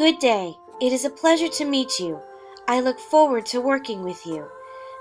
[0.00, 0.56] Good day.
[0.80, 2.20] It is a pleasure to meet you.
[2.66, 4.48] I look forward to working with you.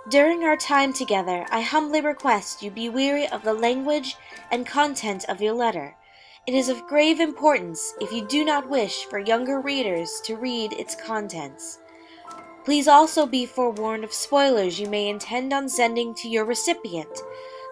[0.10, 4.18] During our time together, I humbly request you be weary of the language
[4.52, 5.96] and content of your letter.
[6.46, 10.74] It is of grave importance if you do not wish for younger readers to read
[10.74, 11.80] its contents.
[12.66, 17.22] Please also be forewarned of spoilers you may intend on sending to your recipient,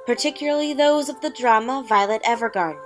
[0.05, 2.79] particularly those of the drama Violet Evergarden.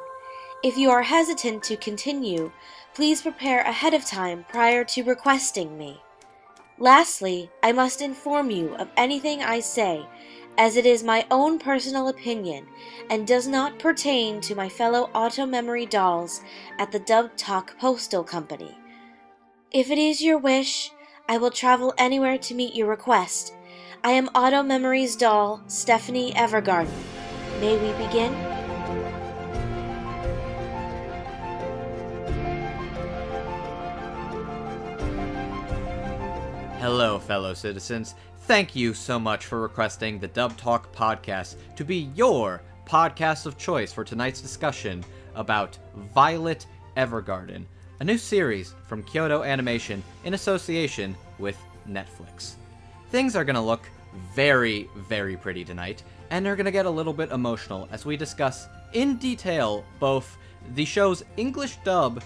[0.64, 2.52] If you are hesitant to continue,
[2.94, 6.02] please prepare ahead of time prior to requesting me.
[6.78, 10.06] Lastly, I must inform you of anything I say,
[10.58, 12.68] as it is my own personal opinion
[13.10, 16.42] and does not pertain to my fellow auto memory dolls
[16.80, 18.78] at the Dub Talk Postal Company.
[19.72, 20.92] If it is your wish,
[21.30, 23.54] I will travel anywhere to meet your request.
[24.04, 26.92] I am Auto Memories doll, Stephanie Evergarden.
[27.62, 28.51] May we begin?
[36.82, 38.16] Hello, fellow citizens.
[38.48, 43.56] Thank you so much for requesting the Dub Talk podcast to be your podcast of
[43.56, 45.04] choice for tonight's discussion
[45.36, 45.78] about
[46.16, 46.66] Violet
[46.98, 47.66] Evergarden,
[48.00, 51.56] a new series from Kyoto Animation in association with
[51.88, 52.54] Netflix.
[53.12, 53.88] Things are going to look
[54.34, 56.02] very, very pretty tonight,
[56.32, 60.36] and they're going to get a little bit emotional as we discuss in detail both
[60.74, 62.24] the show's English dub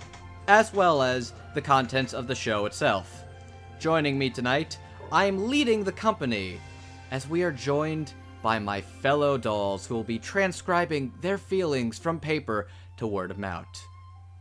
[0.47, 3.25] as well as the contents of the show itself.
[3.80, 4.80] Joining me tonight,
[5.12, 6.59] I am leading the company
[7.12, 12.20] as we are joined by my fellow dolls who will be transcribing their feelings from
[12.20, 13.68] paper to word of mouth.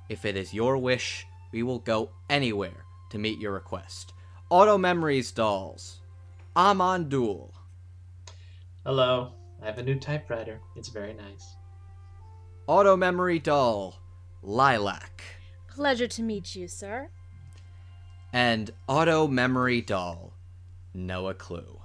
[0.08, 4.12] If it is your wish, we will go anywhere to meet your request.
[4.50, 6.00] Auto Memories dolls.
[6.55, 7.55] I'm on duel.
[8.86, 10.60] Hello, I have a new typewriter.
[10.77, 11.56] It's very nice.
[12.66, 14.00] Auto Memory doll.
[14.42, 15.22] Lilac.
[15.68, 17.08] Pleasure to meet you, sir.
[18.34, 20.33] And Auto Memory doll.
[20.92, 21.78] Noah Clue.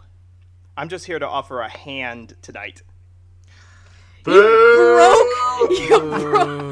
[0.75, 2.81] I'm just here to offer a hand tonight.
[4.25, 5.69] You Broke.
[5.69, 6.65] You broke.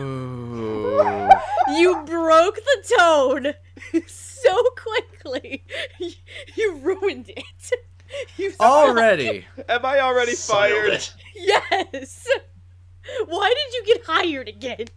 [1.70, 3.54] You broke the tone
[4.08, 5.64] so quickly.
[6.56, 7.72] You ruined it.
[8.36, 9.46] You Already.
[9.70, 10.94] Am I already fired?
[10.94, 11.14] it.
[11.36, 12.28] Yes.
[13.28, 14.88] Why did you get hired again?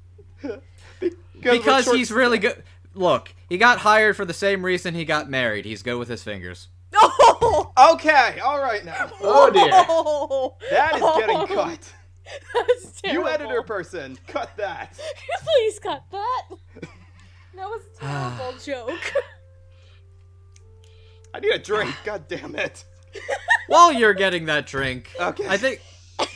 [1.42, 2.62] Because we're he's really good.
[2.94, 5.64] Look, he got hired for the same reason he got married.
[5.64, 6.68] He's good with his fingers.
[6.94, 7.16] Oh.
[7.92, 9.10] Okay, all right now.
[9.22, 10.70] Oh dear.
[10.70, 11.92] That is getting Oh, cut.
[12.54, 15.00] That's You editor person, cut that.
[15.42, 16.42] Please cut that.
[17.56, 19.12] That was a terrible joke.
[21.34, 21.94] I need a drink.
[22.04, 22.84] God damn it.
[23.66, 25.46] While you're getting that drink, Okay.
[25.48, 25.80] I think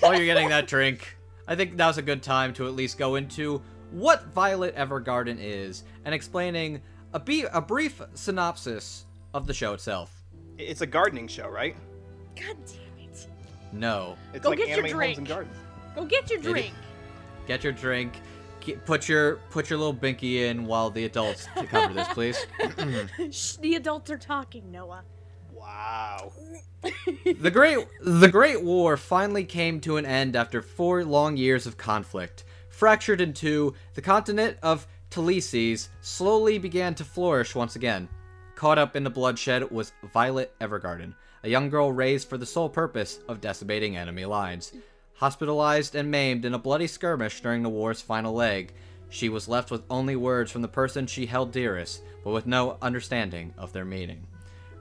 [0.01, 1.17] while you're getting that drink,
[1.47, 3.61] I think now's a good time to at least go into
[3.95, 6.83] what Violet Evergarden is and explaining
[7.13, 10.25] a, be- a brief synopsis of the show itself.
[10.59, 11.77] It's a gardening show, right?
[12.37, 13.27] God damn it.
[13.73, 14.17] No.
[14.33, 15.19] It's Go like get your anime homes drink.
[15.31, 15.49] and.
[15.95, 16.75] Go get your It- drink.
[17.47, 18.21] Get your drink.
[18.87, 22.47] Put your put your little binky in while the adults t- cover this, please.
[23.31, 25.03] Shh, the adults are talking, Noah.
[25.53, 26.33] Wow.
[27.41, 31.77] The Great The Great War finally came to an end after four long years of
[31.77, 32.45] conflict.
[32.75, 38.09] Fractured in two, the continent of Telesis slowly began to flourish once again.
[38.57, 41.15] Caught up in the bloodshed was Violet Evergarden,
[41.45, 44.73] a young girl raised for the sole purpose of decimating enemy lines.
[45.15, 48.75] Hospitalized and maimed in a bloody skirmish during the war's final leg,
[49.09, 52.77] she was left with only words from the person she held dearest, but with no
[52.83, 54.27] understanding of their meaning.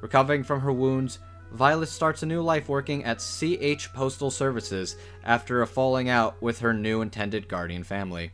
[0.01, 1.19] Recovering from her wounds,
[1.53, 6.59] Violet starts a new life working at CH Postal Services after a falling out with
[6.59, 8.31] her new intended guardian family.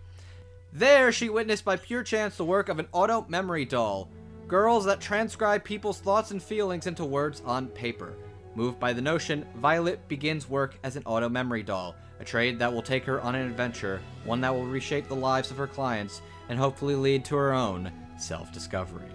[0.72, 4.10] There, she witnessed by pure chance the work of an auto memory doll,
[4.48, 8.14] girls that transcribe people's thoughts and feelings into words on paper.
[8.56, 12.72] Moved by the notion, Violet begins work as an auto memory doll, a trade that
[12.72, 16.22] will take her on an adventure, one that will reshape the lives of her clients,
[16.48, 19.10] and hopefully lead to her own self discovery.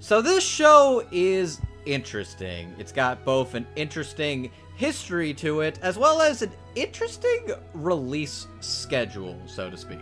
[0.00, 2.74] So this show is interesting.
[2.78, 9.38] It's got both an interesting history to it as well as an interesting release schedule,
[9.46, 10.00] so to speak.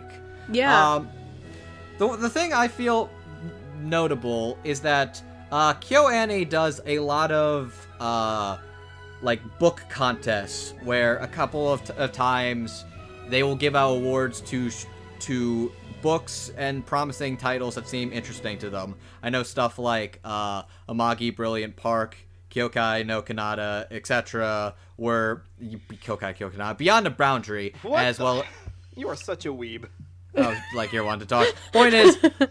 [0.51, 0.95] Yeah.
[0.95, 1.09] Um,
[1.97, 3.09] the, the thing I feel
[3.79, 8.57] notable is that uh, KyoAni does a lot of uh,
[9.21, 12.85] like book contests where a couple of, t- of times
[13.27, 14.85] they will give out awards to sh-
[15.19, 18.95] to books and promising titles that seem interesting to them.
[19.23, 22.17] I know stuff like uh, Amagi Brilliant Park,
[22.49, 24.75] Kyokai no Kanata, etc.
[24.97, 28.43] were Kyokai Kyokanata Beyond the Boundary What as the- well
[28.95, 29.85] You are such a weeb.
[30.37, 31.45] Oh, like you're one to talk.
[31.73, 32.49] Point is, the,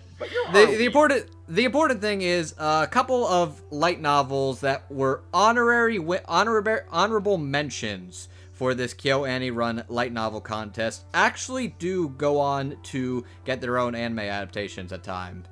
[0.52, 6.22] the important the important thing is a couple of light novels that were honorary wi-
[6.28, 8.28] honorable honorable mentions
[8.60, 13.94] for this KyoAni run light novel contest actually do go on to get their own
[13.94, 15.46] anime adaptations at times.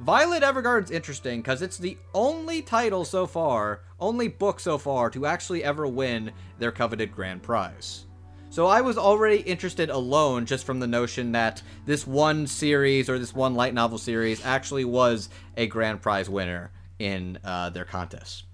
[0.00, 5.26] Violet Evergarden's interesting because it's the only title so far, only book so far to
[5.26, 8.06] actually ever win their coveted grand prize.
[8.48, 13.18] So I was already interested alone just from the notion that this one series or
[13.18, 18.44] this one light novel series actually was a grand prize winner in uh, their contest.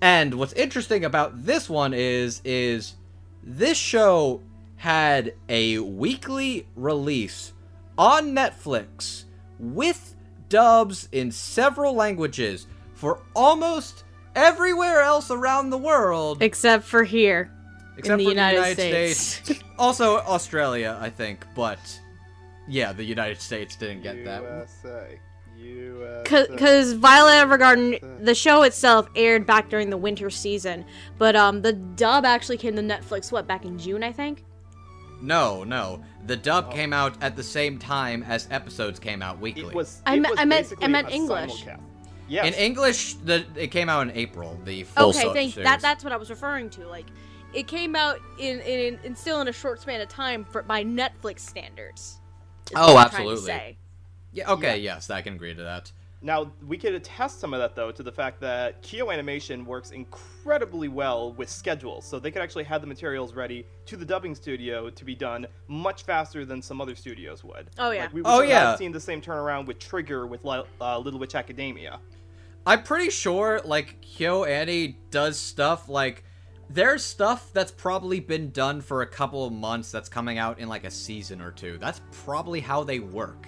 [0.00, 2.94] And what's interesting about this one is is
[3.48, 4.42] this show
[4.76, 7.54] had a weekly release
[7.96, 9.24] on Netflix
[9.58, 10.14] with
[10.50, 14.04] dubs in several languages for almost
[14.36, 17.50] everywhere else around the world Except for here.
[17.96, 19.62] except the for United the United States.
[19.78, 21.78] also Australia, I think, but
[22.68, 24.42] yeah, the United States didn't get that.
[24.42, 24.84] USA.
[24.84, 25.20] USA.
[26.24, 30.84] Because Violet Evergarden, the show itself aired back during the winter season,
[31.16, 34.44] but um, the dub actually came to Netflix, what, back in June, I think?
[35.22, 36.02] No, no.
[36.26, 36.72] The dub Oh.
[36.72, 39.62] came out at the same time as episodes came out weekly.
[39.64, 40.02] It was.
[40.06, 41.64] I me- was I meant- I meant English.
[41.64, 41.80] simulcast.
[42.28, 42.46] Yes.
[42.46, 44.60] In English, the it came out in April.
[44.64, 45.64] The full okay, so- thank series.
[45.66, 45.80] that.
[45.80, 46.86] That's what I was referring to.
[46.86, 47.06] Like,
[47.54, 50.84] it came out in in, in still in a short span of time for by
[50.84, 52.20] Netflix standards.
[52.76, 53.78] Oh, what I'm trying to absolutely.
[54.32, 54.38] Say.
[54.40, 54.50] yeah.
[54.52, 55.90] Okay, yes, I can agree to that.
[56.20, 59.92] Now we could attest some of that though to the fact that Kyo Animation works
[59.92, 64.34] incredibly well with schedules, so they could actually have the materials ready to the dubbing
[64.34, 67.70] studio to be done much faster than some other studios would.
[67.78, 68.02] Oh, yeah.
[68.02, 68.70] Like, we Oh, would yeah.
[68.70, 72.00] have seen the same turnaround with Trigger with uh, Little Witch Academia.
[72.66, 76.24] I'm pretty sure like KyoAni does stuff like
[76.68, 80.68] there's stuff that's probably been done for a couple of months that's coming out in
[80.68, 81.78] like a season or two.
[81.78, 83.46] That's probably how they work.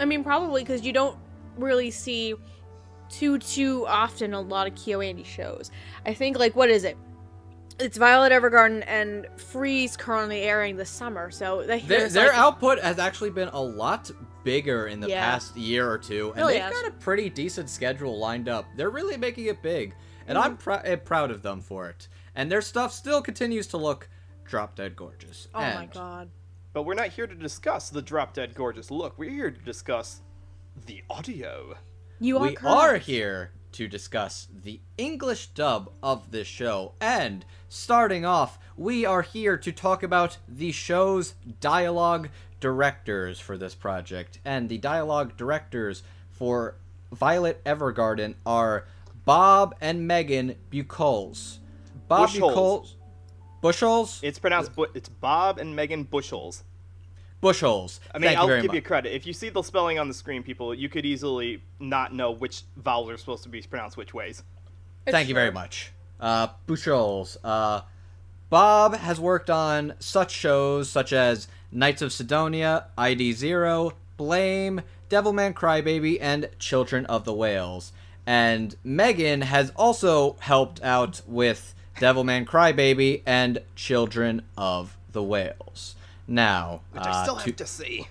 [0.00, 1.16] I mean, probably because you don't
[1.56, 2.34] really see
[3.08, 5.70] too too often a lot of KyoAni shows.
[6.06, 6.96] I think like what is it?
[7.78, 12.78] It's Violet Evergarden and Freeze currently airing this summer, so they, Their, their like- output
[12.80, 14.10] has actually been a lot
[14.44, 15.20] bigger in the Yeah.
[15.32, 16.72] past year or two, and Really they've has.
[16.74, 18.66] got a pretty decent schedule lined up.
[18.76, 19.94] They're really making it big,
[20.26, 20.46] and Mm-hmm.
[20.46, 22.08] I'm prou- eh, proud of them for it.
[22.34, 24.08] And their stuff still continues to look
[24.44, 25.48] drop dead gorgeous.
[25.54, 26.28] Oh my god.
[26.72, 29.18] But we're not here to discuss the drop dead gorgeous look.
[29.18, 30.20] We're here to discuss
[30.86, 31.76] the audio.
[32.20, 32.76] You are we correct.
[32.76, 36.92] are here to discuss the English dub of this show.
[37.00, 42.28] And starting off, we are here to talk about the show's dialogue
[42.60, 44.38] directors for this project.
[44.44, 46.76] And the dialogue directors for
[47.12, 48.86] Violet Evergarden are
[49.24, 51.58] Bob and Megan Buchholz.
[52.06, 52.54] Bob Bushholz.
[52.54, 52.94] Buchholz.
[53.62, 54.20] Bushholz?
[54.22, 56.64] It's pronounced, bu- it's Bob and Megan Bushels.
[57.40, 58.00] Bushels.
[58.14, 58.74] I mean, Thank I'll you very give much.
[58.76, 59.14] you credit.
[59.14, 62.62] If you see the spelling on the screen, people, you could easily not know which
[62.76, 64.42] vowels are supposed to be pronounced which ways.
[65.06, 65.92] Thank you very much.
[66.20, 67.36] Uh, Buchholz.
[67.42, 67.82] Uh,
[68.50, 75.54] Bob has worked on such shows such as Knights of Sidonia, ID Zero, Blame, Devilman
[75.54, 77.92] Crybaby, and Children of the Whales.
[78.26, 85.94] And Megan has also helped out with Devilman Crybaby and Children of the Whales.
[86.26, 88.08] Now, Which uh, I still to- have to see.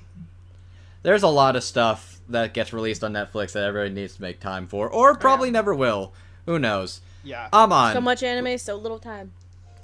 [1.03, 4.39] there's a lot of stuff that gets released on Netflix that everybody needs to make
[4.39, 6.13] time for, or probably never will.
[6.45, 7.01] Who knows?
[7.23, 7.49] Yeah.
[7.51, 9.31] Amon, So much anime, so little time.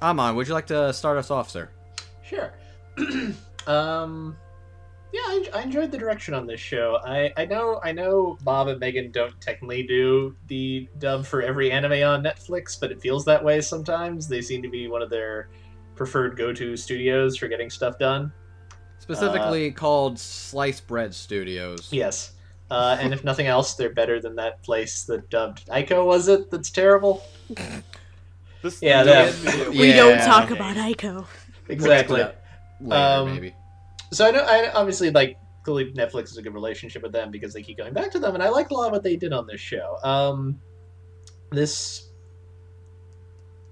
[0.01, 1.69] Amon, would you like to start us off, sir?
[2.23, 2.53] Sure.
[3.67, 4.35] um,
[5.15, 5.21] yeah,
[5.55, 6.99] I, I enjoyed the direction on this show.
[7.05, 11.71] I, I know I know Bob and Megan don't technically do the dub for every
[11.71, 14.27] anime on Netflix, but it feels that way sometimes.
[14.27, 15.47] They seem to be one of their
[15.95, 18.33] preferred go-to studios for getting stuff done.
[18.99, 21.87] Specifically called Slice Bread Studios.
[21.93, 22.33] Yes.
[22.69, 26.49] Uh, and if nothing else, they're better than that place that dubbed Ico, was it?
[26.51, 27.23] That's terrible.
[28.61, 31.25] This Yeah, this that- video- We don't talk about Aiko.
[31.69, 32.21] Exactly.
[32.21, 32.35] Later,
[32.91, 33.53] Um, maybe.
[34.11, 37.53] So I know, I obviously like clearly Netflix is a good relationship with them because
[37.53, 39.33] they keep going back to them, and I liked a lot of what they did
[39.33, 39.97] on this show.
[40.03, 40.59] Um,
[41.51, 42.09] this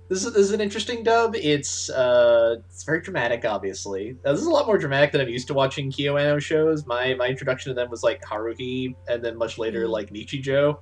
[0.09, 1.35] this is, this is an interesting dub.
[1.35, 4.17] It's uh, it's very dramatic, obviously.
[4.25, 6.85] Uh, this is a lot more dramatic than I'm used to watching KyoAni shows.
[6.85, 10.77] My my introduction to them was like Haruhi, and then much later like Nichijou.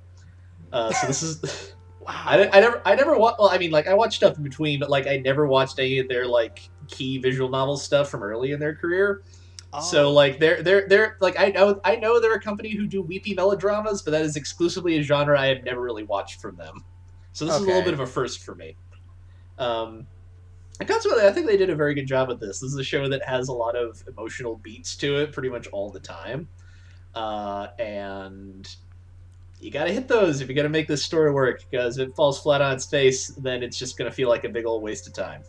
[0.72, 1.74] Uh, so this is.
[2.02, 2.20] Wow.
[2.26, 4.80] I, I never I never wa- well I mean like I watched stuff in between
[4.80, 8.50] but like I never watched any of their like key visual novel stuff from early
[8.50, 9.22] in their career.
[9.80, 10.12] So Oh.
[10.12, 13.32] like they're they're they're like I know I know they're a company who do weepy
[13.34, 16.84] melodramas, but that is exclusively a genre I have never really watched from them.
[17.32, 18.76] So this is a little bit of a first for me.
[19.58, 20.06] Um,
[20.80, 22.60] And consequently, I think they did a very good job with this.
[22.60, 25.68] This is a show that has a lot of emotional beats to it pretty much
[25.68, 26.48] all the time.
[27.14, 28.68] Uh, and
[29.60, 32.08] you got to hit those if you're going to make this story work, because if
[32.08, 34.66] it falls flat on its face, then it's just going to feel like a big
[34.66, 35.42] old waste of time.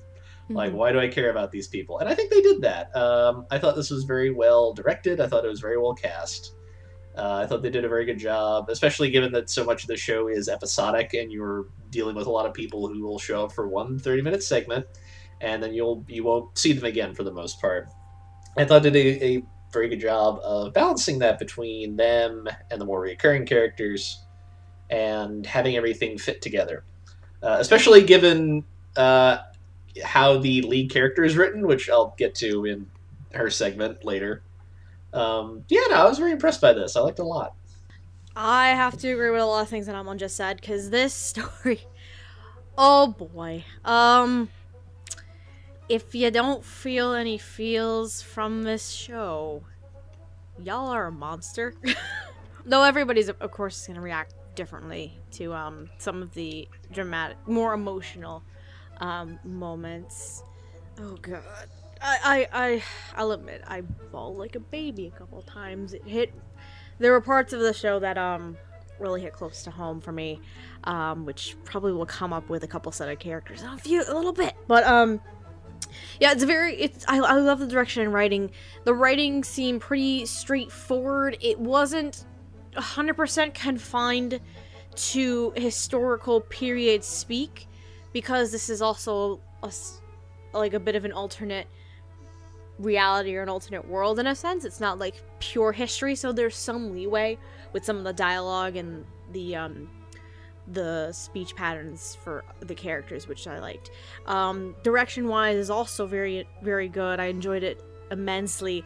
[0.50, 0.76] Like, Mhm.
[0.76, 2.00] why do I care about these people?
[2.00, 2.96] And I think they did that.
[2.96, 5.20] Um, I thought this was very well directed.
[5.22, 6.54] I thought it was very well cast.
[7.16, 9.88] Uh, I thought they did a very good job, especially given that so much of
[9.88, 13.46] the show is episodic and you're dealing with a lot of people who will show
[13.46, 14.86] up for one 30 minute segment
[15.40, 17.88] and then you'll you won't see them again for the most part.
[18.58, 22.82] I thought they did a, a very good job of balancing that between them and
[22.82, 24.24] the more recurring characters
[24.90, 26.84] and having everything fit together.
[27.42, 28.64] Uh, especially given
[28.96, 29.38] uh,
[30.04, 32.90] how the lead character is written, which I'll get to in
[33.34, 34.42] her segment later.
[35.14, 36.96] Um, yeah, no, I was very impressed by this.
[36.96, 37.54] I liked it a lot.
[38.36, 41.14] I have to agree with a lot of things that Amon just said because this
[41.14, 41.82] story,
[42.78, 44.50] oh boy, um,
[45.88, 49.64] if you don't feel any feels from this show,
[50.58, 51.76] y'all are a monster.
[52.66, 57.74] Though everybody's, of course, is gonna react differently to um some of the dramatic, more
[57.74, 58.44] emotional
[59.04, 60.44] um moments.
[61.00, 61.44] Oh god.
[62.02, 62.84] I, I, I,
[63.16, 63.82] I'll admit, I
[64.12, 65.94] bawled like a baby a couple times.
[65.94, 66.34] It hit
[67.00, 68.58] there were parts of the show that um
[69.00, 70.40] really hit close to home for me
[70.84, 74.14] um which probably will come up with a couple set of characters a few a
[74.14, 75.20] little bit but um
[76.20, 78.52] yeah it's very it's I, I love the direction and writing
[78.84, 82.24] the writing seemed pretty straightforward it wasn't
[82.74, 84.40] 100% confined
[84.96, 87.68] to historical period speak
[88.14, 89.72] because this is also a
[90.54, 91.68] like a bit of an alternate
[92.80, 94.66] reality or an alternate world in a sense.
[94.66, 97.38] It's not like pure history, so there's some leeway
[97.74, 99.90] with some of the dialogue and the um
[100.68, 103.92] the speech patterns for the characters, which I liked.
[104.28, 107.20] Um, direction wise is also very very good.
[107.20, 108.84] I enjoyed it immensely.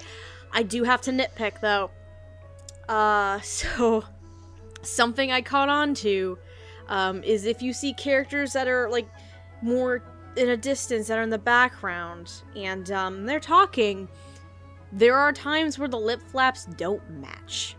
[0.51, 1.91] I do have to nitpick though.
[2.88, 4.03] Uh, so
[4.81, 6.38] something I caught on to
[6.88, 9.07] um, is if you see characters that are like
[9.62, 10.02] more
[10.36, 14.08] in a distance that are in the background and um, they're talking,
[14.92, 17.76] there are times where the lip flaps don't match.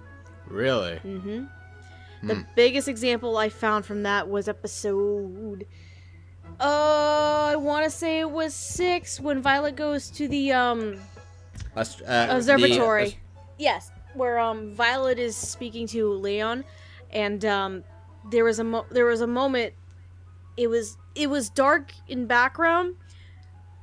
[0.46, 0.98] Really?
[1.04, 1.44] Mm-hmm.
[2.26, 2.40] The Hmm.
[2.56, 5.66] biggest example I found from that was episode.
[6.60, 10.96] Uh, I want to say it was six when Violet goes to the um
[11.76, 13.18] Ast- uh, the- observatory.
[13.58, 16.64] yes, where um Violet is speaking to Leon,
[17.12, 17.84] and um
[18.30, 19.74] there was a mo- there was a moment.
[20.56, 22.94] It was it was dark in background,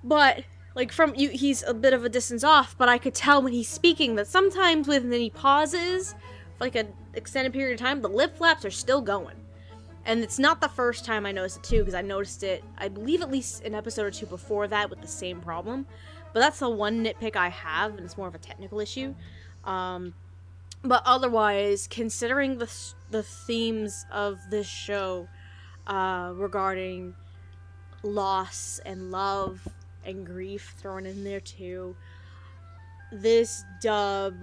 [0.03, 0.43] but
[0.75, 2.77] like from you, he's a bit of a distance off.
[2.77, 6.13] But I could tell when he's speaking that sometimes when he pauses,
[6.57, 9.35] for like an extended period of time, the lip flaps are still going.
[10.05, 12.89] And it's not the first time I noticed it too, because I noticed it, I
[12.89, 15.87] believe, at least an episode or two before that with the same problem.
[16.33, 19.15] But that's the one nitpick I have, and it's more of a technical issue.
[19.63, 20.13] Um,
[20.83, 22.71] but otherwise, considering the
[23.09, 25.27] the themes of this show
[25.87, 27.15] uh, regarding
[28.05, 29.67] loss and love
[30.05, 31.95] and grief thrown in there too,
[33.11, 34.35] this dub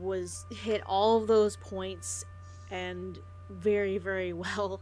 [0.00, 2.24] was hit all of those points
[2.70, 3.18] and
[3.50, 4.80] very very well.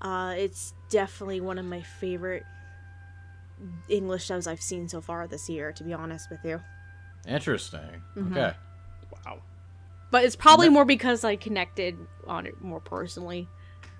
[0.00, 2.42] Uh, it's definitely one of my favorite
[3.88, 6.60] English dubs I've seen so far this year, to be honest with you.
[7.26, 8.02] Interesting.
[8.16, 8.32] Mhm.
[8.32, 8.56] Okay.
[9.24, 9.38] Wow.
[10.10, 11.96] But it's probably No- more because I connected
[12.26, 13.48] on it more personally.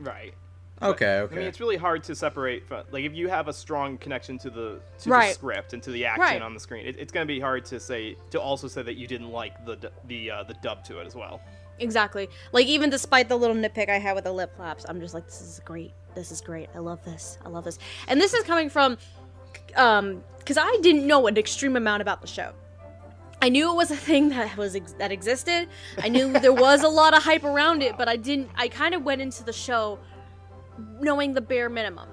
[0.01, 0.35] Right.
[0.83, 1.19] Okay.
[1.21, 1.35] Okay.
[1.35, 2.67] I mean, it's really hard to separate.
[2.67, 5.29] From, like, if you have a strong connection to the to Right.
[5.29, 6.43] the script and to the action Right.
[6.43, 8.97] on the screen, it, it's going to be hard to say to also say that
[8.97, 11.41] you didn't like the the uh, the dub to it as well.
[11.79, 12.29] Exactly.
[12.53, 15.27] Like even despite the little nitpick I had with the lip flaps, I'm just like,
[15.27, 15.93] this is great.
[16.15, 16.69] This is great.
[16.75, 17.39] I love this.
[17.45, 17.79] I love this.
[18.07, 18.97] And this is coming from,
[19.77, 22.53] um, because I didn't know an extreme amount about the show.
[23.43, 25.69] I knew it was a thing that was ex- that existed.
[25.99, 28.51] I knew there was a lot of hype around it, but I didn't.
[28.57, 29.99] I kind of went into the show
[31.01, 32.09] knowing the bare minimum,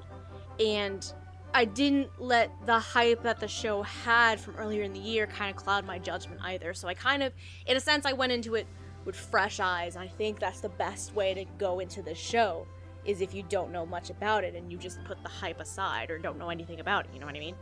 [0.60, 1.14] and
[1.54, 5.50] I didn't let the hype that the show had from earlier in the year kind
[5.50, 6.74] of cloud my judgment either.
[6.74, 7.34] So I kind of,
[7.66, 8.68] in a sense, I went into it
[9.04, 9.96] with fresh eyes.
[9.98, 12.66] I think that's the best way to go into the show
[13.04, 16.12] is if you don't know much about it and you just put the hype aside
[16.12, 17.12] or don't know anything about it.
[17.14, 17.56] You know what I mean?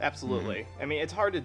[0.00, 0.66] Absolutely.
[0.80, 1.40] I mean, it's hard to.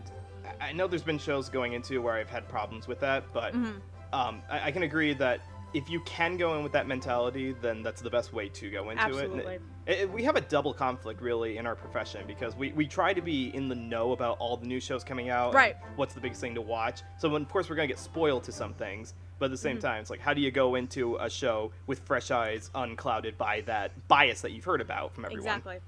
[0.46, 3.54] I- I know there's been shows going into where I've had problems with that, but
[3.54, 3.82] Mhm.
[4.14, 5.40] um, I, I can agree that
[5.74, 8.90] if you can go in with that mentality, then that's the best way to go
[8.90, 9.06] into it.
[9.06, 9.54] Absolutely.
[9.86, 13.14] It, it- we have a double conflict really in our profession because we, we try
[13.14, 15.54] to be in the know about all the new shows coming out.
[15.54, 15.76] Right.
[15.96, 17.02] What's the biggest thing to watch?
[17.20, 19.82] So of course we're gonna get spoiled to some things, but at the same Mhm.
[19.82, 23.62] time, it's like how do you go into a show with fresh eyes, unclouded by
[23.62, 25.48] that bias that you've heard about from everyone?
[25.48, 25.80] Exactly.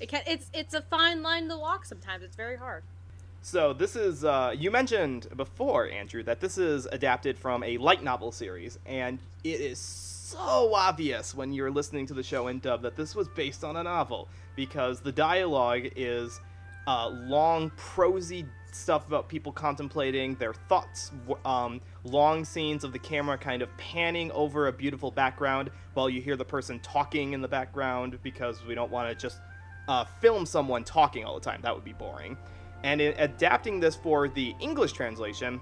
[0.00, 0.22] It can.
[0.26, 1.84] It's it's a fine line to walk.
[1.84, 2.82] Sometimes it's very hard.
[3.40, 8.02] So this is uh, you mentioned before, Andrew, that this is adapted from a light
[8.02, 12.82] novel series, and it is so obvious when you're listening to the show in dub
[12.82, 16.40] that this was based on a novel because the dialogue is
[16.86, 21.12] uh, long, prosy stuff about people contemplating their thoughts,
[21.44, 26.20] um, long scenes of the camera kind of panning over a beautiful background while you
[26.20, 29.40] hear the person talking in the background because we don't want to just
[29.88, 31.60] uh, film someone talking all the time.
[31.62, 32.36] That would be boring.
[32.84, 35.60] And in adapting this for the English translation,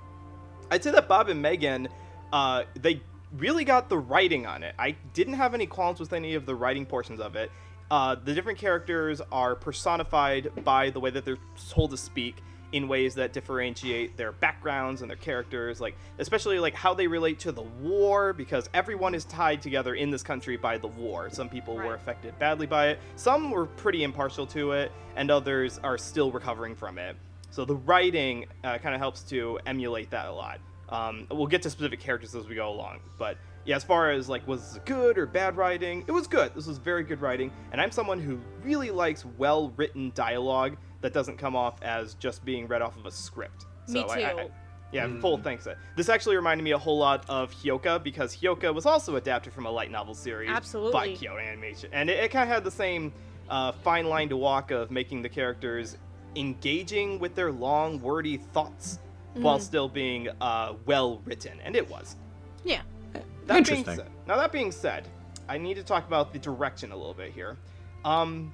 [0.71, 1.89] I'd say that Bob and Megan,
[2.33, 3.01] uh, they
[3.37, 4.75] really got the writing on it.
[4.79, 7.51] I didn't have any qualms with any of the writing portions of it.
[7.91, 11.39] Uh, the different characters are personified by the way that they're
[11.71, 12.43] told to speak
[12.73, 17.39] in ways that differentiate their backgrounds and their characters like especially like how they relate
[17.39, 21.31] to the war because everyone is tied together in this country by the war.
[21.31, 22.99] Some people were affected badly by it.
[23.17, 27.17] Some were pretty impartial to it and others are still recovering from it.
[27.51, 30.61] So the writing uh, kind of helps to emulate that a lot.
[30.89, 34.29] Um, we'll get to specific characters as we go along but yeah as far as
[34.29, 36.05] like was good or bad writing?
[36.07, 36.55] It was good.
[36.55, 41.13] This was very good writing and i'm someone who really likes well written dialogue that
[41.13, 44.43] doesn't come off as just being read off of a script Me so I- I-
[44.45, 44.51] too.
[44.93, 45.21] Yeah, Mm.
[45.21, 45.67] full thanks.
[45.97, 49.67] This actually reminded me a whole lot of Hyoka because Hyoka was also adapted from
[49.67, 50.93] a light novel series Absolutely.
[50.93, 51.27] by Absolutely.
[51.27, 53.13] Kyoto Animation, and it, it kind of had the same
[53.49, 55.97] uh, fine line to walk of making the characters
[56.35, 58.99] engaging with their long, wordy thoughts
[59.35, 59.63] while Mhm.
[59.63, 62.17] still being uh, well written, and it was.
[62.65, 62.83] Yeah.
[63.13, 63.97] That being Interesting.
[63.97, 65.07] said, now that being said,
[65.49, 67.57] I need to talk about the direction a little bit here.
[68.05, 68.53] Um,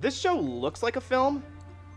[0.00, 1.42] this show looks like a film,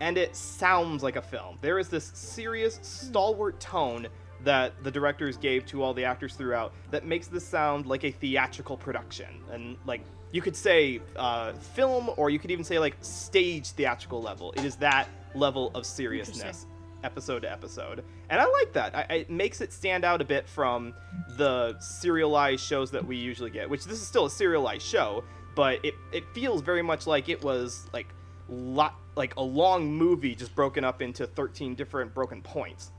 [0.01, 1.57] and it sounds like a film.
[1.61, 4.07] There is this serious, stalwart tone
[4.43, 8.11] that the directors gave to all the actors throughout that makes this sound like a
[8.11, 12.95] theatrical production, and like you could say uh, film, or you could even say like
[13.01, 14.51] stage theatrical level.
[14.53, 16.65] It is that level of seriousness
[17.03, 18.03] episode to episode.
[18.29, 18.95] And i like that.
[18.95, 20.93] I, I- it makes it stand out a bit from
[21.37, 25.23] the serialized shows that we usually get which this is still a serialized show
[25.55, 28.07] but it, it feels very much like it was like
[28.49, 32.91] lot like a long movie just broken up into 13 different broken points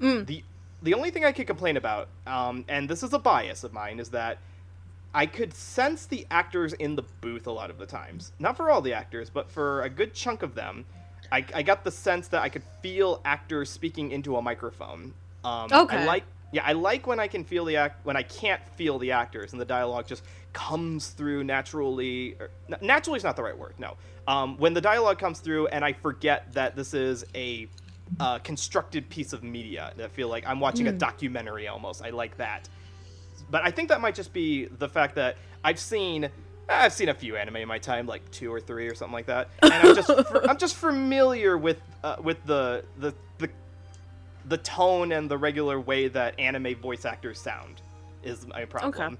[0.00, 0.26] Mm.
[0.26, 0.42] the
[0.82, 3.98] the only thing i could complain about um, and this is a bias of mine
[4.00, 4.38] is that
[5.14, 8.32] I could sense the actors in the booth a lot of the times.
[8.38, 10.86] Not for all the actors, but for a good chunk of them.
[11.30, 15.12] I, I got the sense that I could feel actors speaking into a microphone.
[15.44, 15.98] Um, Okay.
[15.98, 18.98] I like yeah, I like when I can feel the act when I can't feel
[18.98, 22.36] the actors and the dialogue just comes through naturally.
[22.38, 23.74] Or, naturally is not the right word.
[23.78, 23.96] No,
[24.28, 27.68] um, when the dialogue comes through and I forget that this is a
[28.20, 29.92] uh, constructed piece of media.
[30.02, 32.04] I feel like I'm watching a documentary almost.
[32.04, 32.68] I like that
[33.50, 36.28] but I think that might just be the fact that I've seen
[36.68, 39.26] I've seen a few anime in my time, like two or three or something like
[39.26, 40.10] that, and I'm just
[40.48, 43.50] I'm just familiar with uh, with the, the the
[44.46, 47.82] the tone and the regular way that anime voice actors sound
[48.22, 49.18] is my problem.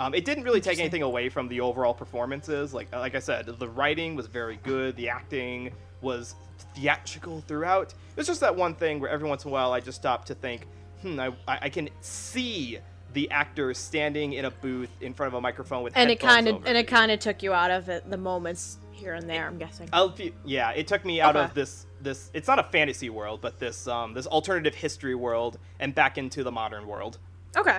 [0.00, 2.72] Um, it didn't really take anything away from the overall performances.
[2.72, 4.94] Like like I said, the writing was very good.
[4.96, 6.36] The acting was
[6.74, 7.92] theatrical throughout.
[7.92, 10.28] It was just that one thing where every once in a while I just stopped
[10.28, 10.66] to think,
[11.02, 12.78] hmm, I, I can see
[13.12, 16.46] the actor standing in a booth in front of a microphone with And it kind
[16.46, 19.46] of and it kind of took you out of it the moments here and there.
[19.46, 19.88] I'm guessing.
[19.92, 21.44] I'll yeah, it took me out Okay.
[21.44, 22.30] of this this.
[22.34, 26.42] It's not a fantasy world, but this um this alternative history world and back into
[26.44, 27.18] the modern world.
[27.56, 27.78] Okay.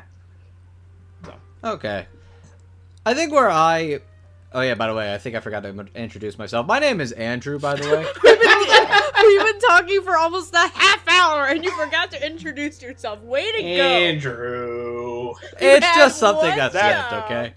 [1.25, 2.08] So Okay.
[3.05, 3.99] I think where I.
[4.53, 4.75] Oh yeah.
[4.75, 6.65] By the way, I think I forgot to introduce myself.
[6.67, 7.60] My name is Andrew.
[7.60, 8.05] By the way.
[9.21, 13.21] We've been talking for almost a half hour, and you forgot to introduce yourself.
[13.21, 13.67] Way to go!
[13.67, 15.34] Andrew.
[15.60, 16.84] it's just something that's job.
[16.84, 17.13] left.
[17.25, 17.53] Okay.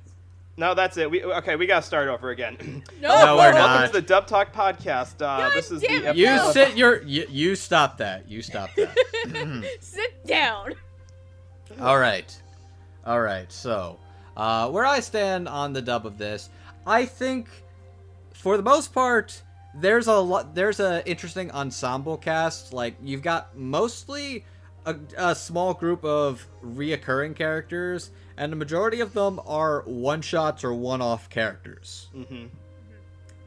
[0.57, 1.11] No, that's it.
[1.11, 1.57] We okay.
[1.57, 2.83] We gotta start over again.
[3.01, 3.87] No, No, we're Welcome not.
[3.89, 5.15] to the Dub Talk podcast.
[5.17, 7.03] Uh, God this is damn the it, You sit your.
[7.03, 8.29] You, you stop that.
[8.29, 8.97] You stop that.
[9.81, 10.75] Sit down.
[11.81, 12.35] All right.
[13.05, 13.51] All right.
[13.51, 13.99] So,
[14.37, 16.49] uh, where I stand on the dub of this,
[16.87, 17.49] I think,
[18.35, 19.43] for the most part,
[19.75, 20.55] there's a lot.
[20.55, 22.73] There's a interesting ensemble cast.
[22.73, 24.45] Like you've got mostly
[24.87, 30.65] a, a small group of reoccurring characters, and the majority of them are one shots
[30.65, 32.09] or one off characters.
[32.15, 32.49] Mhm.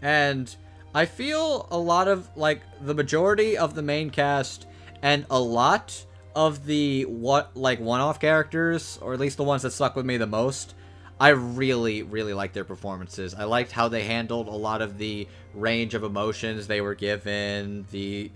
[0.02, 0.56] And
[0.93, 4.65] I feel a lot of like the majority of the main cast
[5.02, 9.71] and a lot of the what like one-off characters, or at least the ones that
[9.71, 10.76] stuck with me the most.
[11.19, 13.34] I really, really liked their performances.
[13.34, 17.86] I liked how they handled a lot of the range of emotions they were given,
[17.91, 18.32] the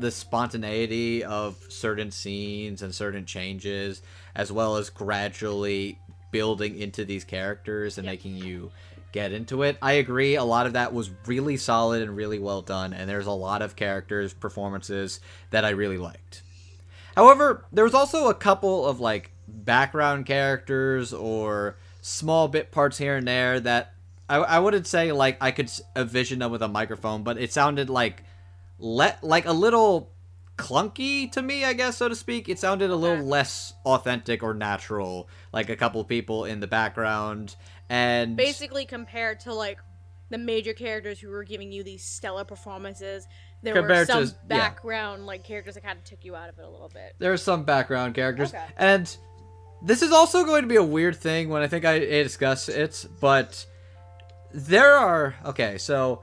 [0.00, 4.02] the spontaneity of certain scenes and certain changes,
[4.34, 5.98] as well as gradually
[6.30, 8.12] building into these characters and Yep.
[8.12, 8.70] making you
[9.12, 9.76] get into it.
[9.82, 13.26] I agree, a lot of that was really solid and really well done, and there's
[13.26, 16.42] a lot of characters, performances that I really liked.
[17.16, 23.16] However, there was also a couple of like background characters or small bit parts here
[23.16, 23.94] and there that
[24.28, 27.90] I, I wouldn't say like I could envision them with a microphone, but it sounded
[27.90, 28.22] like
[28.80, 30.10] let like a little
[30.56, 32.48] clunky to me, I guess, so to speak.
[32.48, 37.56] It sounded a little less authentic or natural, like a couple people in the background,
[37.88, 39.78] and Basically, compared to like
[40.30, 43.26] the major characters who were giving you these stellar performances,
[43.62, 44.58] there were Compared to- some yeah.
[44.58, 47.14] background like characters that kind of took you out of it a little bit.
[47.18, 48.64] there are some background characters, Okay.
[48.76, 49.16] and
[49.82, 52.68] this is also going to be a weird thing when I think I, I discuss
[52.68, 53.64] it, but
[54.52, 56.22] there are okay, so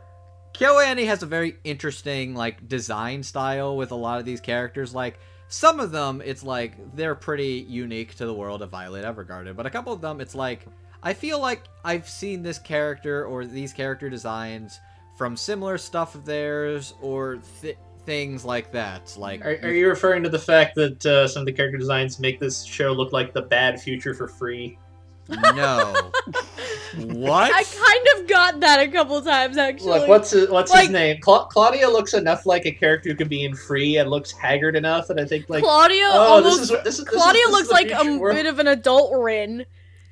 [0.57, 4.93] KyoAni has a very interesting like design style with a lot of these characters.
[4.95, 9.55] Like some of them, it's like they're pretty unique to the world of Violet Evergarden,
[9.55, 10.65] but a couple of them, it's like
[11.03, 14.79] I feel like I've seen this character or these character designs
[15.15, 19.15] from similar stuff of theirs or th- things like that.
[19.15, 22.19] Like Are, are you referring to the fact that uh, some of the character designs
[22.19, 24.79] make this show look like the bad future for free?
[25.29, 26.11] no.
[26.97, 27.51] what?
[27.53, 27.63] I
[28.37, 29.99] kind of got that a couple times actually.
[29.99, 31.17] Look, what's his, what's Like- his name?
[31.21, 34.75] Cla- Claudia looks enough like a character who could be in Free and looks haggard
[34.75, 36.61] enough that I think like Claudia oh, this almost.
[36.61, 36.83] is this is.
[36.83, 38.35] this is- Claudia this is looks like a world.
[38.35, 39.65] bit of an adult Rin,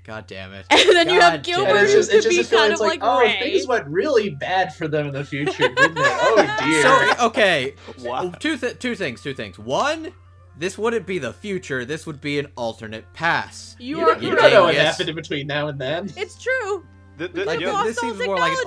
[0.04, 0.66] God damn it.
[0.70, 2.80] and then you have God damn And Gilbert it's who just, could be kind of
[2.80, 3.40] like, like, oh, Ray.
[3.40, 6.04] things went really bad for them in the future, didn't it?
[6.06, 6.82] Oh dear.
[7.18, 8.32] So okay, Wow.
[8.34, 9.58] Oh, two th- two things, two things.
[9.58, 10.12] One,
[10.58, 11.84] this wouldn't be the future.
[11.86, 13.76] This would be an alternate pass.
[13.80, 14.88] You, you are don't, you you don't know what dingus.
[14.92, 16.12] happened in between now and then.
[16.16, 16.86] It's true.
[17.18, 18.58] Th- th- Like, They've you know, this seems more like.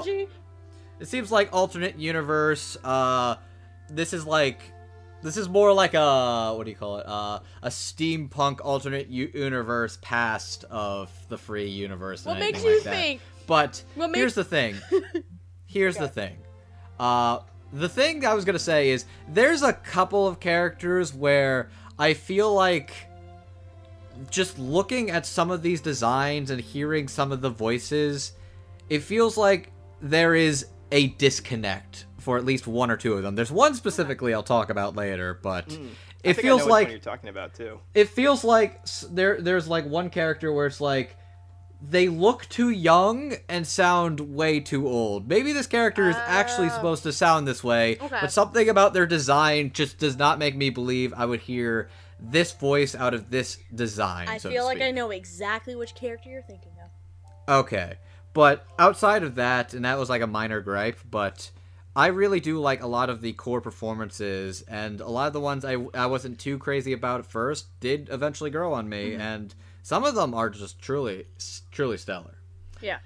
[1.00, 2.76] It seems like alternate universe.
[2.82, 3.36] Uh,
[3.88, 4.60] this is like,
[5.22, 7.06] this is more like a what do you call it?
[7.06, 12.26] Uh, a steampunk alternate u- universe past of the free universe.
[12.26, 12.94] and what makes you like that.
[12.94, 13.20] think?
[13.46, 14.76] But What here's makes the thing.
[15.66, 16.36] Here's the thing.
[16.98, 17.40] Uh,
[17.72, 22.52] the thing I was gonna say is there's a couple of characters where I feel
[22.54, 22.92] like
[24.30, 28.32] just looking at some of these designs and hearing some of the voices,
[28.88, 33.34] it feels like there is a disconnect for at least one or two of them.
[33.34, 35.88] There's one specifically I'll talk about later, but Mm.
[36.24, 37.80] I it think I feels know which like one you're talking about too.
[37.94, 41.16] it feels like there there's like one character where it's like
[41.80, 45.28] they look too young and sound way too old.
[45.28, 46.74] Maybe this character is actually Oh.
[46.74, 48.18] supposed to sound this way, Okay.
[48.20, 52.50] but something about their design just does not make me believe I would hear this
[52.52, 54.26] voice out of this design.
[54.26, 54.80] I so feel to like.
[54.82, 57.54] I know exactly which character you're thinking of.
[57.60, 57.94] Okay.
[58.34, 61.50] But outside of that, and that was like a minor gripe, but
[61.96, 65.40] I really do like a lot of the core performances, and a lot of the
[65.40, 69.20] ones I, I wasn't too crazy about at first did eventually grow on me, mm-hmm.
[69.20, 71.26] and some of them are just truly,
[71.72, 72.38] truly stellar.
[72.80, 72.98] Yeah.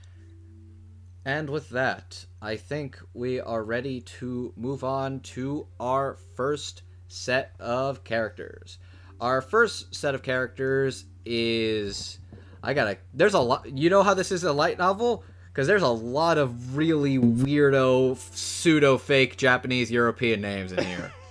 [1.25, 7.53] And with that, I think we are ready to move on to our first set
[7.61, 8.79] of characters.
[9.21, 12.19] Our first set of characters is
[12.63, 12.99] I gotta.
[13.15, 13.67] There's a lot.
[13.77, 18.17] You know how this is a light novel because there's a lot of really weirdo,
[18.17, 21.13] pseudo fake Japanese European names in here.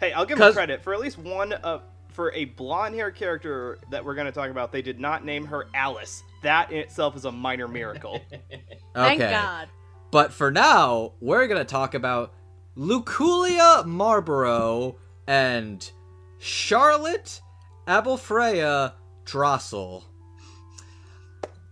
[0.00, 3.78] Hey, I'll give them credit for at least one of for a blonde hair character
[3.90, 4.70] that we're going to talk about.
[4.70, 6.22] They did not name her Alice.
[6.42, 8.20] That in itself is a minor miracle.
[8.32, 8.62] okay.
[8.94, 9.68] Thank God.
[10.10, 12.34] But for now, we're gonna talk about
[12.76, 15.90] Luculia Marlborough and
[16.38, 17.40] Charlotte
[17.88, 18.92] Abelfreya
[19.24, 20.04] Drossel.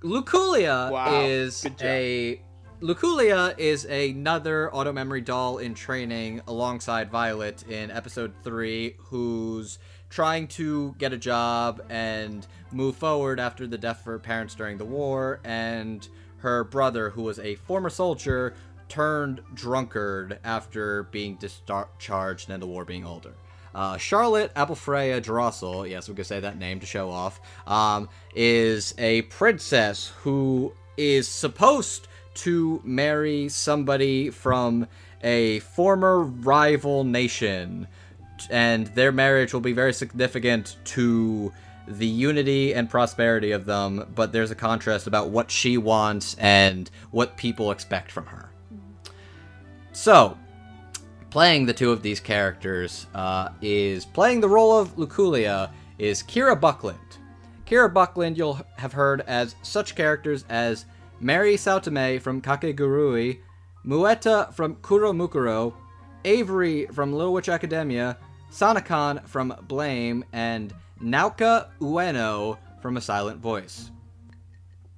[0.03, 2.41] Luculia Wow, is a
[2.81, 9.79] Luculia is another auto memory doll in training alongside Violet in episode 3 who's
[10.11, 14.77] trying to get a job and move forward after the death of her parents during
[14.77, 18.55] the war and her brother who was a former soldier
[18.89, 23.33] turned drunkard after being discharged and the war being older.
[23.75, 28.95] Uh, Charlotte Abelfreya Drossel, yes, we could say that name to show off, um, is
[28.99, 34.87] a princess who is supposed to marry somebody from
[35.23, 37.87] a former rival nation,
[38.51, 41.53] and their marriage will be very significant to
[41.87, 46.91] the unity and prosperity of them, but there's a contrast about what she wants and
[47.11, 48.51] what people expect from her.
[49.93, 50.39] So,
[51.33, 56.61] playing the two of these characters uh, is playing the role of Luculia is Kira
[56.61, 56.99] Buckland.
[57.65, 60.85] Kira Buckland you'll have heard as such characters as
[61.21, 63.39] Mary Saotome from Kakegurui,
[63.83, 65.73] Mueta from Kuro Mukuro,
[66.27, 68.19] Avery from Little Witch Academia,
[68.51, 73.91] Sanakan from Blame, and Naoka Ueno from A Silent Voice.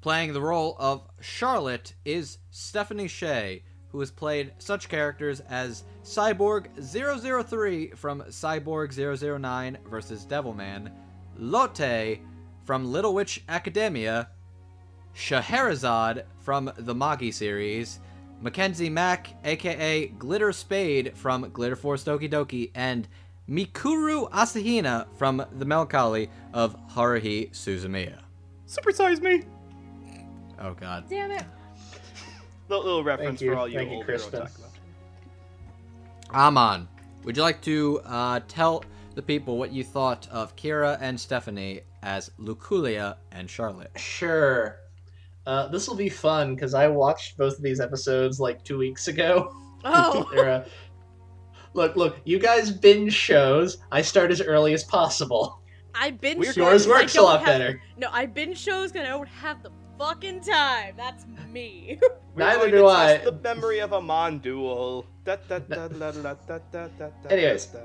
[0.01, 6.67] Playing the role of Charlotte is Stephanie Shea, who has played such characters as Cyborg
[6.79, 8.93] 003 from Cyborg
[9.40, 10.93] 009 versus Devilman,
[11.38, 12.21] Lotte
[12.64, 14.29] from Little Witch Academia,
[15.14, 18.01] Scheherazade from the Magi series,
[18.43, 23.09] Mackenzie Mack, aka Glitter Spade from Glitter Force Doki Doki, and
[23.49, 28.19] Mikuru Asahina from the Melancholy of Haruhi Suzumiya.
[28.67, 29.43] Supersize me.
[30.61, 31.09] Oh god.
[31.09, 31.45] Damn it.
[32.69, 33.53] Little, little reference you.
[33.53, 34.43] for all you Thank old Hero Crispin.
[34.43, 34.63] Otaku.
[36.33, 36.89] Amon,
[37.25, 38.85] would you like to uh, tell
[39.15, 43.91] the people what you thought of Kira and Stephanie as Luculia and Charlotte?
[43.97, 44.77] Sure.
[45.47, 49.09] Uh, this will be fun because I watched both of these episodes like two weeks
[49.09, 49.55] ago.
[49.87, 50.23] Oh.
[50.35, 50.65] Uh,
[51.75, 53.77] look, look, you guys binge shows.
[53.93, 55.61] I start as early as possible.
[55.95, 56.55] I binge Weird.
[56.55, 56.87] shows.
[56.87, 57.83] Yours 'cause I works a lot have- better.
[57.99, 60.94] No, I binge shows because I don't have the fucking time.
[60.96, 61.98] That's me.
[62.37, 63.18] Neither do I.
[63.18, 65.07] The memory of a Monduel.
[67.30, 67.76] Anyways,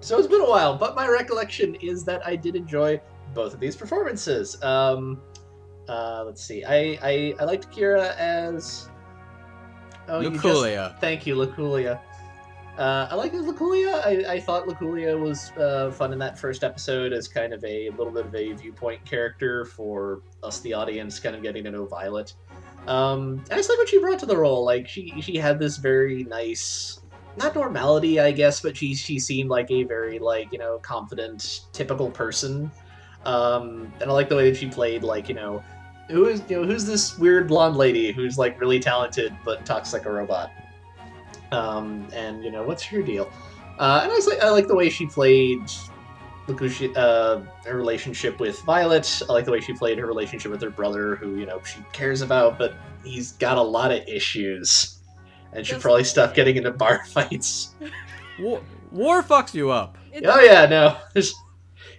[0.00, 3.00] so it's been a while, but my recollection is that I did enjoy
[3.34, 4.62] both of these performances.
[4.62, 5.20] Um,
[5.88, 6.64] uh, let's see.
[6.64, 8.88] I, I I liked Kira as
[10.08, 10.70] Oh, Luculia.
[10.70, 11.00] You just...
[11.00, 12.00] Thank you, Luculia.
[12.78, 14.04] Uh, I like Luculia.
[14.04, 17.88] I, I thought Luculia was uh, fun in that first episode as kind of a
[17.90, 21.86] little bit of a viewpoint character for us, the audience, kind of getting to know
[21.86, 22.34] Violet.
[22.86, 24.62] Um, I just like what she brought to the role.
[24.62, 27.00] Like she she had this very nice,
[27.38, 31.62] not normality, I guess, but she she seemed like a very like you know confident,
[31.72, 32.70] typical person.
[33.24, 35.64] Um, and I like the way that she played like you know
[36.08, 39.92] who is you know who's this weird blonde lady who's like really talented but talks
[39.92, 40.52] like a robot
[41.52, 43.30] um and you know what's your deal
[43.78, 45.60] uh and i was like i like the way she played
[46.48, 49.20] Luculia, uh, her relationship with Violet.
[49.28, 51.80] I like the way she played her relationship with her brother, who you know she
[51.92, 55.00] cares about, but he's got a lot of issues,
[55.52, 57.74] and should Just- probably stop getting into bar fights.
[58.38, 59.98] War, war fucks you up.
[60.12, 61.34] It- Oh yeah, no, There's-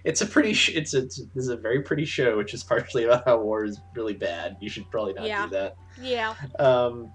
[0.04, 1.02] it's a pretty, sh- it's a,
[1.34, 4.56] it's a very pretty show, which is partially about how war is really bad.
[4.62, 5.44] You should probably not Yeah.
[5.44, 5.76] do that.
[6.00, 6.34] Yeah.
[6.58, 7.12] um,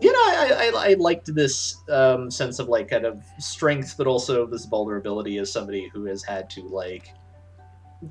[0.00, 4.06] you know, I, I, I liked this um, sense of like kind of strength, but
[4.06, 7.14] also this vulnerability as somebody who has had to like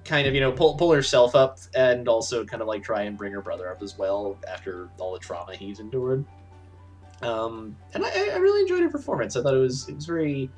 [0.06, 3.17] kind of you know pull pull herself up and also kind of like try and
[3.17, 6.23] bring her brother up as well after all the trauma he's endured.
[7.21, 9.36] Um, and I, I really enjoyed her performance.
[9.36, 10.49] I thought it was it was very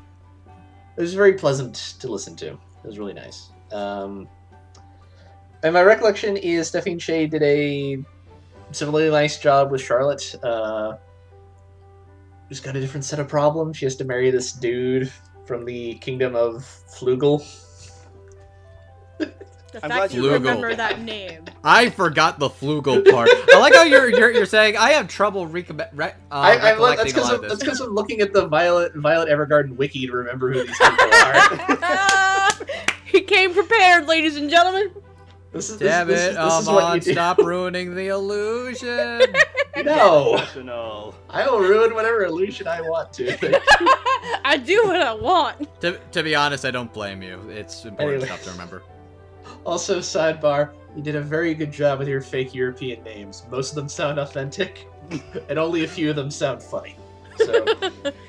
[0.98, 2.48] it was very pleasant to listen to.
[2.48, 3.50] It was really nice.
[3.72, 4.28] Um,
[5.64, 8.04] and my recollection is Stephanie Shea did a
[8.72, 10.36] similarly nice job with Charlotte.
[10.44, 10.98] Uh,
[12.52, 13.78] she's got a different set of problems.
[13.78, 15.10] She has to marry this dude
[15.46, 16.56] from the kingdom of
[16.94, 17.40] Flugel.
[19.18, 19.28] The
[19.76, 21.46] I'm fact glad you you- remember that name.
[21.64, 23.30] I forgot the flugel part.
[23.54, 26.72] I like how you're you're, you're saying I have trouble recom- re- uh, I, I,
[26.72, 29.30] recollecting that's a because lot of, of that's because I'm looking at the Violet Violet
[29.30, 32.50] Evergarden wiki to remember who these people are.
[33.06, 34.92] he came prepared, ladies and gentlemen.
[35.52, 37.12] This is Damn this, it, this, this is what you Amon, do.
[37.12, 39.22] stop ruining the illusion.
[39.86, 43.32] No, I will ruin whatever illusion I want to.
[44.46, 45.80] I do what I want.
[45.82, 47.40] to, to be honest, I don't blame you.
[47.50, 48.28] It's important Anyway.
[48.28, 48.84] stuff to remember.
[49.66, 53.44] Also, sidebar, you did a very good job with your fake European names.
[53.50, 54.88] Most of them sound authentic,
[55.50, 56.96] and only a few of them sound funny.
[57.38, 57.66] So,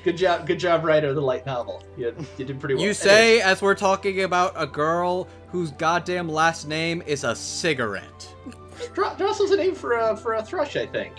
[0.03, 1.83] good job, good job, writer of the light novel.
[1.97, 2.83] You, you did pretty well.
[2.83, 8.33] You say as we're talking about a girl whose goddamn last name is a cigarette.
[8.83, 11.13] Anyways, Drossel's a name for a for a thrush, I think.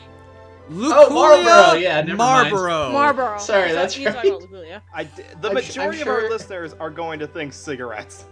[0.70, 2.50] Luculia oh, Marlboro, yeah, never mind.
[2.50, 2.92] Marlboro.
[2.92, 3.38] Marlboro.
[3.38, 4.24] Sorry, I that's you right.
[4.24, 4.80] about Luculia.
[4.94, 8.24] I d- the I'm majority I'm of our listeners are going to think cigarettes.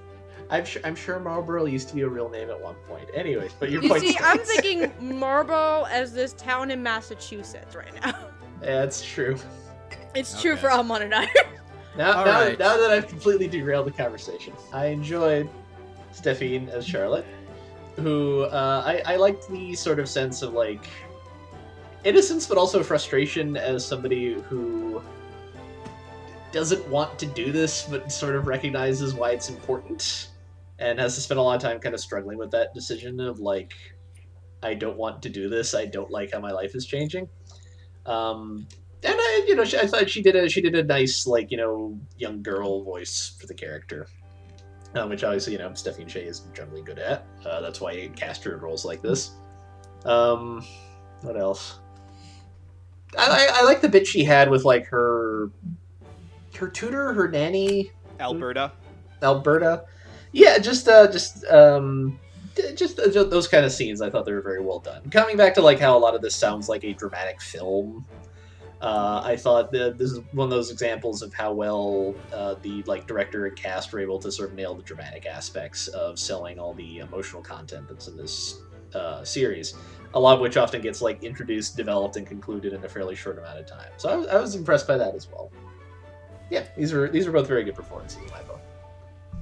[0.51, 3.09] I'm sure I'm sure Marlboro used to be a real name at one point.
[3.15, 7.95] Anyways, but your You point see, I'm thinking Marlboro as this town in Massachusetts right
[8.03, 8.15] now.
[8.63, 9.37] Yeah, that's true.
[10.15, 11.29] It's true for Amon and I.
[11.95, 12.59] Now, now, right.
[12.59, 15.47] now that I've completely derailed the conversation, I enjoyed
[16.11, 17.27] Stephanie as Charlotte,
[17.97, 20.87] who uh, I, I liked the sort of sense of like
[22.05, 25.03] innocence, but also frustration as somebody who
[26.51, 30.31] doesn't want to do this, but sort of recognizes why it's important,
[30.79, 33.39] and has to spend a lot of time kind of struggling with that decision of
[33.39, 33.75] like,
[34.63, 35.75] I don't want to do this.
[35.75, 37.29] I don't like how my life is changing.
[38.07, 38.67] Um,
[39.05, 41.57] and I, you know, I thought she did a she did a nice like you
[41.57, 44.07] know young girl voice for the character,
[44.95, 47.27] um, which obviously you know Stephanie Shea is generally good at.
[47.45, 49.33] Uh, that's why I cast her in roles like this.
[50.05, 50.65] Um,
[51.23, 51.79] what else?
[53.19, 55.51] I, I, I like the bit she had with like her
[56.59, 58.73] her tutor, her nanny, Alberta.
[59.23, 59.85] Alberta.
[60.33, 62.19] Yeah, just uh, just um,
[62.77, 65.03] just th- th- those kind of scenes, I thought they were very well done.
[65.11, 68.07] Coming back to like how a lot of this sounds like a dramatic film.
[68.81, 72.83] Uh, I thought that this is one of those examples of how well uh, the
[72.89, 76.59] like director and cast were able to sort of nail the dramatic aspects of selling
[76.59, 78.61] all the emotional content that's in this
[78.95, 79.75] uh, series.
[80.15, 83.39] A lot of which often gets like introduced, developed, and concluded in a fairly short
[83.39, 83.89] amount of time.
[83.99, 85.51] So I was, I was impressed by that as well.
[86.51, 88.61] Yeah, these were these were both very good performances in my book.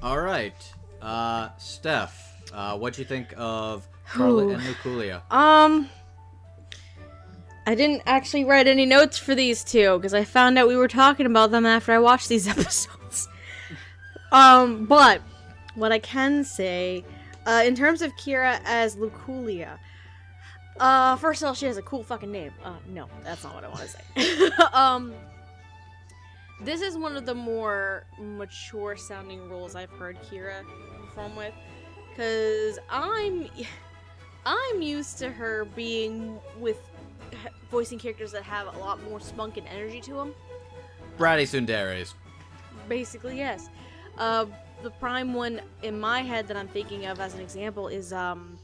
[0.03, 0.53] All right,
[1.01, 4.49] uh, Steph, uh, what do you think of Charlotte Ooh.
[4.51, 5.21] and Luculia?
[5.31, 5.89] Um,
[7.65, 10.87] I didn't actually write any notes for these two because I found out we were
[10.87, 13.27] talking about them after I watched these episodes.
[14.31, 15.21] um, but
[15.75, 17.05] what I can say,
[17.45, 19.77] uh, in terms of Kira as Luculia,
[20.79, 22.51] uh, first of all, she has a cool fucking name.
[22.63, 24.55] Uh, no, that's not what I want to say.
[24.73, 25.13] um,
[26.63, 30.63] this is one of the more mature sounding roles I've heard Kira
[30.99, 31.53] perform with,
[32.11, 33.47] because I'm.
[34.43, 36.77] I'm used to her being with
[37.69, 40.33] voicing characters that have a lot more spunk and energy to them.
[41.17, 42.15] Bratty tsunderes.
[42.89, 43.69] Basically, yes.
[44.17, 44.47] Uh,
[44.81, 48.57] the prime one in my head that I'm thinking of as an example is um.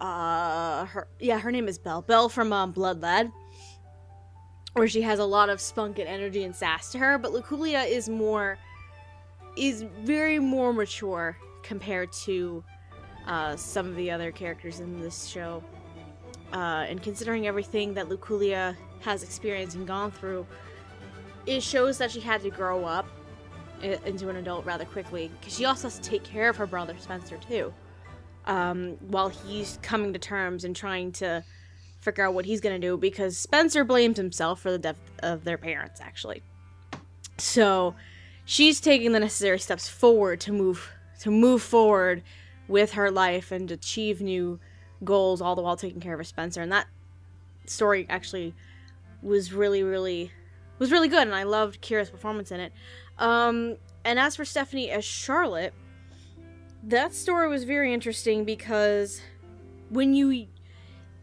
[0.00, 2.02] Uh, her yeah, her name is Belle.
[2.02, 3.30] Belle from um, Blood Lad,
[4.72, 7.18] where she has a lot of spunk and energy and sass to her.
[7.18, 8.58] But Luculia is more,
[9.56, 12.62] is very more mature compared to
[13.26, 15.62] uh, some of the other characters in this show.
[16.52, 20.46] Uh, and considering everything that Luculia has experienced and gone through,
[21.46, 23.06] it shows that she had to grow up
[23.82, 25.30] into an adult rather quickly.
[25.40, 27.72] Because she also has to take care of her brother Spencer too,
[28.46, 31.42] um, while he's coming to terms and trying to
[32.00, 32.96] figure out what he's gonna do.
[32.96, 36.42] Because Spencer blames himself for the death of their parents, actually.
[37.38, 37.94] So
[38.44, 40.90] she's taking the necessary steps forward to move
[41.22, 42.20] to move forward
[42.66, 44.58] with her life and achieve new
[45.04, 46.88] goals all the while taking care of her Spencer and that
[47.64, 48.52] story actually
[49.22, 50.32] was really really
[50.80, 52.72] was really good and I loved Kira's performance in it.
[53.18, 55.74] Um and as for Stephanie as Charlotte,
[56.82, 59.20] that story was very interesting because
[59.90, 60.48] when you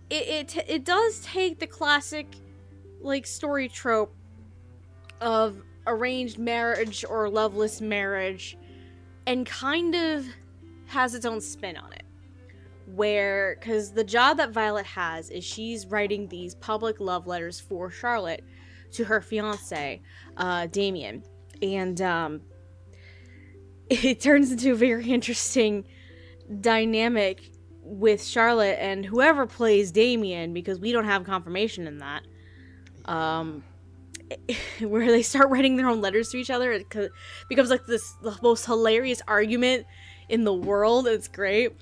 [0.10, 2.26] it it, it does take the classic
[3.02, 4.16] like story trope
[5.20, 8.58] of arranged marriage or loveless marriage
[9.30, 10.26] and kind of
[10.88, 12.02] has its own spin on it.
[12.88, 17.92] Where, because the job that Violet has is she's writing these public love letters for
[17.92, 18.44] Charlotte
[18.94, 20.02] to her fiance,
[20.36, 21.24] uh, Damien.
[21.62, 22.42] And um,
[23.90, 25.86] it turns into a very interesting
[26.60, 27.52] dynamic
[27.84, 32.24] with Charlotte and whoever plays Damien, because we don't have confirmation in that.
[33.06, 33.64] Um,
[34.82, 36.72] where they start writing their own letters to each other.
[36.72, 36.90] It
[37.48, 39.86] becomes like this the most hilarious argument
[40.28, 41.08] in the world.
[41.08, 41.74] It's great.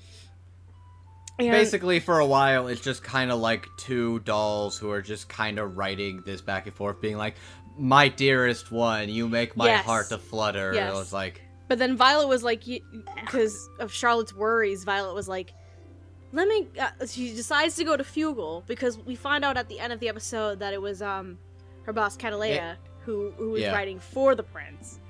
[1.38, 5.28] And Basically, for a while, it's just kind of like two dolls who are just
[5.28, 7.36] kind of writing this back and forth, being like,
[7.78, 9.84] "My dearest one, you make my Yes.
[9.84, 10.92] heart to flutter." Yes.
[10.92, 15.52] It was like, But then Violet was like, because of Charlotte's worries, Violet was like,
[16.32, 16.66] let me.
[16.80, 20.00] Uh, she decides to go to Flugel because we find out at the end of
[20.00, 21.38] the episode that it was um
[21.88, 23.72] her boss Cattleya who who was Yeah.
[23.72, 25.00] writing for the prince.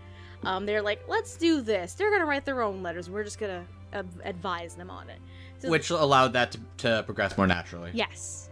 [0.45, 1.95] Um, they're like, let's do this.
[1.95, 3.11] They're gonna write their own letters.
[3.11, 5.19] We're just gonna uh, advise them on it.
[5.59, 7.91] So which allowed that to, to progress more naturally.
[7.93, 8.49] Yes,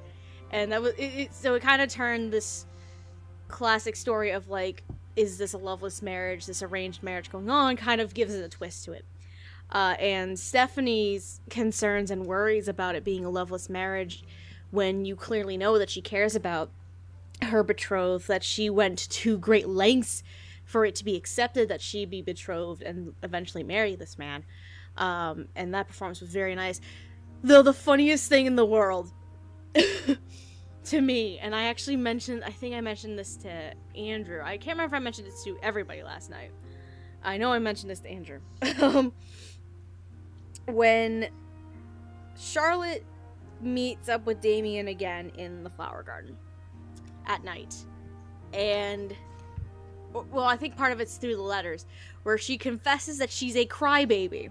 [0.51, 1.55] and that was it, it, so.
[1.55, 2.67] It kind of turned this
[3.47, 4.83] classic story of like,
[5.15, 7.77] is this a loveless marriage, this arranged marriage going on?
[7.77, 9.05] Kind of gives it a twist to it.
[9.71, 14.25] Uh, and Stephanie's concerns and worries about it being a loveless marriage,
[14.73, 16.71] when you clearly know that she cares about
[17.43, 20.23] her betrothed, that she went to great lengths
[20.65, 24.45] for it to be accepted that she be betrothed and eventually marry this man.
[24.97, 26.81] Um, and that performance was very nice.
[27.43, 29.13] Though the funniest thing in the world
[30.85, 34.41] to me, and I actually mentioned, I think I mentioned this to Andrew.
[34.43, 36.51] I can't remember if I mentioned this to everybody last night.
[37.23, 38.41] I know I mentioned this to Andrew.
[38.83, 39.13] um,
[40.67, 41.29] when
[42.37, 43.05] Charlotte
[43.61, 46.37] meets up with Damien again in the flower garden
[47.27, 47.75] at night,
[48.53, 49.15] and
[50.13, 51.87] well, I think part of it's through the letters,
[52.23, 54.51] where she confesses that she's a crybaby.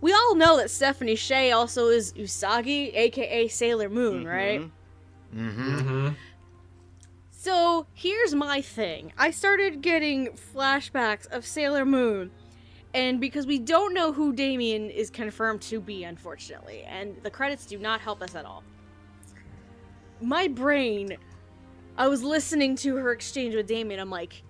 [0.00, 4.60] We all know that Stephanie Sheh also is Usagi, aka Sailor Moon, right?
[4.60, 4.70] Mhm.
[5.34, 5.78] Mm-hmm.
[5.78, 6.08] Mm-hmm.
[7.30, 9.12] So here's my thing.
[9.18, 12.30] I started getting flashbacks of Sailor Moon,
[12.92, 17.66] and because we don't know who Damien is confirmed to be, unfortunately, and the credits
[17.66, 18.62] do not help us at all.
[20.20, 21.16] My brain,
[21.96, 24.00] I was listening to her exchange with Damien.
[24.00, 24.42] I'm like,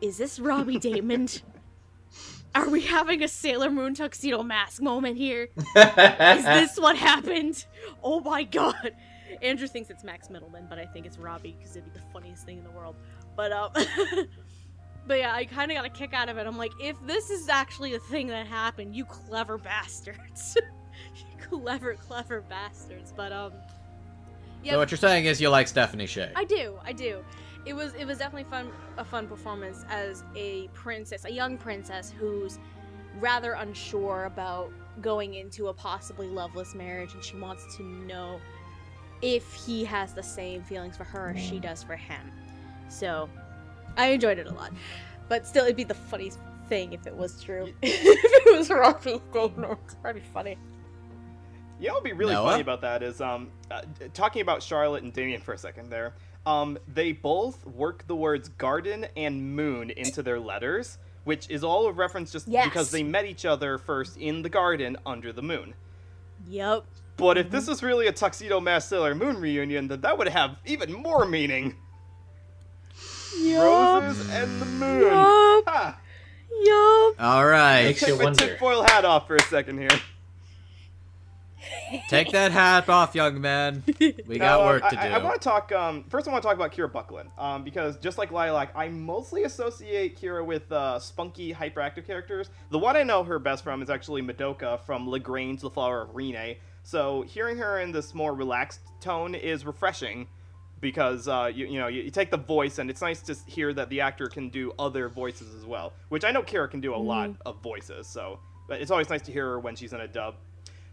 [0.00, 1.42] is this Robbie Daymond?
[2.54, 5.48] Are we having a Sailor Moon tuxedo mask moment here?
[5.56, 5.64] Is
[6.44, 7.64] this what happened?
[8.02, 8.92] Oh my god.
[9.40, 12.44] Andrew thinks it's Max Mittelman, but I think it's Robbie because it'd be the funniest
[12.44, 12.96] thing in the world.
[13.36, 13.72] But um
[15.06, 16.46] But yeah, I kind of got a kick out of it.
[16.46, 20.56] I'm like, if this is actually a thing that happened, you clever bastards.
[21.16, 23.12] you clever, clever bastards.
[23.16, 23.52] But um
[24.70, 26.30] So what you're saying is you like Stephanie Sheh.
[26.36, 27.24] I do, I do.
[27.64, 32.12] It was it was definitely fun a fun performance as a princess, a young princess
[32.18, 32.58] who's
[33.20, 38.40] rather unsure about going into a possibly loveless marriage and she wants to know
[39.22, 41.62] if he has the same feelings for her as she mm.
[41.62, 42.32] does for him.
[42.88, 43.28] So
[43.96, 44.72] I enjoyed it a lot.
[45.28, 46.38] But still it'd be the funniest
[46.68, 47.72] thing if it was true.
[47.82, 50.58] if it was Robbie Daymond, that'd be funny.
[51.82, 52.50] You know, what'd be really Noah?
[52.52, 53.82] funny about that is um, uh,
[54.14, 56.14] talking about Charlotte and Damien for a second there.
[56.46, 61.88] Um, they both work the words garden and moon into their letters, which is all
[61.88, 62.66] a reference just Yes.
[62.66, 65.74] because they met each other first in the garden under the moon.
[66.48, 66.84] Yep.
[67.16, 70.58] But if this is really a tuxedo mask Sailor Moon reunion, then that would have
[70.64, 71.74] even more meaning.
[73.40, 74.02] Yup.
[74.04, 75.02] Roses and the moon.
[75.02, 75.64] Yup.
[75.66, 75.98] Ha!
[76.62, 77.14] Yup.
[77.20, 78.46] All right, Makes you Take my wonder.
[78.46, 79.90] tinfoil hat off for a second here.
[82.08, 83.82] Take that hat off, young man.
[83.98, 85.14] We got Now, work to I, do.
[85.14, 85.72] I, want to talk.
[85.72, 88.88] Um, first, I want to talk about Kira Buckland, um, because just like Lilac, I
[88.88, 92.50] mostly associate Kira with uh, spunky, hyperactive characters.
[92.70, 96.10] The one I know her best from is actually Madoka from Lagrange, The Flower of
[96.10, 96.56] Rinne.
[96.82, 100.26] So hearing her in this more relaxed tone is refreshing,
[100.80, 103.72] because uh, you, you know you, you take the voice, and it's nice to hear
[103.72, 105.92] that the actor can do other voices as well.
[106.08, 109.22] Which I know Kira can do a lot of voices, so but it's always nice
[109.22, 110.36] to hear her when she's in a dub.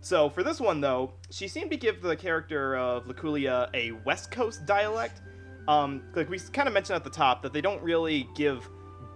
[0.02, 4.32] So for this one though, she seemed to give the character of Luculia a West
[4.32, 5.22] Coast dialect.
[5.68, 8.68] Um, like we kind of mentioned at the top that they don't really give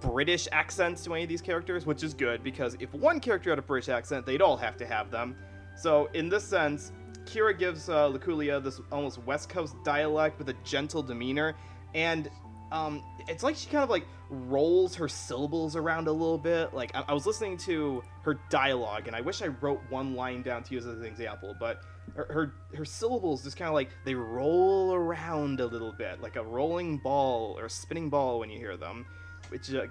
[0.01, 3.59] British accents to any of these characters, which is good because if one character had
[3.59, 5.35] a British accent, they'd all have to have them.
[5.75, 6.91] So in this sense,
[7.25, 11.55] Kira gives uh, Luculia this almost West Coast dialect with a gentle demeanor,
[11.95, 12.29] and
[12.73, 16.73] um, it's like she kind of like rolls her syllables around a little bit.
[16.73, 20.41] Like I, I was listening to her dialogue, and I wish I wrote one line
[20.41, 21.81] down to use as an example, but
[22.15, 26.35] her her, her syllables just kind of like they roll around a little bit, like
[26.35, 29.05] a rolling ball or a spinning ball when you hear them,
[29.49, 29.85] which uh,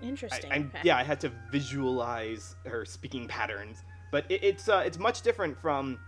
[0.00, 0.50] Interesting.
[0.52, 0.80] I'm, okay.
[0.84, 5.56] yeah, I had to visualize her speaking patterns, but it, it's uh, it's much different
[5.56, 6.00] from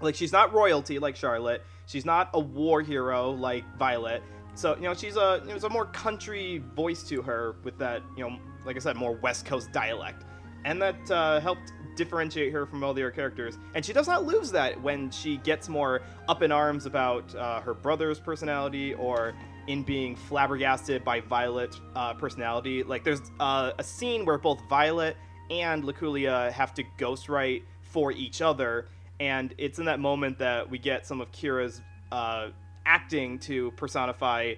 [0.00, 1.62] like she's not royalty like Charlotte.
[1.86, 4.22] She's not a war hero like Violet.
[4.54, 8.02] So you know she's a you know, a more country voice to her with that
[8.16, 10.24] you know like I said more West Coast dialect,
[10.64, 13.58] and that uh, helped differentiate her from all the other characters.
[13.74, 17.60] And she does not lose that when she gets more up in arms about uh,
[17.60, 19.34] her brother's personality or
[19.66, 22.82] in being flabbergasted by Violet's uh, personality.
[22.82, 25.16] Like there's uh, a scene where both Violet
[25.50, 28.86] and Luculia have to ghostwrite for each other,
[29.20, 32.48] and it's in that moment that we get some of Kira's uh,
[32.86, 34.54] acting to personify.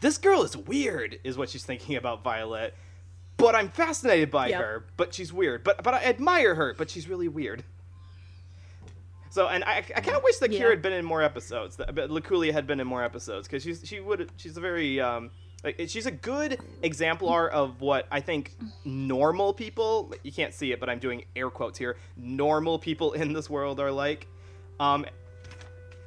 [0.00, 2.74] This girl is weird, is what she's thinking about Violet.
[3.36, 4.60] But I'm fascinated by Yep.
[4.60, 4.84] her.
[4.96, 5.64] But she's weird.
[5.64, 6.74] But but I admire her.
[6.76, 7.64] But she's really weird.
[9.30, 10.60] So and I, I kind of wish that Yeah.
[10.64, 11.76] Kira had been in more episodes.
[11.76, 15.30] That Luculia had been in more episodes because she's she would she's a very um
[15.64, 20.80] like she's a good exemplar of what I think normal people you can't see it
[20.80, 24.26] but I'm doing air quotes here normal people in this world are like.
[24.80, 25.06] Um,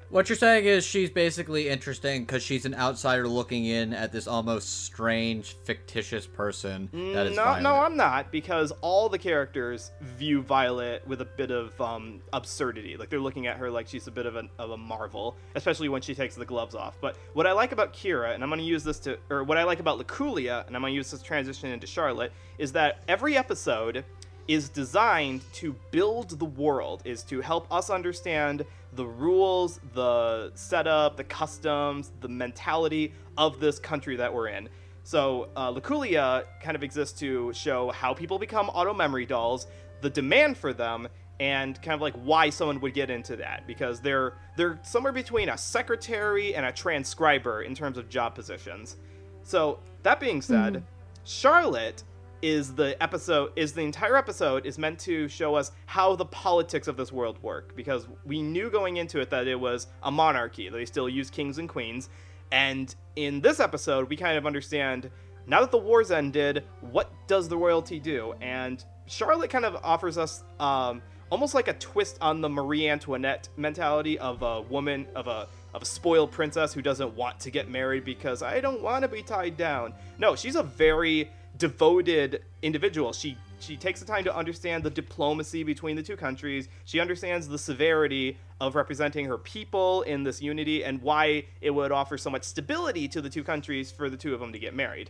[0.10, 4.28] What you're saying is she's basically interesting because she's an outsider looking in at this
[4.28, 7.64] almost strange, fictitious person that is no, Violet.
[7.64, 12.98] no, I'm not because all the characters view Violet with a bit of um, absurdity.
[12.98, 15.90] Like they're looking at her like she's a bit of a, of a marvel, especially
[15.90, 16.96] when she takes the gloves off.
[17.02, 19.58] But what I like about Kira, and I'm going to use this to, or what
[19.58, 23.04] I like about Luculia, and I'm going to use this transition into Charlotte, is that
[23.08, 24.06] every episode
[24.48, 28.64] is designed to build the world, is to help us understand
[28.96, 34.70] the rules, the setup, the customs, the mentality of this country that we're in.
[35.04, 39.68] So uh, Luculia kind of exists to show how people become auto memory dolls,
[40.02, 41.08] the demand for them,
[41.40, 45.50] and kind of like why someone would get into that because they're they're somewhere between
[45.50, 48.96] a secretary and a transcriber in terms of job positions.
[49.44, 50.84] So that being said,
[51.26, 52.04] Charlotte
[52.46, 56.88] is the episode is the entire episode is meant to show us how the politics
[56.88, 57.76] of this world work.
[57.76, 61.58] Because we knew going into it that it was a monarchy they still use kings
[61.58, 62.10] and queens.
[62.52, 65.10] And in this episode we kind of understand
[65.48, 68.36] now that the wars ended what does the royalty do?
[68.42, 73.50] And charlotte kind of offers us um, almost like a twist on the marie antoinette
[73.58, 77.70] mentality of a woman of a of a spoiled princess who doesn't want to get
[77.70, 79.96] married because i don't want to be tied down.
[80.20, 83.14] No she's a very devoted individual.
[83.14, 86.68] She she takes the time to understand the diplomacy between the two countries.
[86.84, 91.92] She understands the severity of representing her people in this unity and why it would
[91.92, 94.76] offer so much stability to the two countries for the two of them to get
[94.76, 95.10] married.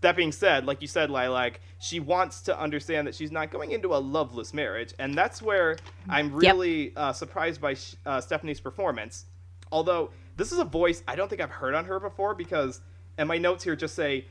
[0.00, 3.70] That being said, like you said, Lilac, she wants to understand that she's not going
[3.70, 5.76] into a loveless marriage, and that's where
[6.08, 9.26] I'm really uh, surprised by uh, Stephanie's performance.
[9.70, 12.80] Although this is a voice I don't think I've heard on her before, because
[13.16, 14.26] and my notes here just say,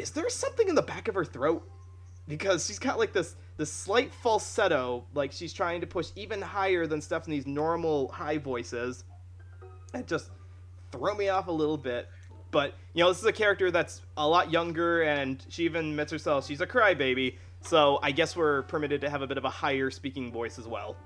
[0.00, 1.68] "Is there something in the back of her throat?"
[2.26, 6.86] Because she's got like this this slight falsetto, like she's trying to push even higher
[6.86, 9.04] than Stephanie's normal high voices.
[9.92, 10.30] It just
[10.92, 12.08] throw me off a little bit.
[12.50, 16.10] But you know, this is a character that's a lot younger, and she even admits
[16.12, 17.36] herself she's a crybaby.
[17.62, 20.66] So I guess we're permitted to have a bit of a higher speaking voice as
[20.66, 20.96] well.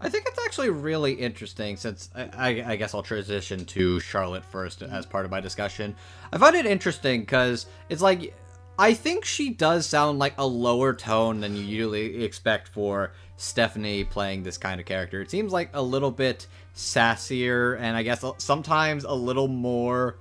[0.00, 4.44] I think it's actually really interesting since I, I, I, guess I'll transition to Charlotte
[4.44, 5.96] first as part of my discussion.
[6.32, 8.34] I find it interesting because it's like
[8.78, 14.04] I think she does sound like a lower tone than you usually expect for Stephanie
[14.04, 15.20] playing this kind of character.
[15.20, 16.46] It seems like a little bit
[16.76, 20.16] sassier and I guess sometimes a little more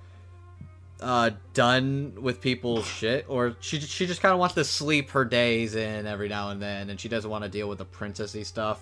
[1.02, 5.26] uh, done with people's shit, or she she just kind of wants to sleep her
[5.26, 8.46] days in every now and then, and she doesn't want to deal with the princessy
[8.46, 8.82] stuff.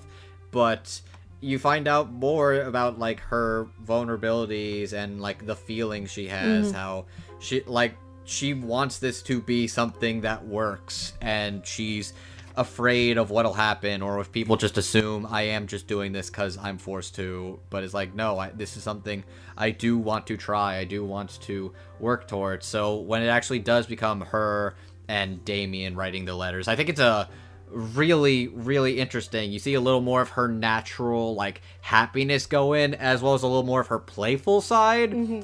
[0.55, 1.01] But
[1.41, 6.77] you find out more about like her vulnerabilities and like the feelings she has, mm-hmm.
[6.77, 7.05] how
[7.39, 12.13] she like she wants this to be something that works, and she's
[12.55, 16.57] afraid of what'll happen or if people just assume I am just doing this because
[16.57, 17.59] I'm forced to.
[17.69, 19.25] But it's like, no, I, this is something
[19.57, 20.77] I do want to try.
[20.77, 22.65] I do want to work towards.
[22.65, 24.77] So when it actually does become her
[25.09, 27.27] and Damien writing the letters, I think it's a
[27.75, 32.93] really really interesting you see a little more of her natural like happiness go in
[32.93, 35.41] as well as a little more of her playful side mm-hmm.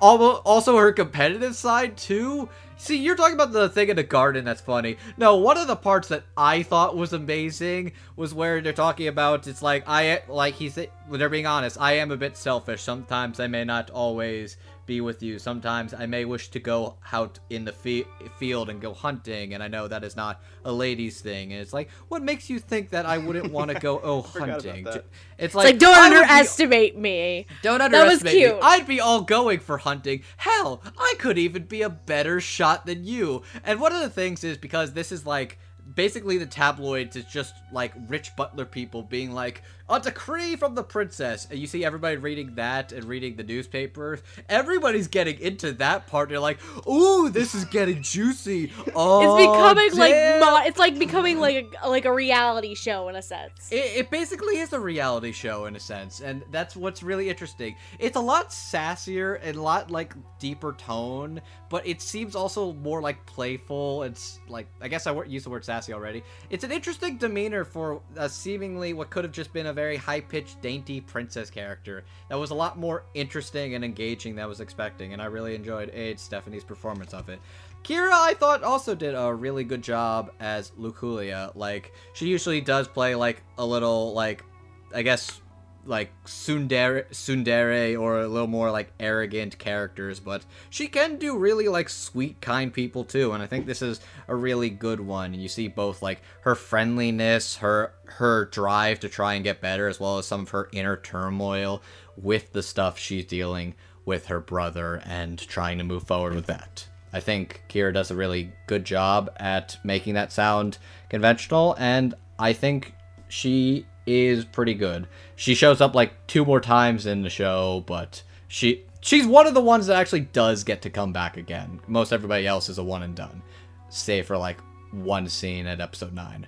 [0.00, 2.48] also her competitive side too
[2.80, 4.98] See, you're talking about the thing in the garden that's funny.
[5.16, 9.48] No, one of the parts that I thought was amazing was where they're talking about
[9.48, 10.78] it's like I like he's
[11.10, 11.80] they're being honest.
[11.80, 12.82] I am a bit selfish.
[12.82, 14.56] Sometimes I may not always
[14.88, 15.38] be with you.
[15.38, 18.06] Sometimes I may wish to go out in the fe-
[18.38, 21.52] field and go hunting, and I know that is not a lady's thing.
[21.52, 24.86] And it's like, what makes you think that I wouldn't want to go oh hunting?
[24.86, 24.98] It's,
[25.38, 27.46] it's like, like, don't underestimate be, me.
[27.62, 28.60] Don't underestimate me.
[28.60, 30.22] I'd be all going for hunting.
[30.38, 33.42] Hell, I could even be a better shot than you.
[33.64, 35.58] And one of the things is because this is like
[35.94, 40.82] basically the tabloids is just like rich butler people being like a decree from the
[40.82, 41.46] princess.
[41.50, 44.20] And you see everybody reading that and reading the newspapers.
[44.48, 46.28] Everybody's getting into that part.
[46.28, 48.72] They're like ooh this is getting juicy.
[48.94, 50.40] Oh it's becoming damn.
[50.40, 53.70] like it's like becoming like a, like a reality show in a sense.
[53.70, 57.76] It, it basically is a reality show in a sense and that's what's really interesting.
[57.98, 63.02] It's a lot sassier and a lot like deeper tone but it seems also more
[63.02, 64.02] like playful.
[64.02, 66.22] It's like i guess i used the word sassy already.
[66.50, 70.60] It's an interesting demeanor for a seemingly what could have just been a very high-pitched,
[70.60, 75.12] dainty princess character that was a lot more interesting and engaging than I was expecting,
[75.12, 77.38] and I really enjoyed Ade Stephanie's performance of it.
[77.84, 81.54] Kira, I thought, also did a really good job as Luculia.
[81.54, 84.44] Like, she usually does play, like, a little, like,
[84.92, 85.40] I guess,
[85.88, 91.66] like tsundere, tsundere or a little more like arrogant characters, but she can do really
[91.66, 93.32] like sweet, kind people too.
[93.32, 95.32] And I think this is a really good one.
[95.32, 99.88] And you see both like her friendliness, her her drive to try and get better,
[99.88, 101.82] as well as some of her inner turmoil
[102.16, 103.74] with the stuff she's dealing
[104.04, 106.86] with her brother and trying to move forward with that.
[107.12, 110.78] I think Kira does a really good job at making that sound
[111.08, 112.94] conventional, and I think
[113.28, 115.08] she is pretty good.
[115.36, 119.54] She shows up like two more times in the show, but she she's one of
[119.54, 121.80] the ones that actually does get to come back again.
[121.86, 123.42] Most everybody else is a one and done,
[123.88, 124.58] save for like
[124.90, 126.46] one scene at episode nine.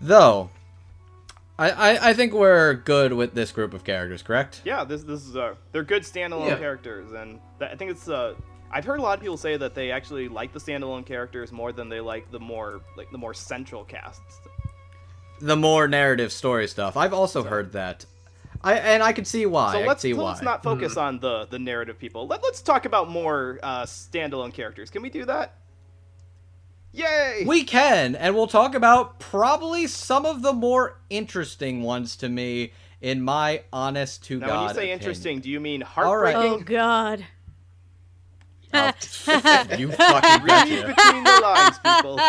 [0.00, 0.50] Though,
[1.58, 4.62] I, I, I think we're good with this group of characters, correct?
[4.64, 6.58] Yeah, this this is uh, they're good standalone yeah.
[6.58, 8.34] characters, and I think it's uh,
[8.72, 11.72] I've heard a lot of people say that they actually like the standalone characters more
[11.72, 14.40] than they like the more like the more central casts
[15.40, 16.96] the more narrative story stuff.
[16.96, 17.48] I've also so.
[17.48, 18.06] heard that.
[18.62, 19.72] I and I can see why.
[19.72, 20.30] So let's, see so why.
[20.30, 21.02] let's not focus mm.
[21.02, 22.26] on the the narrative people.
[22.26, 24.90] Let, let's talk about more uh, standalone characters.
[24.90, 25.54] Can we do that?
[26.92, 27.44] Yay!
[27.46, 32.72] We can, and we'll talk about probably some of the more interesting ones to me,
[33.00, 34.56] in my honest to now, God.
[34.56, 34.98] When you say opinion.
[34.98, 36.52] interesting, do you mean heartbreaking?
[36.52, 37.26] Oh God.
[38.72, 38.92] Oh,
[39.76, 42.20] you fucking read between the lines, people.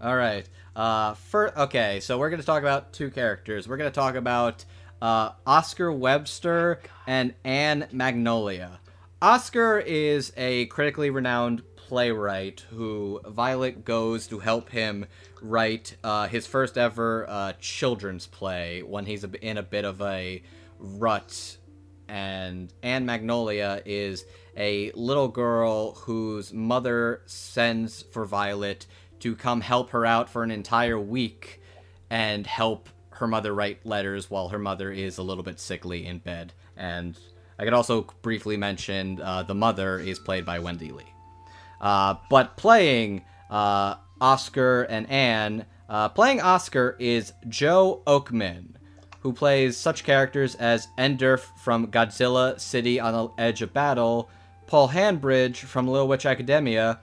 [0.00, 0.44] All right.
[0.76, 3.66] Uh, for okay, so we're gonna talk about two characters.
[3.66, 4.66] We're gonna talk about
[5.00, 8.78] uh, Oscar Webster oh and Anne Magnolia.
[9.22, 15.06] Oscar is a critically renowned playwright who Violet goes to help him
[15.40, 20.42] write uh, his first ever uh, children's play when he's in a bit of a
[20.78, 21.56] rut.
[22.06, 28.86] And Anne Magnolia is a little girl whose mother sends for Violet
[29.20, 31.60] to come help her out for an entire week
[32.10, 36.18] and help her mother write letters while her mother is a little bit sickly in
[36.18, 36.52] bed.
[36.76, 37.18] And
[37.58, 41.04] I could also briefly mention uh, the mother is played by Wendy Lee.
[41.80, 48.74] Uh, but playing uh, Oscar and Anne, uh, playing Oscar is Joe Ochman,
[49.20, 54.30] who plays such characters as Endurph from Godzilla City on the Edge of Battle,
[54.66, 57.00] Paul Hanbridge from Little Witch Academia,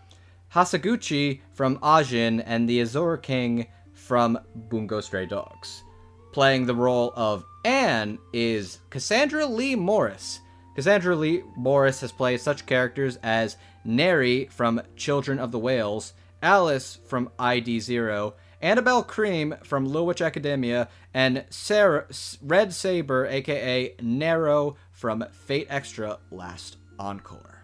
[0.53, 4.37] Hasaguchi from Ajin, and the Azure King from
[4.69, 5.83] Bungo Stray Dogs.
[6.31, 10.39] Playing the role of Anne is Cassandra Lee Morris.
[10.75, 16.99] Cassandra Lee Morris has played such characters as Neri from Children of the Whales, Alice
[17.07, 22.05] from ID Zero, Annabelle Cream from Little Witch Academia, and Sarah
[22.41, 27.63] Red Saber, aka Nero from Fate Extra Last Encore.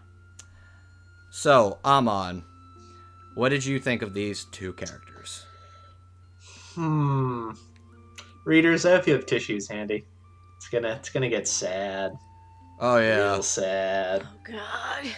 [1.31, 2.43] So, Amon,
[3.39, 5.45] what did you think of these two characters?
[6.75, 7.51] Hmm.
[8.45, 10.05] Readers, I hope you have tissues handy.
[10.57, 12.11] It's gonna it's gonna get sad.
[12.81, 13.31] Oh yeah.
[13.31, 14.23] Real sad.
[14.25, 15.11] Oh God.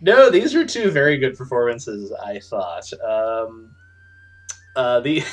[0.00, 2.90] No, these were two very good performances, I thought.
[3.06, 3.70] Um
[4.74, 5.22] uh the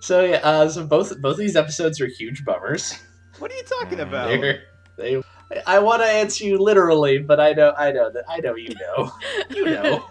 [0.00, 2.94] So yeah, uh, so both both these episodes are huge bummers.
[3.40, 4.28] What are you talking about?
[4.28, 4.62] They're,
[4.96, 5.22] they
[5.66, 8.70] I want to answer you literally, but I know I know that I know you
[8.74, 9.10] know.
[9.50, 10.04] You know.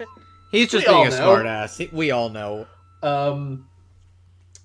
[0.51, 1.17] He's just We being a know.
[1.17, 1.91] smartass.
[1.91, 2.65] We all know.
[3.03, 3.67] Um,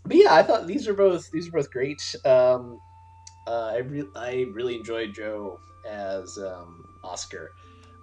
[0.05, 2.01] but yeah, I thought these are both these are both great.
[2.25, 2.79] Um,
[3.47, 5.59] uh, I re- I really enjoyed Joe
[5.89, 7.51] as um, Oscar.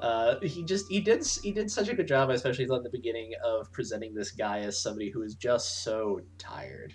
[0.02, 2.90] Uh, he just he did s- he did such a good job, especially at the
[2.92, 6.94] beginning of presenting this guy as somebody who is just so tired,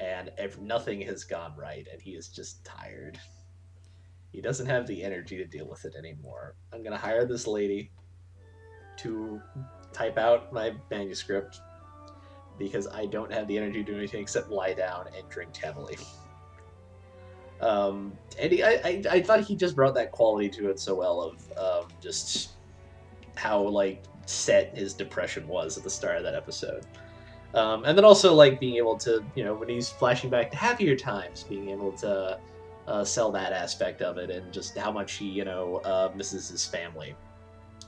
[0.00, 3.18] and if nothing has gone right, and he is just tired.
[4.32, 6.54] He doesn't have the energy to deal with it anymore.
[6.72, 7.90] I'm gonna hire this lady
[8.98, 9.40] to
[9.92, 11.60] type out my manuscript
[12.58, 15.96] because I don't have the energy to do anything except lie down and drink heavily.
[17.60, 20.94] Um, and he, I, I, I thought he just brought that quality to it so
[20.94, 22.50] well of um, just
[23.36, 26.86] how like set his depression was at the start of that episode.
[27.54, 30.56] Um, and then also like being able to, you know, when he's flashing back to
[30.56, 32.38] happier times, being able to
[32.88, 36.48] uh, sell that aspect of it and just how much he, you know, uh, misses
[36.48, 37.14] his family,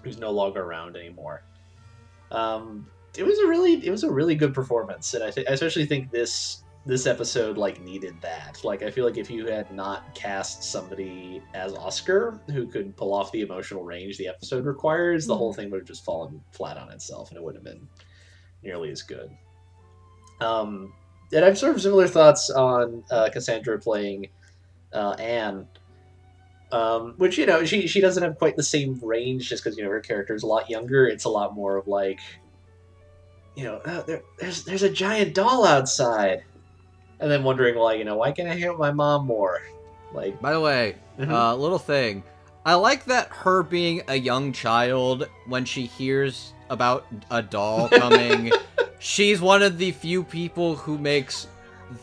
[0.03, 1.42] who's no longer around anymore.
[2.30, 2.86] Um,
[3.16, 5.86] it was a really it was a really good performance and i, th- I especially
[5.86, 8.64] think this this episode like needed that.
[8.64, 13.12] Like i feel like if you had not cast somebody as oscar who could pull
[13.12, 16.76] off the emotional range the episode requires the whole thing would have just fallen flat
[16.76, 17.86] on itself and it wouldn't have been
[18.62, 19.30] nearly as good.
[20.40, 20.92] Um
[21.32, 24.28] and i've sort of similar thoughts on uh, cassandra playing
[24.93, 25.66] uh, anne
[26.72, 29.84] um, which you know she she doesn't have quite the same range just because you
[29.84, 31.07] know her character is a lot younger.
[31.09, 32.20] It's a lot more of like,
[33.57, 36.45] you know, uh, there, there's there's a giant doll outside,
[37.18, 39.61] and then wondering like you know why can't I hear my mom more?
[40.12, 41.30] Like, By the way, Mhm.
[41.32, 42.22] uh, little thing.
[42.64, 48.53] I like that her being a young child when she hears about a doll coming.
[48.99, 51.47] she's one of the few people who makes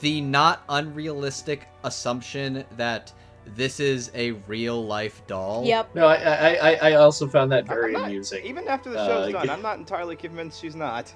[0.02, 3.12] the not unrealistic assumption that
[3.56, 5.64] this is a real life doll.
[5.66, 5.96] Yep.
[5.96, 8.46] no, I I, I, I also found that very not- amusing.
[8.46, 11.14] Even after the Uh, show's done, I'm not entirely convinced she's not.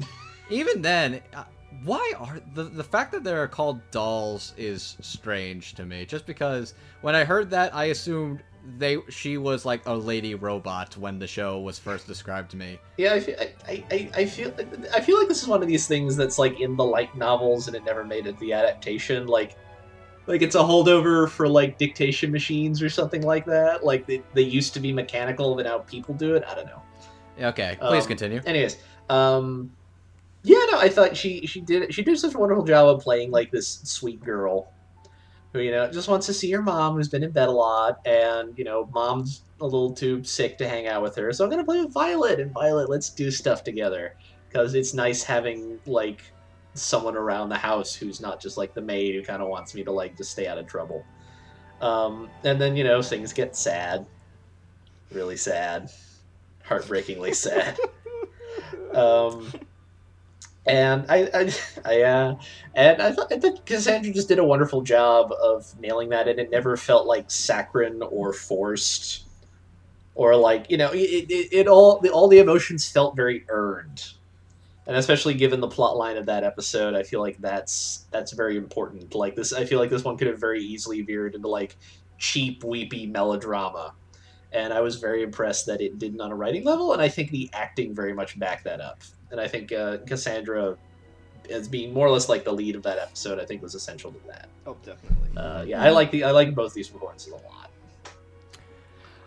[0.50, 1.44] Even then, uh,
[1.84, 6.06] why are the the fact that they're called dolls is strange to me.
[6.06, 8.42] Just because when I heard that, I assumed
[8.78, 12.78] they she was like a lady robot when the show was first described to me.
[12.96, 14.52] Yeah, I feel, I, I, I feel
[14.94, 17.68] I feel like this is one of these things that's like in the light novels
[17.68, 19.26] and it never made it the adaptation.
[19.26, 19.56] Like,
[20.26, 23.84] like it's a holdover for like dictation machines or something like that.
[23.84, 26.44] Like they, they used to be mechanical, but now people do it.
[26.46, 26.82] I don't know.
[27.40, 28.40] Okay, please Um, continue.
[28.46, 29.70] Anyways, um,
[30.42, 33.30] yeah, no, I thought she she did she did such a wonderful job of playing
[33.30, 34.72] like this sweet girl
[35.52, 38.00] who you know just wants to see her mom who's been in bed a lot
[38.06, 41.32] and you know mom's a little too sick to hang out with her.
[41.32, 44.14] So i'm gonna play with violet and violet let's do stuff together.
[44.48, 46.22] Because it's nice having like
[46.74, 49.84] someone around the house who's not just like the maid who kind of wants me
[49.84, 51.04] to like just stay out of trouble.
[51.80, 54.06] Um, and then you know things get sad.
[55.10, 55.90] Really sad.
[56.64, 57.78] Heartbreakingly sad.
[58.92, 59.52] Um,
[60.66, 61.52] and I, I,
[61.84, 62.36] I uh,
[62.74, 63.30] and I thought,
[63.66, 68.02] Cassandra just did a wonderful job of nailing that, and it never felt like saccharine
[68.02, 69.24] or forced,
[70.14, 74.04] or like you know, it, it, it all the, all the emotions felt very earned,
[74.86, 78.56] and especially given the plot line of that episode, I feel like that's that's very
[78.56, 79.14] important.
[79.14, 81.76] Like this, I feel like this one could have very easily veered into like
[82.18, 83.94] cheap, weepy melodrama.
[84.52, 87.30] And I was very impressed that it didn't on a writing level, and I think
[87.30, 90.76] the acting very much backed that up and I think uh, Cassandra,
[91.50, 94.12] as being more or less like the lead of that episode, I think was essential
[94.12, 94.48] to that.
[94.66, 95.36] Oh, definitely.
[95.36, 97.70] Uh, yeah, I like the I like both these performances a lot.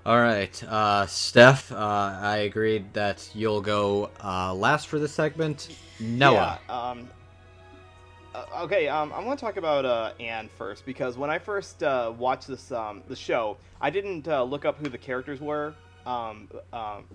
[0.05, 5.75] All right, uh, Steph, uh, I agreed that you'll go uh, last for this segment.
[5.99, 6.59] Noah.
[6.67, 7.09] Yeah, um,
[8.33, 11.83] uh, okay, um, I want to talk about uh, Anne first because when I first
[11.83, 15.73] uh, watched this um, the show, I didn't uh, look up who the characters were.
[16.05, 17.05] Um, um,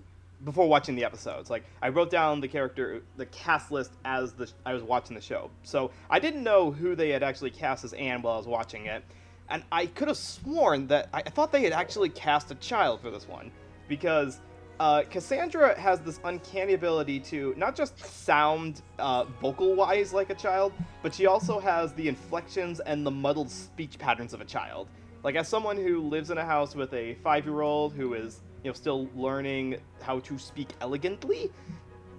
[0.45, 1.51] before watching the episodes.
[1.51, 5.23] Like I wrote down the character, the cast list as the I was watching the
[5.23, 5.51] show.
[5.63, 8.87] So I didn't know who they had actually cast as Anne while I was watching
[8.87, 9.05] it,
[9.49, 13.01] and I could have sworn that I, I thought they had actually cast a child
[13.01, 13.51] for this one
[13.89, 14.41] because.
[14.81, 20.35] Uh, Cassandra has this uncanny ability to not just sound uh, vocal wise like a
[20.35, 24.89] child, but she also has the inflections and the muddled speech patterns of a child.
[25.23, 28.41] Like, as someone who lives in a house with a five year old who is
[28.65, 31.53] you know still learning how to speak elegantly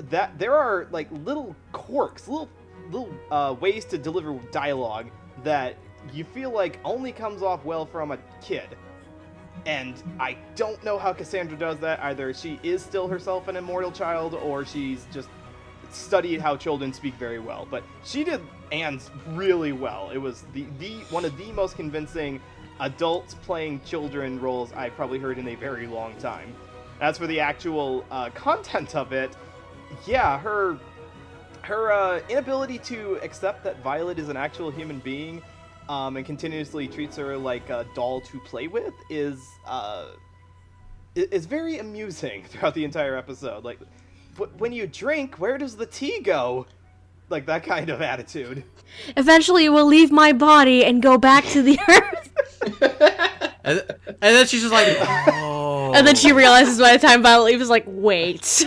[0.10, 2.50] that there are like little quirks little
[2.92, 5.08] little uh, ways to deliver dialogue
[5.44, 5.76] that
[6.14, 8.78] you feel like only comes off well from a kid.
[9.66, 12.00] And i don't know how cassandra does that.
[12.02, 15.30] Either she is still herself an immortal child or she's just
[15.92, 17.68] studied how children speak very well.
[17.70, 18.42] But she did
[18.72, 20.12] anne's really well.
[20.14, 22.42] It was the, the one of the most convincing
[22.80, 26.54] adults playing children roles I've probably heard in a very long time.
[27.02, 29.36] As for the actual uh, content of it,
[30.06, 30.80] yeah, her
[31.62, 35.42] her uh, inability to accept that Violet is an actual human being
[35.90, 40.08] um, and continuously treats her like a doll to play with is uh,
[41.16, 43.64] is very amusing throughout the entire episode.
[43.64, 43.80] Like,
[44.58, 46.66] when you drink, where does the tea go?
[47.30, 48.64] Like that kind of attitude.
[49.18, 52.30] Eventually, it will leave my body and go back to the earth.
[53.64, 55.94] and, and, then she's just like, oh.
[55.96, 58.64] And then she realizes by the time Violet leaves, like, wait.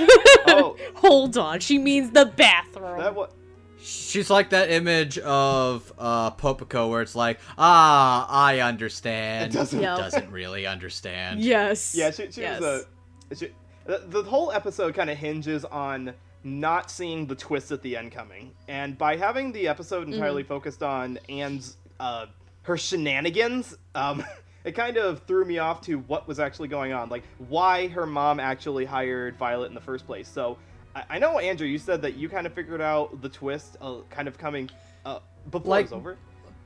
[0.49, 0.77] oh.
[0.97, 1.61] Hold on.
[1.61, 2.99] She means the bathroom.
[2.99, 3.33] That what?
[3.81, 9.55] She's like that image of uh, Popico where it's like, ah, I understand.
[9.55, 9.99] It doesn't, yep.
[9.99, 11.41] doesn't really understand.
[11.41, 11.95] Yes.
[11.95, 12.61] Yeah, she, she yes.
[12.61, 12.87] was
[13.31, 13.37] a.
[13.37, 13.53] She,
[13.87, 16.13] the, the whole episode kind of hinges on
[16.45, 18.53] not seeing the twist at the end coming.
[18.68, 20.49] And by having the episode entirely mm.
[20.49, 22.26] focused on Anne's uh,
[22.62, 24.24] her shenanigans, um,
[24.64, 28.07] it kind of threw me off to what was actually going on, like why her
[28.07, 30.28] mom actually hired Violet in the first place.
[30.28, 30.59] So
[30.95, 33.99] I, I know Andrew, you said that you kind of figured out the twist, uh,
[34.11, 34.70] kind of coming
[35.05, 35.20] uh,
[35.51, 36.16] before like, it was over.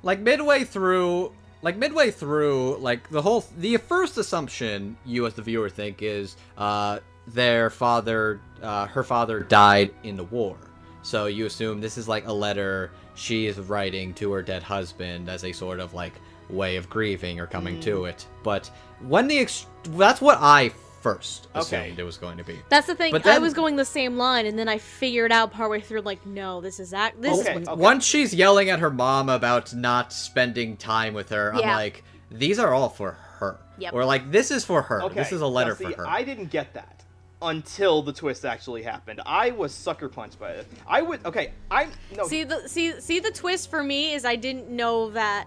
[0.02, 5.42] Like midway through, like midway through, like the whole the first assumption you as the
[5.42, 10.56] viewer think is uh, their father, uh, her father died in the war.
[11.02, 15.28] So you assume this is like a letter she is writing to her dead husband
[15.28, 16.14] as a sort of like
[16.48, 17.82] way of grieving or coming mm.
[17.82, 18.26] to it.
[18.42, 18.70] But
[19.00, 21.94] when the ex- that's what I first assumed okay.
[21.98, 22.58] it was going to be.
[22.68, 23.10] That's the thing.
[23.10, 26.02] But then, I was going the same line, and then I figured out partway through,
[26.02, 27.20] like, no, this is that.
[27.20, 27.80] This okay, is okay.
[27.80, 31.52] once she's yelling at her mom about not spending time with her.
[31.56, 31.70] Yeah.
[31.70, 33.58] I'm like, these are all for her.
[33.78, 33.94] Yep.
[33.94, 35.08] Or like, this is for her.
[35.08, 36.06] This is a letter see, for her.
[36.06, 37.02] I didn't get that
[37.42, 39.20] until the twist actually happened.
[39.26, 40.66] I was sucker punched by it.
[40.86, 41.52] I would okay.
[41.70, 42.26] I no.
[42.26, 45.46] See the see see the twist for me is I didn't know that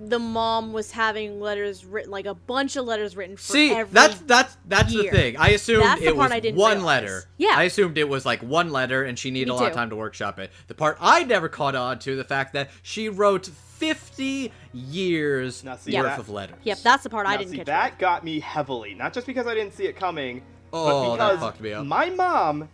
[0.00, 3.92] the mom was having letters written like a bunch of letters written for See, every
[3.92, 5.10] that's that's that's year.
[5.10, 5.36] the thing.
[5.36, 6.82] I assumed it was one realize.
[6.82, 7.24] letter.
[7.36, 7.54] Yeah.
[7.54, 9.66] I assumed it was like one letter and she needed Me a lot too.
[9.68, 10.52] of time to workshop it.
[10.68, 15.84] The part I never caught on to the fact that she wrote 50 years worth
[15.84, 16.56] that, of letters.
[16.64, 17.66] Yep, that's the part now, I didn't see, catch.
[17.66, 18.94] That got me heavily.
[18.94, 21.86] Not just because I didn't see it coming, Oh, that fucked me up.
[21.86, 22.68] My mom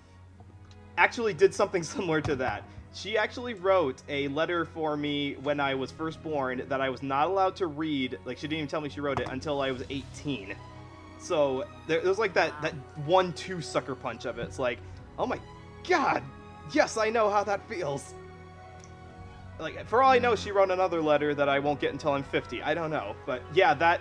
[0.97, 2.64] actually did something similar to that.
[2.95, 7.03] She actually wrote a letter for me when I was first born that I was
[7.03, 8.18] not allowed to read.
[8.24, 10.55] Like she didn't even tell me she wrote it until I was 18.
[11.18, 12.74] So there, there was like that that
[13.05, 14.42] one-two sucker punch of it.
[14.42, 14.78] It's like,
[15.18, 15.40] oh my
[15.88, 16.22] god,
[16.72, 18.14] yes, I know how that feels.
[19.59, 22.22] Like for all I know, she wrote another letter that I won't get until I'm
[22.22, 22.62] 50.
[22.62, 24.01] I don't know, but yeah, that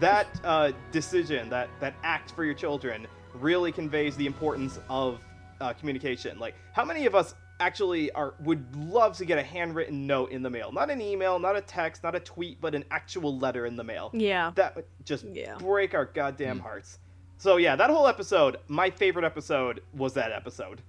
[0.00, 5.20] that uh, decision, that that act for your children, really conveys the importance of
[5.60, 6.38] uh, communication.
[6.38, 10.42] Like, how many of us actually are would love to get a handwritten note in
[10.42, 10.72] the mail?
[10.72, 13.84] Not an email, not a text, not a tweet, but an actual letter in the
[13.84, 14.10] mail.
[14.12, 14.52] Yeah.
[14.54, 15.56] That would just yeah.
[15.58, 16.62] break our goddamn mm.
[16.62, 16.98] hearts.
[17.36, 20.82] So yeah, that whole episode, my favorite episode was that episode,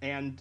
[0.00, 0.40] and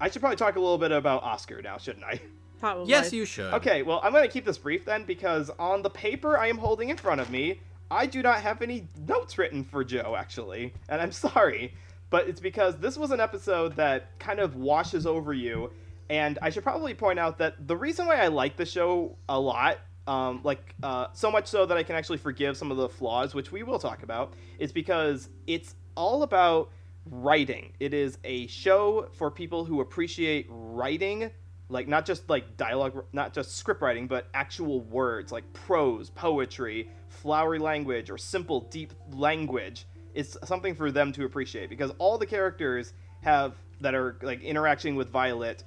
[0.00, 2.20] I should probably talk a little bit about Oscar now, shouldn't I?
[2.60, 2.90] Probably.
[2.90, 3.52] Yes, you should.
[3.54, 6.58] Okay, well, I'm going to keep this brief then because on the paper I am
[6.58, 10.74] holding in front of me, I do not have any notes written for Joe, actually.
[10.88, 11.74] And I'm sorry,
[12.10, 15.70] but it's because this was an episode that kind of washes over you.
[16.10, 19.38] And I should probably point out that the reason why I like the show a
[19.38, 22.88] lot, um, like uh, so much so that I can actually forgive some of the
[22.88, 26.70] flaws, which we will talk about, is because it's all about
[27.04, 27.72] writing.
[27.78, 31.30] It is a show for people who appreciate writing
[31.68, 36.90] like not just like dialogue not just script writing but actual words like prose poetry
[37.08, 39.86] flowery language or simple deep language.
[40.14, 44.96] Is something for them to appreciate because all the characters have that are like interacting
[44.96, 45.64] with violet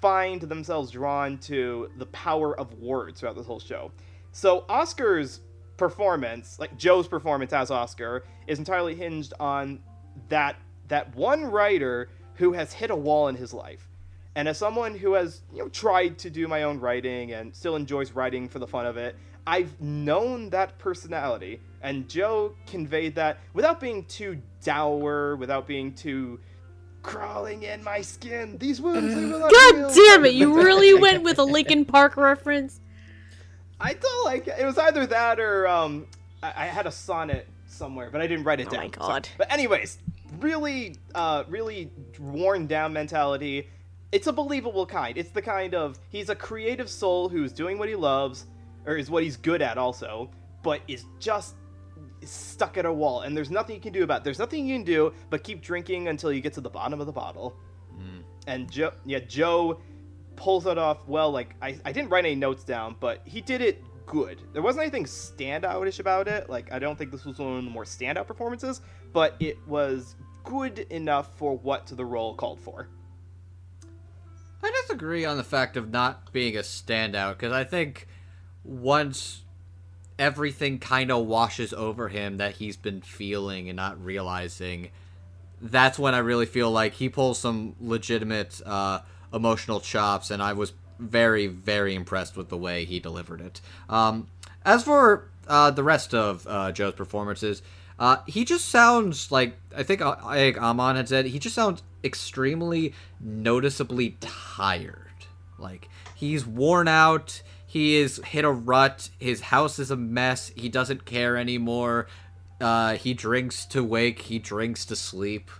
[0.00, 3.92] find themselves drawn to the power of words throughout this whole show.
[4.32, 5.40] So oscar's
[5.76, 9.80] performance like joe's performance as oscar is entirely hinged on
[10.28, 10.56] that
[10.88, 13.88] that one writer who has hit a wall in his life
[14.34, 17.76] and as someone who has, you know, tried to do my own writing and still
[17.76, 19.16] enjoys writing for the fun of it,
[19.46, 26.38] I've known that personality, and Joe conveyed that without being too dour, without being too
[27.02, 28.56] crawling in my skin.
[28.58, 30.34] These wounds, they will not God heal." damn it!
[30.34, 32.80] You really went with a Linkin Park reference.
[33.80, 36.06] I thought like it was either that or um,
[36.42, 38.80] I, I had a sonnet somewhere, but I didn't write it Oh down.
[38.80, 39.28] my so- God.
[39.38, 39.98] But anyways,
[40.38, 43.68] really, uh, really worn down mentality.
[44.12, 45.16] It's a believable kind.
[45.16, 48.46] It's the kind of he's a creative soul who's doing what he loves,
[48.86, 50.30] or is what he's good at also,
[50.62, 51.56] but is just
[52.22, 54.20] stuck at a wall, and there's nothing you can do about.
[54.20, 54.24] it.
[54.24, 57.06] There's nothing you can do but keep drinking until you get to the bottom of
[57.06, 57.56] the bottle.
[57.94, 58.22] Mm.
[58.46, 59.80] And Joe, yeah, Joe
[60.36, 61.30] pulls it off well.
[61.30, 64.42] Like I, I didn't write any notes down, but he did it good.
[64.52, 66.50] There wasn't anything standoutish about it.
[66.50, 68.82] Like I don't think this was one of the more standout performances,
[69.12, 72.88] but it was good enough for what the role called for.
[74.62, 78.06] I disagree on the fact of not being a standout because I think
[78.64, 79.42] once
[80.18, 84.90] everything kind of washes over him that he's been feeling and not realizing,
[85.60, 89.00] that's when I really feel like he pulls some legitimate uh,
[89.32, 93.60] emotional chops, and I was very, very impressed with the way he delivered it.
[93.88, 94.28] Um,
[94.64, 97.62] as for uh, the rest of uh, Joe's performances,
[97.98, 101.26] uh, he just sounds like I think uh, like Amon had said.
[101.26, 105.26] He just sounds extremely noticeably tired.
[105.58, 107.42] Like he's worn out.
[107.66, 109.08] He is hit a rut.
[109.18, 110.52] His house is a mess.
[110.54, 112.06] He doesn't care anymore.
[112.60, 114.20] Uh, he drinks to wake.
[114.22, 115.50] He drinks to sleep.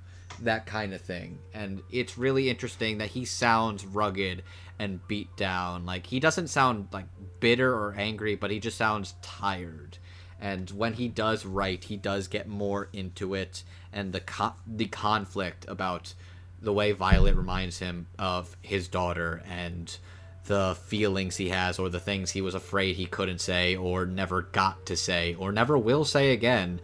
[0.41, 1.39] That kind of thing.
[1.55, 4.43] And it's really interesting that he sounds rugged
[4.79, 5.87] and beat down.
[5.87, 7.07] Like he doesn't sound like
[7.41, 9.99] bitter or angry, but he just sounds tired.
[10.41, 13.63] And when he does write, he does get more into it,
[13.93, 16.15] and the co- the conflict about
[16.63, 19.97] the way Violet reminds him of his daughter and
[20.45, 24.43] the feelings he has or the things he was afraid he couldn't say or never
[24.43, 26.81] got to say or never will say again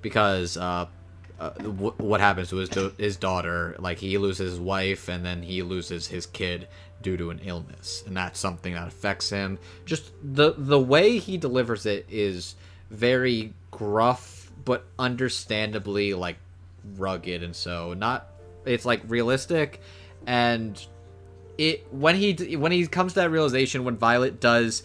[0.00, 0.86] because uh,
[1.38, 3.74] uh, what happens to his, his daughter?
[3.78, 6.68] Like he loses his wife and then he loses his kid
[7.02, 8.02] due to an illness.
[8.06, 9.58] And that's something that affects him.
[9.84, 12.54] Just the the way he delivers it is
[12.90, 16.36] very gruff but understandably like
[16.96, 18.28] rugged and so not
[18.64, 19.80] it's like realistic
[20.26, 20.86] and
[21.58, 24.82] it when he when he comes to that realization when Violet does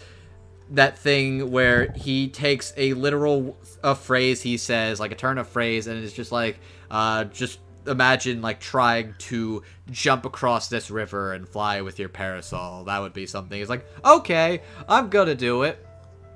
[0.71, 5.47] that thing where he takes a literal a phrase he says like a turn of
[5.47, 6.59] phrase and it's just like
[6.91, 12.84] uh just imagine like trying to jump across this river and fly with your parasol.
[12.84, 13.59] That would be something.
[13.59, 15.86] It's like okay i'm gonna do it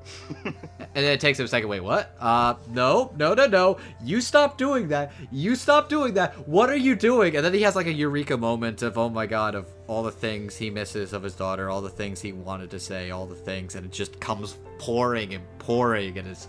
[0.45, 0.55] and
[0.93, 1.69] then it takes him a second.
[1.69, 2.15] Wait, what?
[2.19, 3.77] Uh, no, no, no, no.
[4.03, 5.11] You stop doing that.
[5.31, 6.47] You stop doing that.
[6.47, 7.35] What are you doing?
[7.35, 10.11] And then he has like a eureka moment of, oh my god, of all the
[10.11, 13.35] things he misses of his daughter, all the things he wanted to say, all the
[13.35, 16.47] things, and it just comes pouring and pouring, and it's,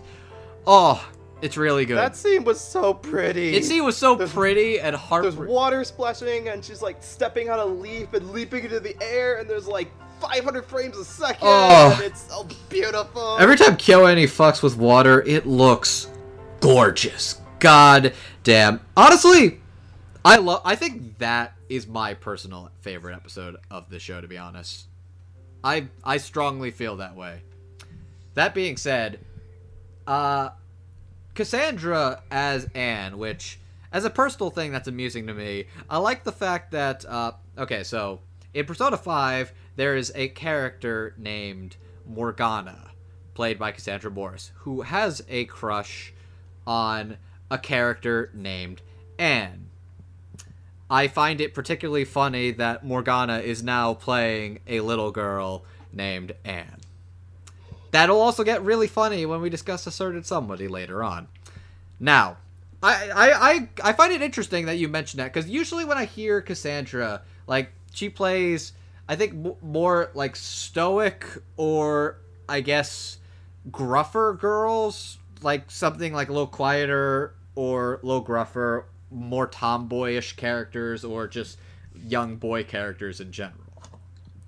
[0.65, 1.05] oh,
[1.41, 1.97] it's really good.
[1.97, 3.53] That scene was so pretty.
[3.55, 7.59] it scene was so There's- pretty and There's water splashing, and she's like stepping on
[7.59, 9.91] a leaf and leaping into the air, and there's like
[10.23, 11.93] 500 frames a second, Oh.
[11.95, 13.37] and it's so beautiful.
[13.39, 16.07] Every time KyoAni fucks with water, it looks
[16.59, 17.41] gorgeous.
[17.59, 18.13] God
[18.43, 18.79] damn.
[18.97, 19.59] Honestly,
[20.25, 20.61] I love.
[20.65, 24.21] I think that is my personal favorite episode of the show.
[24.21, 24.85] To be honest,
[25.63, 27.41] I I strongly feel that way.
[28.35, 29.19] That being said,
[30.07, 30.49] uh,
[31.35, 33.59] Cassandra as Anne, which
[33.91, 37.83] as a personal thing that's amusing to me, I like the fact that uh, okay,
[37.83, 38.19] so
[38.53, 42.91] in Persona Five there is a character named Morgana,
[43.33, 46.13] played by Cassandra Morris, who has a crush
[46.65, 47.17] on
[47.49, 48.81] a character named
[49.17, 49.67] Anne.
[50.89, 56.81] I find it particularly funny that Morgana is now playing a little girl named Anne.
[57.91, 61.27] That'll also get really funny when we discuss Asserted Somebody later on.
[61.99, 62.37] Now,
[62.81, 66.05] I I I, I find it interesting that you mentioned that because usually when I
[66.05, 68.73] hear Cassandra, like she plays,
[69.13, 71.23] I think more like stoic
[71.55, 72.17] or
[72.49, 73.19] I guess
[73.69, 81.05] gruffer girls, like something like a little quieter or a little gruffer, more tomboyish characters
[81.05, 81.59] or just
[82.07, 83.59] young boy characters in general.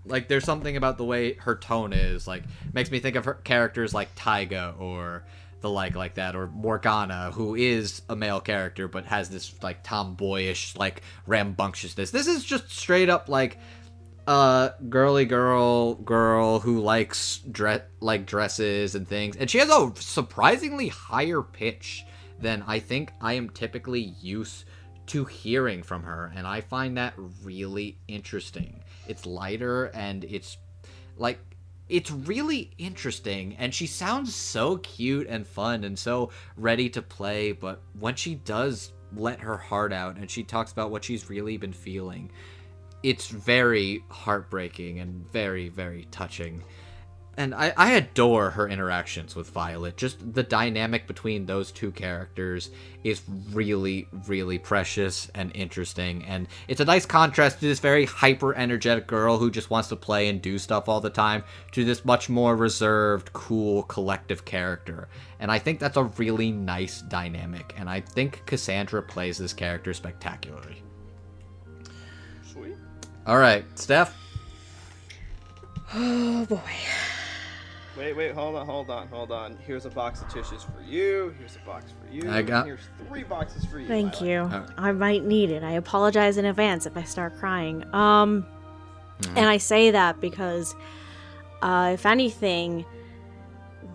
[0.03, 2.41] Like there's something about the way her tone is, like
[2.74, 5.26] makes me think of her characters like Taiga or
[5.61, 9.84] the like like that or Morgana who is a male character but has this like
[9.84, 12.09] tomboyish like rambunctiousness.
[12.09, 13.59] This is just straight up like
[14.28, 19.91] uh girly girl girl who likes dress like dresses and things and she has a
[19.97, 22.03] surprisingly higher pitch
[22.39, 24.65] than I think I am typically used
[25.07, 27.13] to hearing from her and I find that
[27.43, 28.84] really interesting.
[29.07, 30.57] It's lighter and it's
[31.17, 31.39] like
[31.88, 37.51] it's really interesting and she sounds so cute and fun and so ready to play
[37.51, 41.57] but when she does let her heart out and she talks about what she's really
[41.57, 42.32] been feeling
[43.06, 46.64] it's very heartbreaking and very very touching
[47.38, 49.97] and I, I adore her interactions with Violet.
[49.97, 52.70] Just the dynamic between those two characters
[53.03, 56.24] is really, really precious and interesting.
[56.26, 59.95] And it's a nice contrast to this very hyper energetic girl who just wants to
[59.95, 61.43] play and do stuff all the time
[61.74, 65.10] to this much more reserved, cool, collective character.
[65.39, 67.74] And I think that's a really nice dynamic.
[67.78, 70.85] And I think Cassandra plays this character spectacularly.
[73.26, 73.32] Sweet.
[73.32, 74.15] All right, Steph.
[75.93, 76.59] Oh boy.
[77.97, 79.57] Wait, wait, hold on, hold on, hold on.
[79.65, 81.34] Here's a box of tissues for you.
[81.39, 82.30] Here's a box for you.
[82.30, 83.88] I got- Here's three boxes for you.
[83.88, 84.28] Thank Violet.
[84.51, 84.57] you.
[84.57, 85.63] Uh, I might need it.
[85.63, 87.86] I apologize in advance if I start crying.
[87.95, 88.45] Um,
[89.38, 90.76] and I say that because,
[91.61, 92.84] uh, if anything,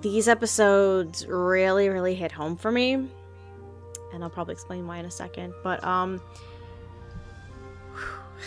[0.01, 5.11] these episodes really, really hit home for me, and I'll probably explain why in a
[5.11, 5.53] second.
[5.63, 6.23] But um,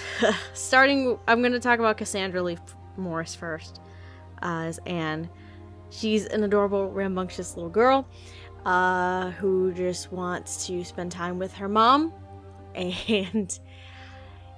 [0.54, 2.58] starting, I'm gonna talk about Cassandra Lee
[2.98, 3.80] Morris first,
[4.41, 5.30] uh, as Anne.
[5.89, 8.08] She's an adorable, rambunctious little girl
[8.66, 12.14] uh, who just wants to spend time with her mom.
[12.76, 13.60] And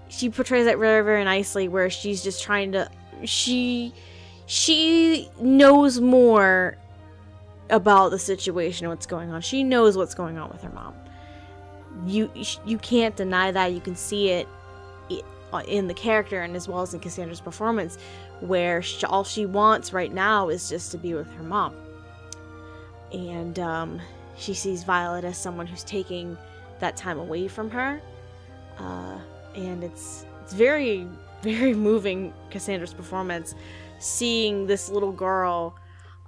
[0.07, 2.89] she portrays that very, very nicely, where she's just trying to.
[3.25, 3.93] She.
[4.47, 6.77] She knows more
[7.71, 9.41] about the situation, what's going on.
[9.41, 10.93] She knows what's going on with her mom.
[12.05, 12.31] You
[12.65, 13.73] you can't deny that.
[13.73, 14.47] You can see it
[15.67, 17.97] in the character and as well as in Cassandra's performance,
[18.41, 21.75] where she, all she wants right now is just to be with her mom.
[23.13, 24.01] And um,
[24.37, 26.37] she sees Violet as someone who's taking
[26.79, 28.01] that time away from her,
[28.77, 29.17] uh,
[29.55, 31.07] and it's it's very
[31.41, 32.33] very moving.
[32.49, 33.55] Cassandra's performance,
[33.99, 35.77] seeing this little girl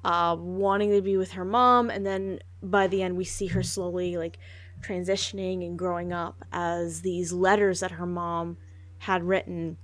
[0.06, 3.64] uh, wanting to be with her mom, and then by the end we see her
[3.64, 4.38] slowly like
[4.82, 8.58] transitioning and growing up as these letters that her mom
[9.00, 9.78] had written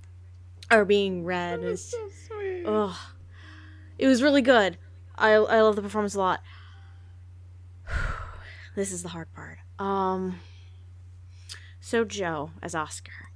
[0.70, 1.62] are being read.
[1.62, 2.64] That's so sweet.
[2.66, 2.96] ugh.
[3.98, 4.78] It was really good.
[5.16, 6.40] I I love the performance a lot.
[8.74, 9.58] this is the hard part.
[9.78, 10.40] Um
[11.80, 13.30] so Joe as Oscar.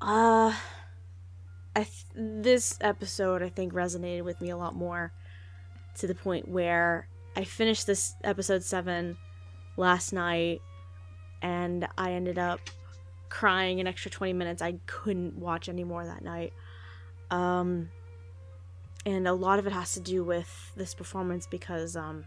[0.00, 0.54] Uh
[1.74, 5.12] I th- this episode I think resonated with me a lot more
[5.98, 9.16] to the point where I finished this episode 7
[9.76, 10.60] last night
[11.40, 12.60] and I ended up
[13.32, 14.60] crying an extra 20 minutes.
[14.60, 16.52] I couldn't watch anymore that night.
[17.30, 17.88] Um
[19.06, 22.24] and a lot of it has to do with this performance because um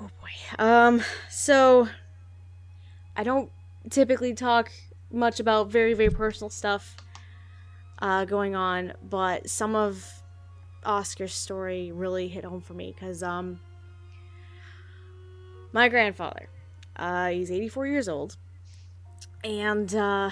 [0.00, 1.88] oh boy um so
[3.16, 3.50] i don't
[3.90, 4.70] typically talk
[5.10, 6.96] much about very very personal stuff
[8.00, 10.22] uh going on but some of
[10.84, 13.58] oscar's story really hit home for me because um
[15.72, 16.48] my grandfather
[16.96, 18.36] uh he's 84 years old
[19.44, 20.30] and uh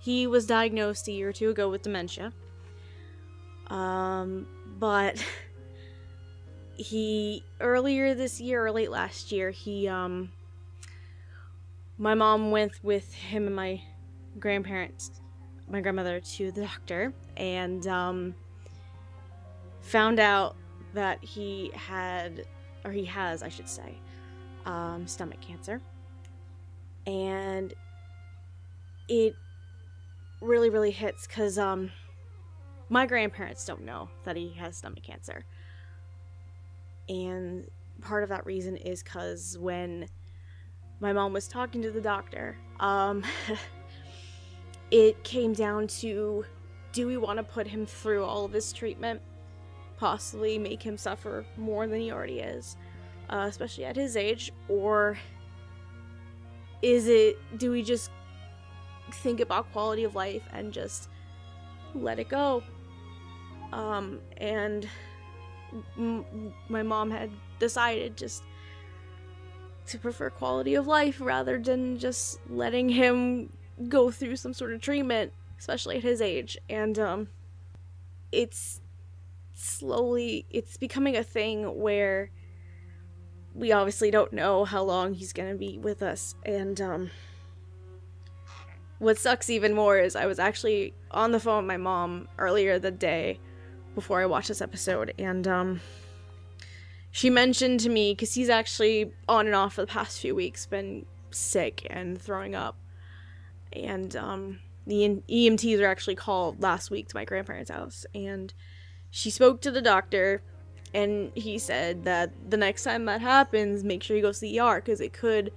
[0.00, 2.32] he was diagnosed a year or two ago with dementia
[3.68, 4.46] um,
[4.78, 5.24] but
[6.76, 10.30] he earlier this year or late last year, he um
[11.98, 13.80] my mom went with him and my
[14.38, 15.10] grandparents,
[15.68, 18.34] my grandmother to the doctor and um
[19.80, 20.56] found out
[20.94, 22.44] that he had
[22.84, 23.98] or he has, I should say,
[24.64, 25.80] um stomach cancer.
[27.06, 27.72] And
[29.08, 29.34] it
[30.40, 31.90] really really hits cuz um
[32.88, 35.44] my grandparents don't know that he has stomach cancer.
[37.08, 37.68] And
[38.00, 40.08] part of that reason is because when
[41.00, 43.24] my mom was talking to the doctor, um,
[44.90, 46.44] it came down to
[46.92, 49.20] do we want to put him through all of this treatment?
[49.98, 52.76] Possibly make him suffer more than he already is,
[53.28, 54.52] uh, especially at his age?
[54.68, 55.18] Or
[56.82, 58.10] is it, do we just
[59.12, 61.08] think about quality of life and just
[61.94, 62.62] let it go?
[63.72, 64.88] Um, and
[66.68, 68.42] my mom had decided just
[69.86, 73.52] to prefer quality of life rather than just letting him
[73.88, 76.58] go through some sort of treatment, especially at his age.
[76.68, 77.28] And um,
[78.32, 78.80] it's
[79.54, 82.30] slowly it's becoming a thing where
[83.54, 86.34] we obviously don't know how long he's gonna be with us.
[86.44, 87.10] And um,
[88.98, 92.78] what sucks even more is I was actually on the phone with my mom earlier
[92.78, 93.38] the day
[93.94, 95.80] before I watched this episode, and um,
[97.10, 100.66] she mentioned to me because he's actually on and off for the past few weeks
[100.66, 102.76] been sick and throwing up.
[103.72, 108.54] And um, the emts were actually called last week to my grandparents house and
[109.10, 110.42] she spoke to the doctor
[110.94, 114.60] and he said that the next time that happens make sure you go to the
[114.60, 115.52] er because it could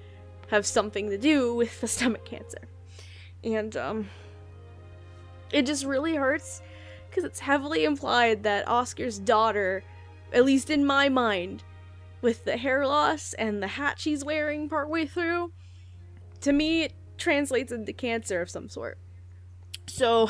[0.49, 2.68] have something to do with the stomach cancer
[3.43, 4.09] and um,
[5.51, 6.61] it just really hurts
[7.09, 9.83] because it's heavily implied that oscar's daughter
[10.31, 11.63] at least in my mind,
[12.21, 15.51] with the hair loss and the hat she's wearing partway through,
[16.41, 18.97] to me it translates into cancer of some sort.
[19.87, 20.29] So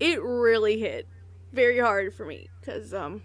[0.00, 1.06] it really hit
[1.52, 3.22] very hard for me because um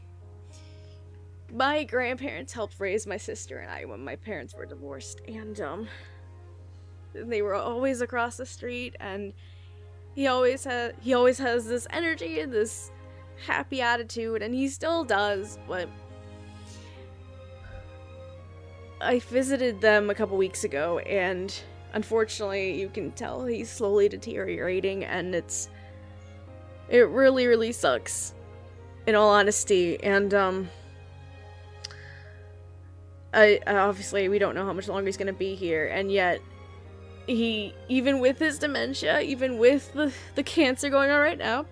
[1.54, 5.88] my grandparents helped raise my sister and I when my parents were divorced and um
[7.14, 9.34] they were always across the street and
[10.16, 12.92] he always had he always has this energy and this
[13.46, 15.88] happy attitude, and he still does, but
[19.00, 21.54] I visited them a couple weeks ago, and
[21.94, 25.70] unfortunately, you can tell he's slowly deteriorating, and it's
[26.90, 28.34] it really, really sucks,
[29.06, 30.70] in all honesty, and um.
[33.34, 36.42] I, obviously we don't know how much longer he's gonna be here, and yet
[37.28, 41.66] he even with his dementia, even with the the cancer going on right now,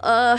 [0.00, 0.38] uh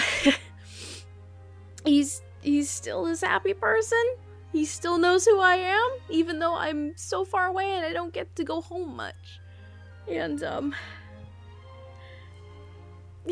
[1.86, 4.04] he's he's still this happy person.
[4.52, 8.14] He still knows who I am, even though I'm so far away and I don't
[8.14, 9.40] get to go home much.
[10.08, 10.76] And um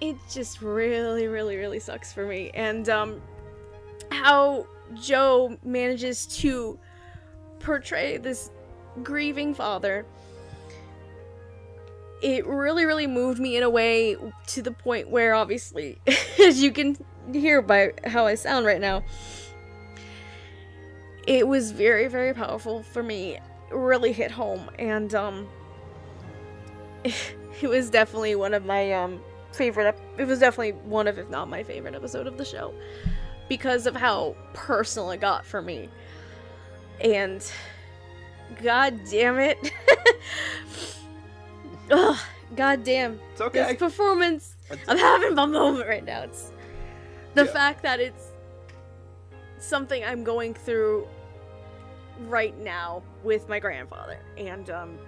[0.00, 2.50] it just really, really, really sucks for me.
[2.54, 3.20] And um
[4.12, 6.78] how Joe manages to
[7.58, 8.50] portray this
[9.02, 10.04] grieving father
[12.22, 14.16] it really, really moved me in a way
[14.46, 15.98] to the point where, obviously,
[16.40, 16.96] as you can
[17.32, 19.02] hear by how I sound right now,
[21.26, 23.34] it was very, very powerful for me.
[23.34, 23.42] It
[23.74, 25.48] really hit home, and um,
[27.04, 29.20] it was definitely one of my um
[29.52, 29.96] favorite.
[30.16, 32.72] It was definitely one of, if not my favorite episode of the show,
[33.48, 35.88] because of how personal it got for me.
[37.00, 37.44] And
[38.62, 39.70] god damn it.
[41.90, 42.16] Ugh,
[42.56, 43.20] God damn.
[43.32, 43.64] It's okay.
[43.64, 44.56] This performance.
[44.88, 46.22] I'm having my moment right now.
[46.22, 46.52] It's
[47.34, 47.52] the Yeah.
[47.52, 48.28] fact that it's
[49.58, 51.06] something I'm going through
[52.28, 54.18] right now with my grandfather.
[54.36, 54.98] And, um,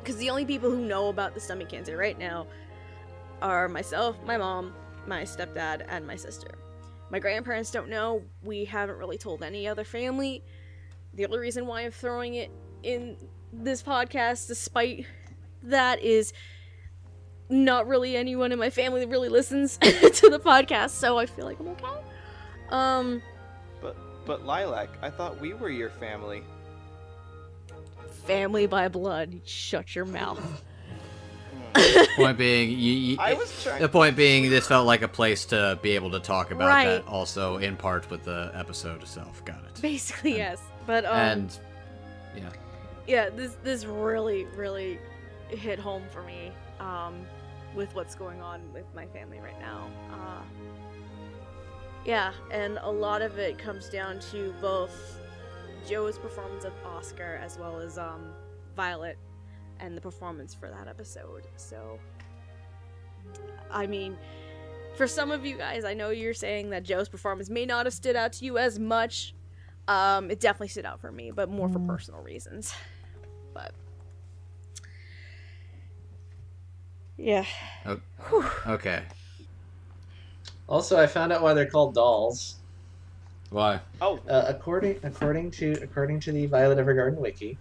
[0.00, 2.46] because the only people who know about the stomach cancer right now
[3.42, 4.74] are myself, my mom,
[5.06, 6.48] my stepdad, and my sister.
[7.10, 8.22] My grandparents don't know.
[8.42, 10.42] We haven't really told any other family.
[11.18, 12.48] The only reason why I'm throwing it
[12.84, 13.16] in
[13.52, 15.04] this podcast, despite
[15.64, 16.32] that, is
[17.48, 21.58] not really anyone in my family really listens to the podcast, so I feel like
[21.58, 21.86] I'm okay.
[22.70, 23.20] Um,
[23.82, 26.44] But but Lilac, I thought we were your family.
[28.24, 29.40] family by blood.
[29.44, 30.62] Shut your mouth.
[32.16, 33.82] Point being, you, you, I was trying.
[33.82, 36.86] the point being, this felt like a place to be able to talk about Right.
[36.86, 37.08] that.
[37.08, 39.44] Also, in part with the episode itself.
[39.44, 39.80] Got it.
[39.82, 40.60] Basically, yes.
[40.88, 41.58] But um, and
[42.34, 42.50] yeah,
[43.06, 44.98] yeah, this this really really
[45.50, 46.50] hit home for me.
[46.80, 47.26] Um,
[47.74, 49.88] with what's going on with my family right now.
[50.10, 50.42] Uh,
[52.04, 55.20] yeah, and a lot of it comes down to both
[55.88, 58.32] Joe's performance of Oscar as well as um,
[58.74, 59.18] Violet
[59.80, 61.46] and the performance for that episode.
[61.56, 61.98] So,
[63.70, 64.16] I mean,
[64.96, 67.94] for some of you guys, I know you're saying that Joe's performance may not have
[67.94, 69.34] stood out to you as much.
[69.88, 72.74] Um, it definitely stood out for me, but more for personal reasons.
[73.54, 73.72] But
[77.16, 77.46] yeah,
[78.66, 79.02] okay.
[80.68, 82.56] Also, I found out why they're called dolls.
[83.50, 83.80] Why?
[84.02, 87.56] Oh, Uh, according according to according to the Violet Evergarden wiki,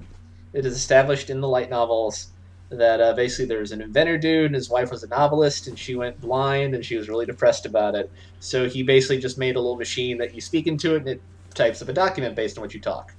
[0.51, 2.27] it is established in the light novels
[2.69, 5.79] that uh, basically there was an inventor dude and his wife was a novelist and
[5.79, 8.11] she went blind and she was really depressed about it.
[8.41, 11.21] So he basically just made a little machine that you speak into it and it
[11.57, 13.13] types of a document based on what you talk.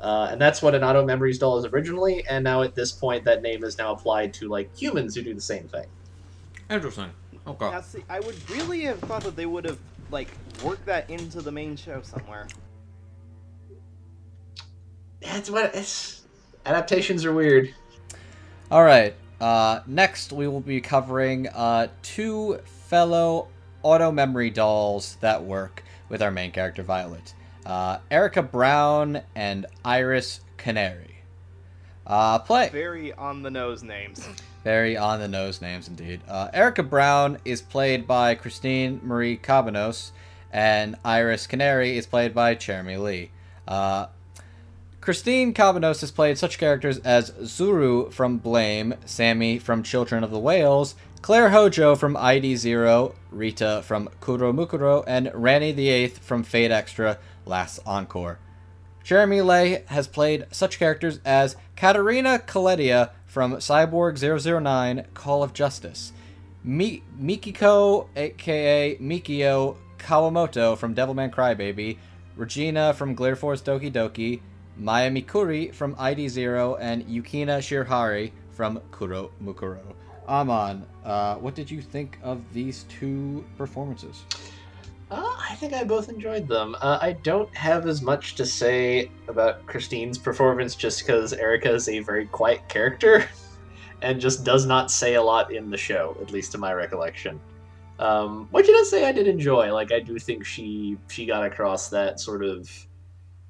[0.00, 3.24] Uh, and that's what an auto memories doll is originally, and now at this point
[3.24, 5.86] that name is now applied to like humans who do the same thing.
[6.68, 7.10] Interesting.
[7.46, 7.70] Okay.
[7.70, 9.78] now see, I would really have thought that they would have
[10.10, 10.28] like
[10.64, 12.48] worked that into the main show somewhere.
[15.20, 16.22] That's what it's
[16.66, 17.72] adaptations are weird.
[18.70, 19.14] All right.
[19.40, 22.58] Uh, next, we will be covering uh, two
[22.88, 23.48] fellow
[23.82, 27.34] auto memory dolls that work with our main character Violet,
[27.66, 31.16] uh, Erica Brown and Iris Canary.
[32.06, 32.68] Uh, play.
[32.70, 34.26] Very on the nose names.
[34.64, 36.20] Very on the nose names indeed.
[36.28, 40.10] Uh, Erica Brown is played by Christine Marie Cabanos,
[40.52, 43.30] and Iris Canary is played by Jeremy Lee.
[43.66, 44.06] Uh,
[45.00, 50.38] Christine Cabanos has played such characters as Zuru from Blame, Sammy from Children of the
[50.38, 56.70] Whales, Claire Hojo from ID Zero, Rita from Kuromukuro, and Rani the Eighth from Fate
[56.70, 58.38] Extra Last Encore.
[59.04, 64.16] Jeremy Lay has played such characters as Katarina Coletia from Cyborg
[64.62, 66.12] 009 Call of Justice,
[66.62, 71.98] Mi- Mikiko, aka Mikio Kawamoto from Devilman Crybaby,
[72.36, 74.40] Regina from Glitter Force Doki Doki,
[74.76, 79.80] Maya Mikuri from ID Zero, and Yukina Shirahane from Kuro Mukuro.
[80.28, 84.24] Amon, uh, what did you think of these two performances?
[85.12, 86.74] Uh, I think I both enjoyed them.
[86.80, 91.86] Uh, I don't have as much to say about Christine's performance just because Erica is
[91.86, 93.28] a very quiet character
[94.02, 97.38] and just does not say a lot in the show, at least to my recollection.
[97.98, 99.70] Um, what you did say I did enjoy.
[99.74, 102.70] Like I do think she she got across that sort of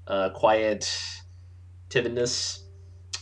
[0.09, 0.93] uh, quiet
[1.91, 2.63] timidness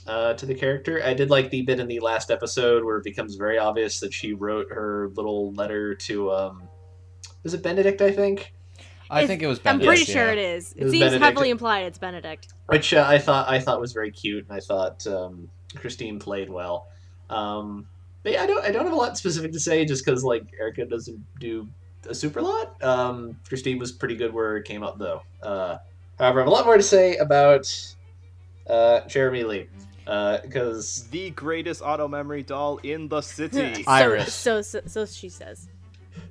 [0.07, 1.03] uh, to the character.
[1.05, 4.15] I did like the bit in the last episode where it becomes very obvious that
[4.15, 6.69] she wrote her little letter to um,
[7.43, 8.01] was it Benedict?
[8.03, 8.53] I think.
[9.11, 9.69] I It's- think it was Benedict.
[9.83, 10.07] I'm Benedict.
[10.07, 10.33] pretty sure yeah.
[10.33, 10.73] it is.
[10.75, 11.25] It, was seems Benedict.
[11.25, 12.49] heavily implied it's Benedict.
[12.67, 16.49] which uh, I thought I thought was very cute, and I thought um, Christine played
[16.49, 16.87] well.
[17.29, 17.87] Um,
[18.23, 20.45] but yeah, I don't I don't have a lot specific to say, just because like
[20.59, 21.67] Erica doesn't do
[22.09, 22.81] a super lot.
[22.85, 25.23] Um, Christine was pretty good where it came up though.
[25.43, 25.79] Uh,
[26.19, 27.67] however, I have a lot more to say about
[28.69, 29.69] uh, Jeremy Lee
[30.05, 33.85] because The greatest auto memory doll in the city.
[33.89, 34.35] I- Iris.
[34.35, 35.69] So, so, so, so she says.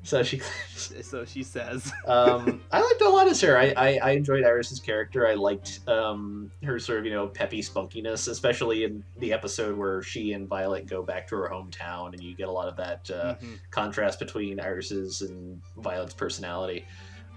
[0.03, 0.39] So she.
[0.76, 1.91] so she says.
[2.06, 3.57] um, I liked a lot of her.
[3.57, 5.27] I, I, I enjoyed Iris's character.
[5.27, 10.01] I liked um, her sort of you know peppy spunkiness, especially in the episode where
[10.01, 13.10] she and Violet go back to her hometown, and you get a lot of that
[13.11, 13.60] uh, Mhm.
[13.72, 16.85] contrast between Iris's and Violet's personality.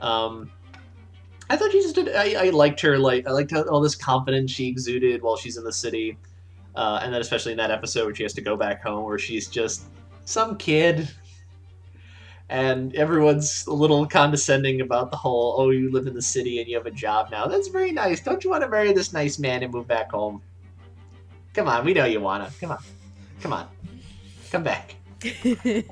[0.01, 0.51] Um,
[1.51, 2.09] I thought she just did.
[2.15, 2.99] I, I liked her.
[2.99, 6.17] Like I liked how, all this confidence she exuded while she's in the city,
[6.75, 9.19] uh, and then especially in that episode where she has to go back home, where
[9.19, 9.85] she's just
[10.25, 11.11] some kid,
[12.53, 16.69] and everyone's a little condescending about the whole "oh, you live in the city and
[16.69, 18.21] you have a job now." That's very nice.
[18.21, 20.43] Don't you want to marry this nice man and move back home?
[21.55, 22.51] Come on, we know you wanna.
[22.61, 22.79] Come on,
[23.41, 23.69] come on,
[24.51, 24.97] come back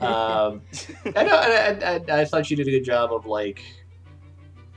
[0.00, 0.60] um,
[1.16, 1.36] I know.
[1.36, 3.62] I, I, I, I thought she did a good job of like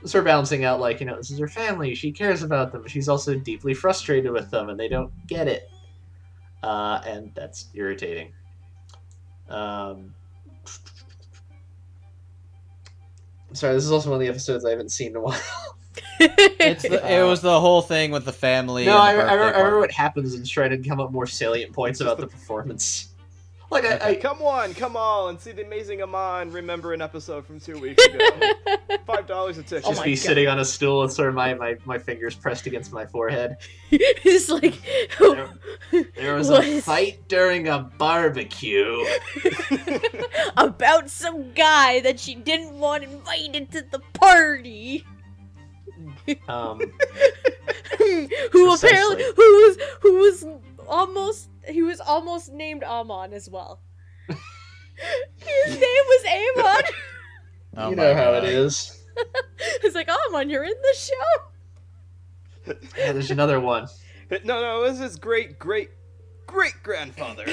[0.04, 1.94] sort of balancing out, like you know, this is her family.
[1.94, 2.86] She cares about them.
[2.86, 5.68] She's also deeply frustrated with them, and they don't get it,
[6.62, 8.32] uh, and that's irritating.
[9.48, 10.14] Um,
[13.54, 13.74] sorry.
[13.74, 15.40] This is also one of the episodes I haven't seen in a while.
[16.18, 18.84] It's the, it uh, was the whole thing with the family.
[18.84, 20.88] no, and I, the I, birthday remember, I remember what happens and just trying to
[20.88, 23.13] come up more salient points about the performance.
[23.74, 26.52] Like I, I, Come on, come on, and see the amazing Amon.
[26.52, 28.24] Remember an episode from two weeks ago.
[29.06, 29.84] Five dollars a ticket.
[29.84, 30.22] just my be God.
[30.22, 33.56] sitting on a stool with sort of my, my, my fingers pressed against my forehead.
[33.90, 34.80] it's like,
[36.14, 39.04] There was What a fight during a barbecue.
[40.56, 45.04] about some guy that she didn't want invited to the party.
[46.46, 46.78] Um,
[47.98, 48.88] who Precisely.
[48.88, 50.46] apparently who was who was
[50.86, 53.80] almost he was almost named Amon as well.
[54.28, 56.24] His name was
[56.58, 56.82] Amon.
[57.76, 58.48] Oh you my know how it God.
[58.48, 59.02] is.
[59.82, 62.74] It's like Amon, you're in the show.
[62.96, 63.88] Yeah, there's another one.
[64.30, 65.90] No, no, it was his great, great,
[66.46, 67.46] great grandfather.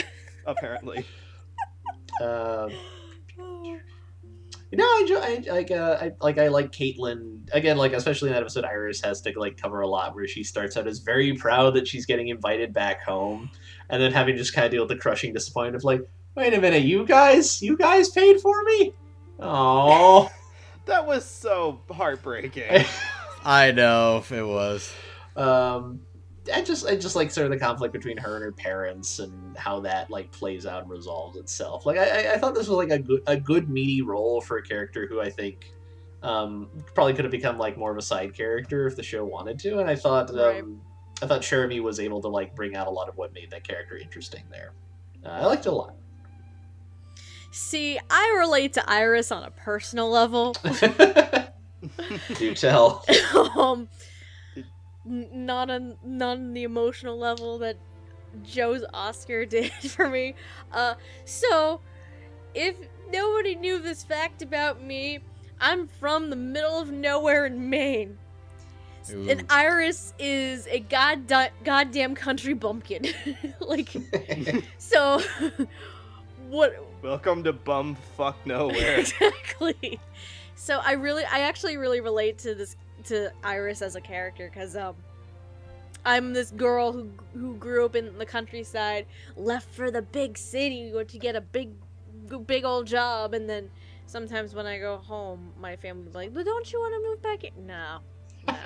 [0.45, 1.05] apparently.
[2.21, 2.71] Um,
[4.71, 7.77] you know, I enjoy I, like uh, I like I like Caitlin again.
[7.77, 10.77] Like especially in that episode, Iris has to like cover a lot where she starts
[10.77, 13.51] out as very proud that she's getting invited back home,
[13.89, 16.01] and then having to just kind of deal with the crushing disappointment of like,
[16.35, 18.93] wait a minute, you guys, you guys paid for me.
[19.39, 20.31] Oh,
[20.85, 22.85] That was so heartbreaking.
[23.45, 24.91] I know it was.
[25.35, 26.01] Um,
[26.53, 29.55] I just I just like sort of the conflict between her and her parents and
[29.57, 31.85] how that like plays out and resolves itself.
[31.85, 34.63] Like I, I- thought this was like a good a good meaty role for a
[34.63, 35.71] character who I think
[36.23, 39.59] um, probably could have become like more of a side character if the show wanted
[39.59, 39.79] to.
[39.79, 40.63] And I thought um, Right.
[41.23, 43.67] I thought Jeremy was able to like bring out a lot of what made that
[43.67, 44.71] character interesting there.
[45.23, 45.95] Uh, I liked it a lot.
[47.51, 50.55] See, I relate to Iris on a personal level.
[52.37, 53.03] Do tell.
[53.59, 53.89] um,
[55.05, 57.77] not on not on the emotional level that
[58.43, 60.35] Joe's Oscar did for me.
[60.71, 60.95] Uh,
[61.25, 61.81] so
[62.53, 62.75] if
[63.11, 65.19] nobody knew this fact about me,
[65.59, 68.17] I'm from the middle of nowhere in Maine.
[69.11, 69.29] Ooh.
[69.29, 71.27] And Iris is a god
[71.63, 73.05] goddamn country bumpkin.
[73.59, 73.89] like
[74.77, 75.21] so
[76.49, 78.99] what Welcome to bumfuck nowhere.
[78.99, 79.99] exactly.
[80.53, 82.75] So I really, I actually really relate to this
[83.05, 84.95] to Iris as a character because um,
[86.05, 89.05] I'm this girl who who grew up in the countryside,
[89.35, 91.71] left for the big city to get a big,
[92.47, 93.69] big old job, and then
[94.05, 97.21] sometimes when I go home, my family be like, "But don't you want to move
[97.21, 97.67] back?" In?
[97.67, 97.99] No,
[98.47, 98.57] no,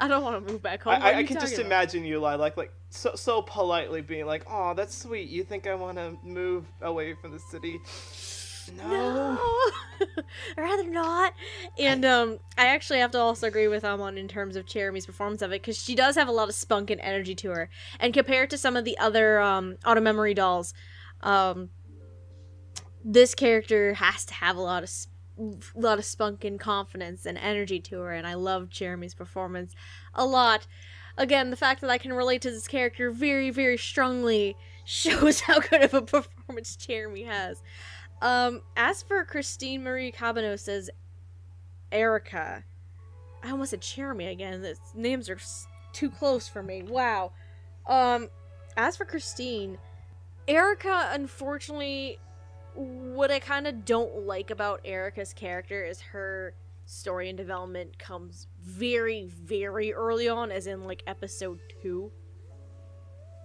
[0.00, 0.94] I don't want to move back home.
[0.94, 4.00] I, What I, I can just about?" imagine you like like like so so politely
[4.00, 5.28] being like, "Oh, that's sweet.
[5.28, 7.78] You think I want to move away from the city?"
[8.76, 8.88] No.
[8.88, 9.38] No,
[10.00, 10.24] I'd
[10.56, 11.34] rather not.
[11.78, 15.42] And um, I actually have to also agree with Amon in terms of Jeremy's performance
[15.42, 17.70] of it because she does have a lot of spunk and energy to her.
[17.98, 20.74] And compared to some of the other um, auto memory dolls,
[21.22, 21.70] um,
[23.04, 25.12] this character has to have a lot of sp-
[25.74, 28.12] lot of spunk and confidence and energy to her.
[28.12, 29.74] And I love Jeremy's performance
[30.14, 30.66] a lot.
[31.16, 35.60] Again, the fact that I can relate to this character very, very strongly shows how
[35.60, 37.62] good of a performance Jeremy has.
[38.20, 40.90] Um, as for Christine Marie Cabanos as
[41.92, 42.64] Erica,
[43.42, 44.62] I almost said Jeremy again.
[44.62, 45.38] The names are
[45.92, 46.82] too close for me.
[46.82, 47.32] Wow.
[47.86, 48.28] Um,
[48.76, 49.78] as for Christine,
[50.46, 52.18] Erica, unfortunately,
[52.74, 56.54] what I kind of don't like about Erica's character is her
[56.86, 62.10] story and development comes very, very early on, as in like episode two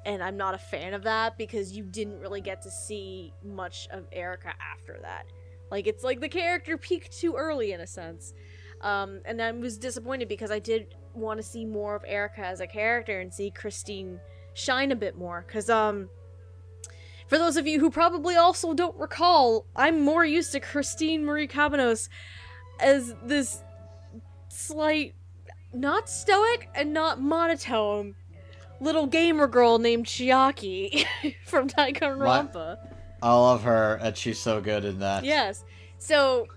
[0.06, 3.88] and I'm not a fan of that because you didn't really get to see much
[3.92, 5.26] of Erica after that.
[5.72, 8.34] Like it's like the character peaked too early in a sense.
[8.82, 12.60] Um, and I was disappointed because I did want to see more of Erica as
[12.60, 14.20] a character and see Christine
[14.54, 15.46] shine a bit more.
[15.50, 16.10] Cause um,
[17.28, 21.48] for those of you who probably also don't recall, I'm more used to Christine Marie
[21.48, 22.10] Cabanos
[22.80, 23.64] as this
[24.50, 25.16] slight,
[25.74, 28.16] not stoic and not monotone
[28.84, 31.06] little gamer girl named Chiaki
[31.46, 32.78] from Danganronpa.
[33.22, 35.24] I love her, and she's so good in that.
[35.24, 35.64] Yes.
[35.98, 36.48] So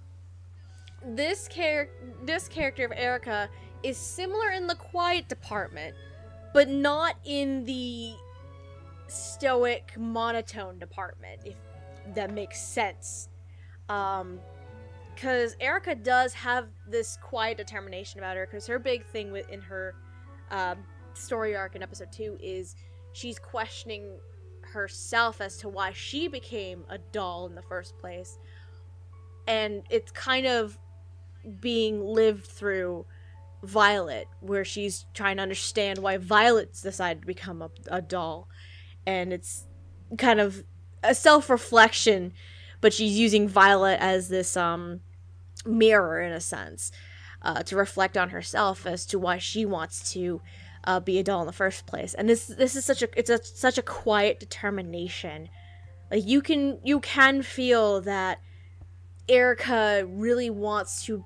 [1.05, 1.89] this char-
[2.25, 3.49] this character of Erica
[3.83, 5.95] is similar in the quiet department,
[6.53, 8.15] but not in the
[9.07, 11.55] stoic monotone department, if
[12.15, 13.29] that makes sense.
[13.89, 14.41] Um
[15.15, 19.63] because Erica does have this quiet determination about her because her big thing with in
[19.63, 19.95] her
[20.51, 20.77] um,
[21.17, 22.77] story arc in episode 2 is
[23.13, 24.19] she's questioning
[24.61, 28.39] herself as to why she became a doll in the first place.
[29.47, 30.79] And it's kind of
[31.61, 33.07] being lived through
[33.63, 38.49] Violet where she's trying to understand why Violet's decided to become a, a doll.
[39.07, 39.67] And it's
[40.19, 40.65] kind of
[41.03, 42.33] a self-reflection
[42.81, 45.01] but she's using Violet as this um
[45.65, 46.93] mirror in a sense
[47.43, 50.41] uh, to reflect on herself as to why she wants to
[50.87, 52.15] uh, be a doll in the first place.
[52.15, 55.49] And this this is such a it's a, such a quiet determination.
[56.11, 58.41] Like you can you can feel that
[59.29, 61.25] Erica really wants to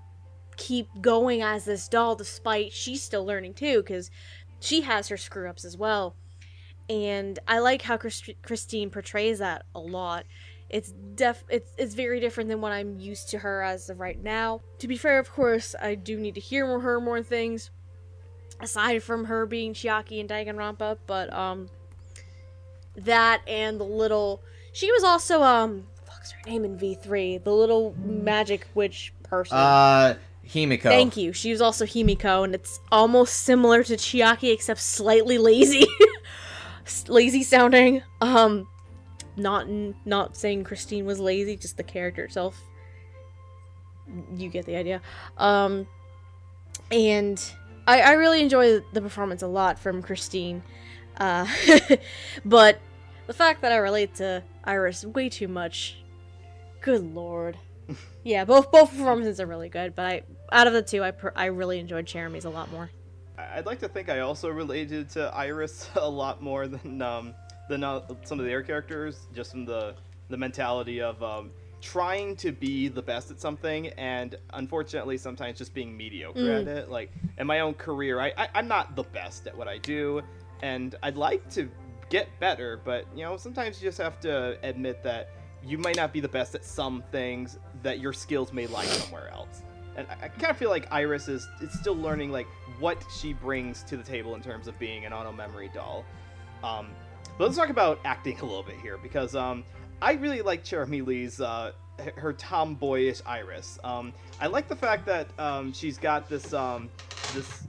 [0.57, 4.11] keep going as this doll despite she's still learning too because
[4.61, 6.17] she has her screw ups as well.
[6.89, 10.25] And I like how Christ- Christine portrays that a lot.
[10.71, 14.21] It's def it's it's very different than what I'm used to her as of right
[14.23, 14.63] now.
[14.79, 17.71] To be fair, of course, I do need to hear more her more things
[18.63, 21.69] aside from her being Chiaki and Danganronpa, but um
[22.97, 24.43] that and the little
[24.73, 29.57] she was also um fuck's her name in V3, the little magic witch person.
[29.57, 30.17] Uh,
[30.47, 30.83] Himiko.
[30.83, 31.33] Thank you.
[31.33, 35.87] She was also Himiko, and it's almost similar to Chiaki, except slightly lazy,
[37.09, 38.03] lazy sounding.
[38.21, 38.67] Um,
[39.37, 39.69] not
[40.05, 42.61] not saying Christine was lazy, just the character itself.
[44.35, 45.01] You get the idea.
[45.39, 45.87] Um,
[46.91, 47.41] and
[47.91, 50.63] I I really enjoy the performance a lot from Christine.
[51.17, 51.47] Uh,
[52.45, 52.79] but
[53.27, 56.03] the fact that I relate to Iris way too much,
[56.81, 57.57] good lord.
[58.23, 60.23] Yeah, both both performances are really good, but I
[60.53, 62.91] out of the two, I per, I really enjoyed Jeremy's a lot more.
[63.39, 67.35] I'd like to think I also related to Iris a lot more than um,
[67.71, 69.95] than uh, some of the other characters, just from the
[70.29, 71.51] the mentality of um,
[71.81, 76.91] trying to be the best at something, and unfortunately, sometimes just being mediocre at it.
[76.91, 80.23] Like in my own career, I, I I'm not the best at what I do,
[80.63, 81.69] and I'd like to
[82.09, 85.31] get better, but you know, sometimes you just have to admit that
[85.65, 89.29] you might not be the best at some things that your skills may lie somewhere
[89.31, 89.63] else
[89.97, 92.47] and I, I kind of feel like Iris is, is still learning like
[92.79, 96.05] what she brings to the table in terms of being an auto memory doll.
[96.63, 96.89] Um,
[97.39, 99.65] but let's talk about acting a little bit here because um,
[100.03, 101.73] I really like Jeremy Lee's uh,
[102.17, 103.79] her tomboyish Iris.
[103.85, 106.89] Um, I like the fact that um, she's got this um,
[107.35, 107.67] this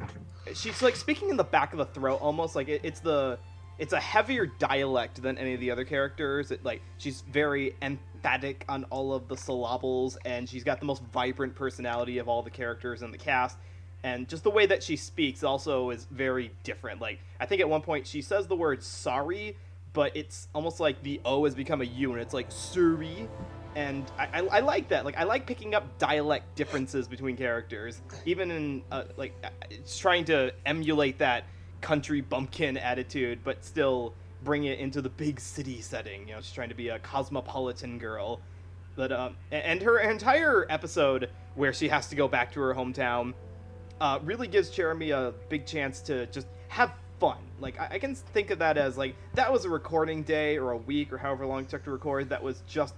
[0.54, 3.38] she's like speaking in the back of the throat almost like it, it's the
[3.78, 6.52] it's a heavier dialect than any of the other characters.
[6.52, 11.04] It like she's very emphatic on all of the syllables, and she's got the most
[11.12, 13.58] vibrant personality of all the characters in the cast.
[14.04, 17.02] And just the way that she speaks also is very different.
[17.02, 19.58] Like I think at one point she says the word sorry,
[19.94, 23.28] but it's almost like the O has become a U, and it's like sorry.
[23.74, 25.06] And I, I, I like that.
[25.06, 29.34] Like I like picking up dialect differences between characters, even in uh, like
[29.70, 31.46] it's trying to emulate that
[31.80, 34.14] country bumpkin attitude, but still
[34.44, 36.28] bring it into the big city setting.
[36.28, 38.42] You know, she's trying to be a cosmopolitan girl.
[38.96, 43.34] But um, and her entire episode where she has to go back to her hometown
[44.02, 47.38] uh, really gives Jeremy a big chance to just have fun.
[47.60, 50.72] Like I, I can think of that as like that was a recording day or
[50.72, 52.28] a week or however long it took to record.
[52.30, 52.96] That was just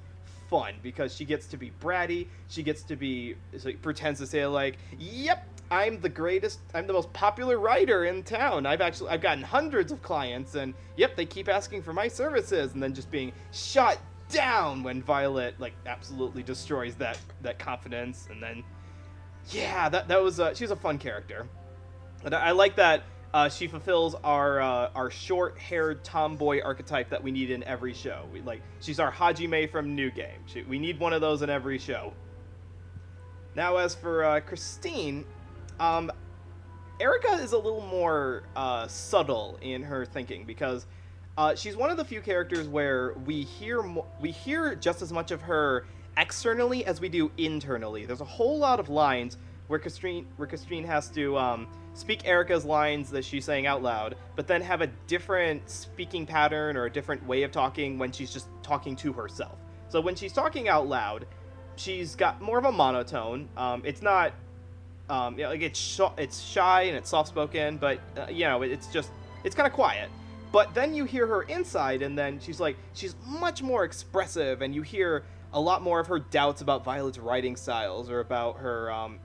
[0.49, 2.27] fun because she gets to be bratty.
[2.47, 6.59] She gets to be like, pretends to say like, "Yep, I'm the greatest.
[6.73, 8.65] I'm the most popular writer in town.
[8.65, 12.73] I've actually I've gotten hundreds of clients, and yep, they keep asking for my services."
[12.73, 13.97] And then just being shot
[14.29, 18.63] down when Violet like absolutely destroys that that confidence, and then
[19.49, 21.45] yeah, that that was uh, she was a fun character,
[22.23, 23.03] and I, I like that.
[23.33, 28.25] Uh, she fulfills our uh, our short-haired tomboy archetype that we need in every show.
[28.31, 30.39] We like she's our Hajime from New Game.
[30.45, 32.13] She, we need one of those in every show.
[33.55, 35.25] Now, as for uh, Christine,
[35.79, 36.11] um,
[36.99, 40.85] Erica is a little more uh, subtle in her thinking because
[41.37, 45.11] uh, she's one of the few characters where we hear mo- we hear just as
[45.11, 45.85] much of her
[46.17, 48.05] externally as we do internally.
[48.05, 49.37] There's a whole lot of lines
[49.67, 54.15] where Christine where Christine has to um, speak Erica's lines that she's saying out loud,
[54.35, 58.31] but then have a different speaking pattern or a different way of talking when she's
[58.31, 59.57] just talking to herself.
[59.89, 61.27] So when she's talking out loud,
[61.75, 63.47] she's got more of a monotone.
[63.55, 64.33] Um, it's not
[65.09, 68.45] um, you know, like it's sh- it's shy and it's soft spoken, but uh, you
[68.45, 69.11] know it's just
[69.43, 70.09] it's kind of quiet.
[70.51, 74.73] But then you hear her inside, and then she's like she's much more expressive, and
[74.73, 78.91] you hear a lot more of her doubts about Violet's writing styles or about her
[78.91, 79.19] um,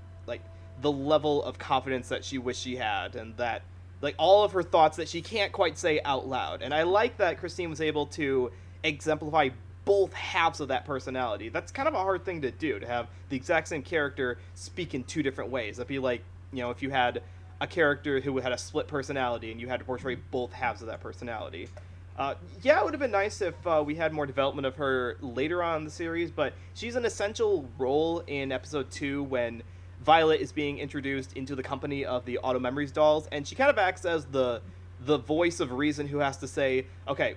[0.81, 3.63] the level of confidence that she wished she had, and that
[4.01, 6.63] like all of her thoughts that she can't quite say out loud.
[6.63, 8.51] And I like that Christine was able to
[8.85, 9.49] exemplify
[9.85, 11.49] both halves of that personality.
[11.49, 14.95] That's kind of a hard thing to do to have the exact same character speak
[14.95, 15.79] in two different ways.
[15.79, 16.23] That'd be like,
[16.53, 17.23] you know, if you had
[17.61, 20.89] a character who had a split personality and you had to portray both halves of
[20.89, 21.69] that personality.
[22.17, 25.17] Uh, yeah, it would have been nice if uh, we had more development of her
[25.21, 29.63] later on in the series, but she's an essential role in episode two when
[30.03, 33.71] Violet is being introduced into the company of the Auto Memories dolls, and she kind
[33.71, 34.63] of acts as the
[35.01, 37.37] the voice of reason who has to say, okay,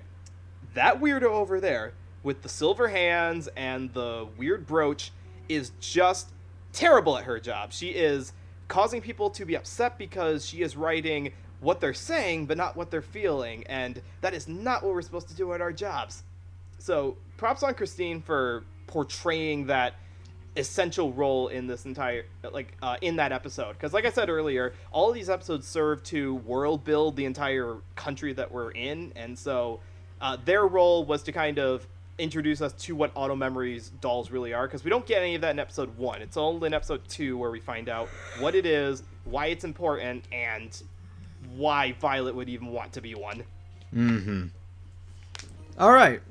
[0.73, 1.93] that weirdo over there
[2.23, 5.11] with the silver hands and the weird brooch
[5.47, 6.29] is just
[6.73, 7.71] terrible at her job.
[7.71, 8.33] She is
[8.67, 12.89] causing people to be upset because she is writing what they're saying but not what
[12.89, 16.23] they're feeling, and that is not what we're supposed to do at our jobs.
[16.79, 19.93] So, props on Christine for portraying that
[20.57, 23.73] essential role in this entire like uh, in that episode.
[23.73, 27.77] Because like i said earlier all of these episodes serve to world build the entire
[27.95, 29.13] country that we're in.
[29.15, 29.79] And so
[30.19, 31.87] uh, their role was to kind of
[32.17, 34.67] introduce us to what auto memories dolls really are.
[34.67, 36.21] Because we don't get any of that in episode one.
[36.21, 38.09] It's only in episode two where we find out
[38.39, 40.81] what it is why it's important and
[41.55, 43.43] why violet would even want to be one.
[43.93, 44.47] Mm-hmm.
[45.77, 46.21] All right.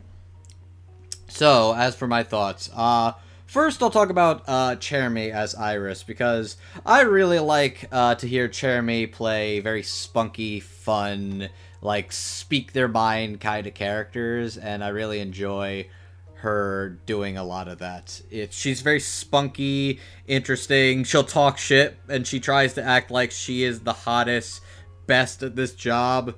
[1.28, 3.12] So, as for my thoughts, uh,
[3.50, 6.56] first I'll talk about uh, Cherami as Iris because
[6.86, 11.48] I really like uh, to hear Cherami play very spunky, fun,
[11.82, 15.88] like speak their mind kind of characters, and I really enjoy
[16.34, 18.22] her doing a lot of that.
[18.30, 19.98] It she's very spunky,
[20.28, 21.02] interesting.
[21.02, 24.62] She'll talk shit and she tries to act like she is the hottest,
[25.08, 26.36] best at this job,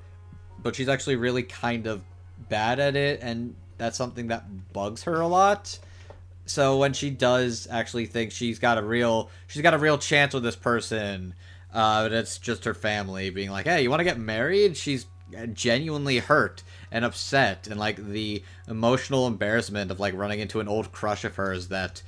[0.62, 2.02] but she's actually really kind of
[2.48, 5.78] bad at it and that's something that bugs her a lot.
[6.47, 10.35] So when she does actually think she's got a real she's got a real chance
[10.35, 11.35] with this person,
[11.73, 15.06] uh, it's just her family being like, "Hey, you want to get married?" She's
[15.55, 20.93] genuinely hurt and upset, and like the emotional embarrassment of like running into an old
[20.93, 22.02] crush of hers that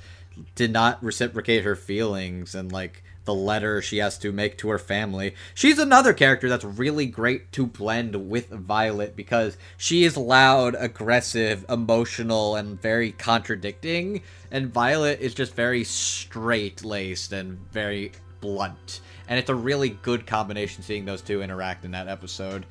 [0.53, 4.79] did not reciprocate her feelings, and like the letter she has to make to her
[4.79, 5.35] family.
[5.53, 11.65] She's another character that's really great to blend with Violet because she is loud, aggressive,
[11.67, 14.21] emotional, and very contradicting,
[14.51, 19.01] and Violet is just very straight laced and very blunt.
[19.27, 22.65] And it's a really good combination seeing those two interact in that episode.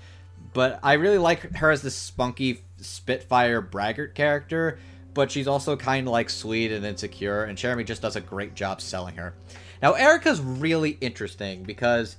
[0.53, 4.79] But I really like her as this spunky Spitfire braggart character,
[5.15, 8.55] but she's also kind of like sweet and insecure, and Jeremy just does a great
[8.55, 9.35] job selling her.
[9.85, 12.17] Now, Erica's really interesting because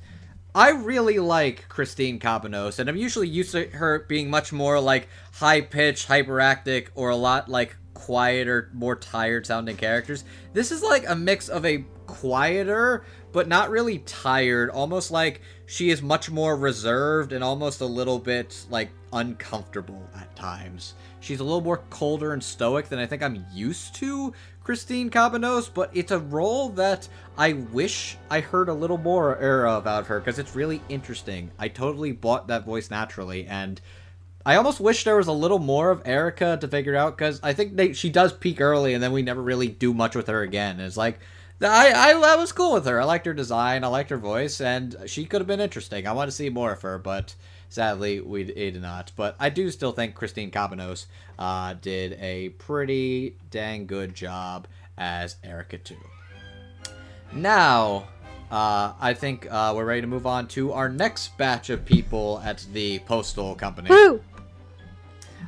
[0.53, 5.07] I really like Christine Cabanos, and I'm usually used to her being much more like
[5.33, 10.25] high pitched, hyperactive, or a lot like quieter, more tired sounding characters.
[10.53, 15.89] This is like a mix of a quieter, but not really tired, almost like she
[15.89, 20.93] is much more reserved and almost a little bit like uncomfortable at times.
[21.19, 24.33] She's a little more colder and stoic than I think I'm used to
[24.65, 29.77] Christine Cabanos, but it's a role that I wish I heard a little more era
[29.77, 31.51] about her because it's really interesting.
[31.59, 33.79] I totally bought that voice naturally, and
[34.43, 37.53] I almost wish there was a little more of Erica to figure out because I
[37.53, 40.41] think they, she does peak early, and then we never really do much with her
[40.41, 40.79] again.
[40.79, 41.19] It's like
[41.61, 42.99] I, I I was cool with her.
[42.99, 46.07] I liked her design, I liked her voice, and she could have been interesting.
[46.07, 47.35] I want to see more of her, but
[47.69, 49.11] sadly we did not.
[49.15, 51.05] But I do still think Christine Cabanos
[51.37, 54.67] uh, did a pretty dang good job
[54.97, 55.97] as Erica too.
[57.33, 58.07] Now,
[58.51, 62.41] uh, I think uh, we're ready to move on to our next batch of people
[62.43, 63.89] at the postal company.
[63.89, 64.21] Woo!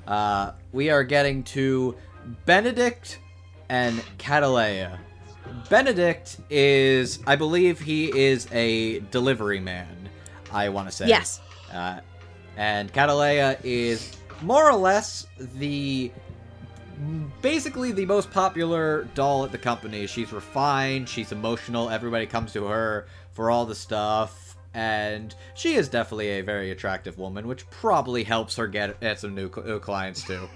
[0.05, 1.95] Uh, we are getting to
[2.45, 3.19] Benedict
[3.69, 4.99] and Cattleya.
[5.69, 10.09] Benedict is, I believe, he is a delivery man.
[10.51, 11.41] I want to say Yes.
[11.73, 11.99] Uh,
[12.55, 16.11] and Cattleya is more or less the
[17.41, 20.07] basically the most popular doll at the company.
[20.07, 25.87] She's refined, she's emotional, everybody comes to her for all the stuff, and she is
[25.89, 30.23] definitely a very attractive woman, which probably helps her get, get some new, new clients
[30.23, 30.49] too.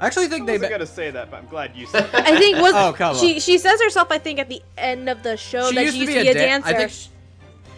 [0.00, 0.52] I actually think I they.
[0.52, 2.04] wasn't Be- gonna say that, but I'm glad you said.
[2.14, 2.14] it.
[2.14, 3.40] I think was Oh, come she on.
[3.40, 6.06] she says herself I think at the end of the show She that used she
[6.06, 6.78] to used be to be a dan- I dancer.
[6.78, 7.06] think sh-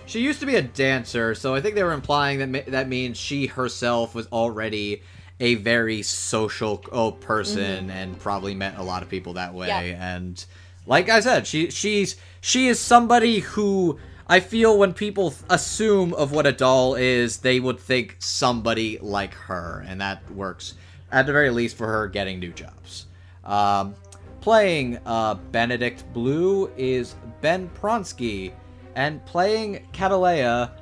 [0.06, 3.16] She used to be a dancer, so I think they were implying that that means
[3.16, 5.02] she herself was already
[5.40, 9.68] a very social oh, person and probably met a lot of people that way.
[9.68, 9.86] Mm-hmm.
[9.88, 10.16] Yeah.
[10.16, 10.44] And
[10.86, 13.98] like I said, she she's she is somebody who
[14.28, 18.98] I feel when people th- assume of what a doll is, they would think somebody
[19.00, 20.74] like her, and that works
[21.10, 23.06] at the very least for her getting new jobs.
[23.44, 23.94] Um,
[24.40, 28.52] playing uh, Benedict Blue is Ben Pronsky,
[28.96, 30.72] and playing Cattleya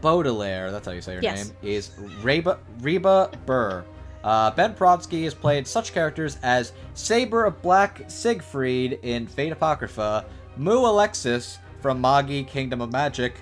[0.00, 1.46] Baudelaire, that's how you say her Yes.
[1.48, 1.90] name, is
[2.22, 3.84] Reba, Reba Buhr.
[4.24, 10.24] Uh, ben Pronsky has played such characters as Saber of Black Siegfried in Fate Apocrypha,
[10.56, 13.34] Mu Alexis from Magi Kingdom of Magic,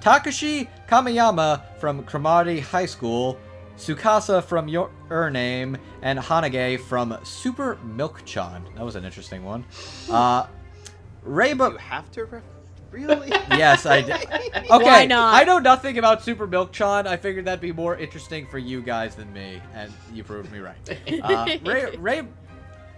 [0.00, 3.38] Takashi Kamiyama from Cromartie High School,
[3.76, 8.64] Tsukasa from Your Ur Name, and Hanage from Super Milk Chan.
[8.76, 9.64] That was an interesting one.
[10.10, 10.46] Uh,
[11.26, 11.70] Reba.
[11.72, 12.24] you have to.
[12.24, 12.42] Ref-
[12.90, 13.28] really?
[13.50, 14.16] Yes, I did.
[14.70, 15.34] Okay, Why not?
[15.34, 17.06] I know nothing about Super Milk Chan.
[17.06, 20.58] I figured that'd be more interesting for you guys than me, and you proved me
[20.58, 20.76] right.
[21.22, 22.22] Uh, Ray, Ray,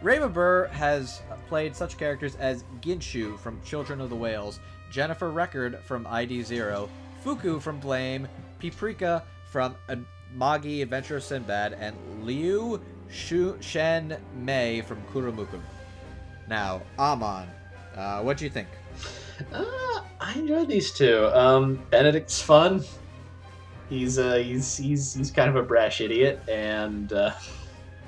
[0.01, 4.61] Reba Buhr has played such characters as Ginshu from Children of the Whales,
[4.91, 6.89] Jennifer Record from ID Zero,
[7.23, 8.27] Fuku from Blame,
[8.61, 9.77] Piprika from
[10.35, 12.81] Magi Adventure of Sinbad, and Liu
[13.11, 15.61] Shu Shen Mei from Kurumuku.
[16.49, 17.49] Now, Amon,
[17.99, 18.69] uh, what do you think?
[19.53, 21.27] Uh, I enjoy these two.
[21.33, 22.85] Um, Benedict's fun.
[23.89, 27.33] He's uh, he's he's he's kind of a brash idiot, and uh,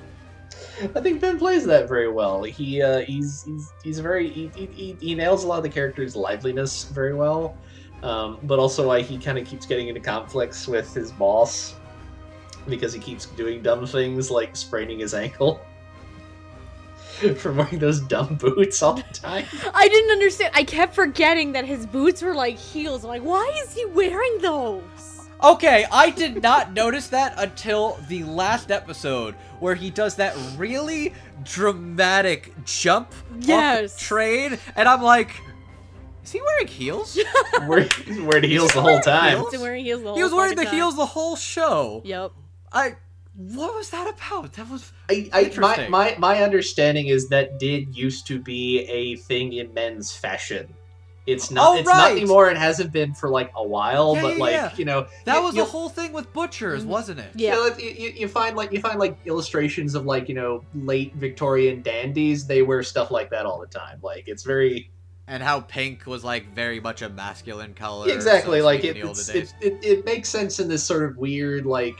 [0.95, 2.43] I think Ben plays that very well.
[2.43, 6.15] He uh, he's he's he's very he- he, he nails a lot of the characters'
[6.15, 7.57] liveliness very well,
[8.03, 11.75] um, but also why he kind of keeps getting into conflicts with his boss
[12.67, 15.59] because he keeps doing dumb things like spraining his ankle.
[17.37, 19.45] From wearing those dumb boots all the time.
[19.73, 20.51] I didn't understand.
[20.55, 23.03] I kept forgetting that his boots were like heels.
[23.03, 25.29] I'm like, why is he wearing those?
[25.43, 31.13] Okay, I did not notice that until the last episode where he does that really
[31.43, 33.93] dramatic jump off Yes.
[33.93, 35.31] the train, and I'm like,
[36.23, 37.17] is he wearing heels?
[37.67, 37.89] Wearing,
[38.25, 39.37] wearing heels the whole time.
[39.37, 39.51] heels?
[39.51, 42.01] He's wearing heels the whole he was wearing the heels the whole show.
[42.05, 42.31] Yep.
[42.71, 42.95] I
[43.35, 44.53] What was that about?
[44.53, 49.15] That was I, I my, my my understanding is that did used to be a
[49.15, 50.73] thing in men's fashion.
[51.27, 51.67] It's not.
[51.67, 51.97] Oh, it's right.
[51.97, 52.49] not anymore.
[52.49, 54.15] It hasn't been for like a while.
[54.15, 54.71] Yeah, but yeah, like yeah.
[54.75, 56.87] you know, that you- was you- the whole thing with butchers, Mhm.
[56.87, 57.29] wasn't it?
[57.35, 57.55] Yeah.
[57.55, 60.65] You, know, you, you, you find like you find like illustrations of like you know
[60.73, 62.47] late Victorian dandies.
[62.47, 63.99] They wear stuff like that all the time.
[64.01, 64.89] Like it's very
[65.27, 68.09] And how pink was like very much a masculine color.
[68.11, 69.53] exactly so like speak, it, in the older it's, days.
[69.61, 69.85] it, it.
[69.85, 71.99] It makes sense in this sort of weird like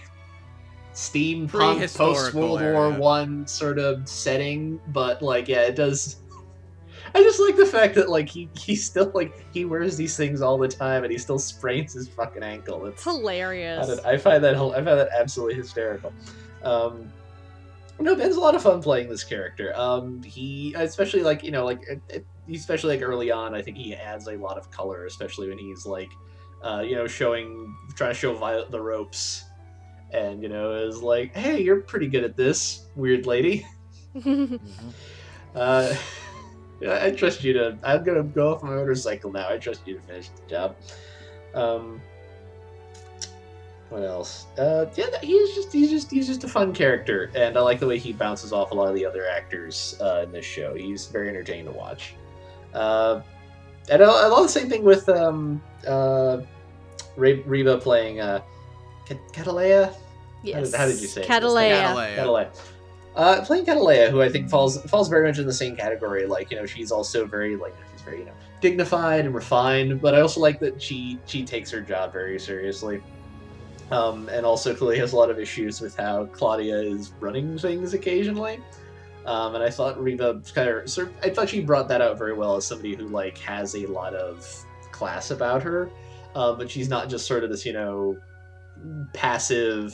[0.93, 2.91] steampunk Prehistorical post World War.
[2.91, 4.79] One sort of setting.
[4.87, 6.17] But like yeah, it does.
[7.15, 10.41] I just like the fact that like he he still like he wears these things
[10.41, 12.85] all the time and he still sprains his fucking ankle.
[12.85, 13.99] It's It's hilarious.
[14.05, 16.13] I, I find that hil- I find that absolutely hysterical.
[16.63, 17.11] Um,
[17.99, 19.73] no, Ben's a lot of fun playing this character.
[19.75, 23.77] Um, he especially like you know like it, it, especially like early on, I think
[23.77, 26.09] he adds a lot of color, especially when he's like,
[26.63, 29.45] uh, you know, showing trying to show Violet the ropes,
[30.13, 33.65] and you know is like, hey, you're pretty good at this, weird lady.
[35.53, 35.93] Uh,
[36.89, 37.77] I trust you to.
[37.83, 39.49] I'm gonna go off my motorcycle now.
[39.49, 40.75] I trust you to finish the job.
[41.53, 42.01] Um,
[43.89, 44.47] what else?
[44.57, 47.87] Uh, yeah, he's just he's just he's just a fun character, and I like the
[47.87, 50.73] way he bounces off a lot of the other actors uh, in this show.
[50.73, 52.15] He's very entertaining to watch.
[52.73, 53.21] Uh,
[53.89, 56.41] and I, I love the same thing with um uh,
[57.17, 58.41] Re- Reba playing uh,
[59.33, 59.93] Cattleya.
[60.43, 60.73] Yes.
[60.73, 61.23] how did you say?
[61.23, 61.69] Cattleya.
[61.81, 62.15] Cattleya.
[62.15, 62.51] Cattleya.
[63.15, 66.25] Uh, playing Cattleya, who I think falls falls very much in the same category.
[66.25, 70.15] Like you know, she's also very like she's very you know dignified and refined, but
[70.15, 73.01] I also like that she she takes her job very seriously.
[73.91, 77.93] Um, and also clearly has a lot of issues with how Claudia is running things
[77.93, 78.61] occasionally.
[79.25, 82.17] Um, and I thought Reba kind of, sort of- I thought she brought that out
[82.17, 84.47] very well as somebody who like has a lot of
[84.93, 85.89] class about her,
[86.35, 88.17] uh, but she's not just sort of this you know
[89.13, 89.93] passive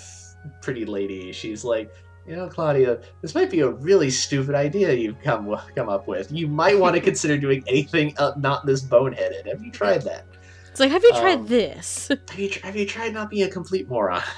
[0.61, 1.31] pretty lady.
[1.31, 1.93] She's like,
[2.25, 6.31] you know, Claudia, this might be a really stupid idea you've come come up with.
[6.31, 9.47] You might want to consider doing anything not this boneheaded.
[9.47, 10.25] Have you tried that?
[10.69, 12.09] It's like, have you tried Um, this?
[12.29, 14.21] Have you, have you tried not being a complete moron?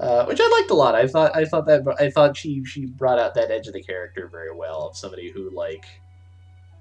[0.00, 0.96] Uh, which I liked a lot.
[0.96, 3.82] I thought I thought that I thought she she brought out that edge of the
[3.82, 5.84] character very well of somebody who like,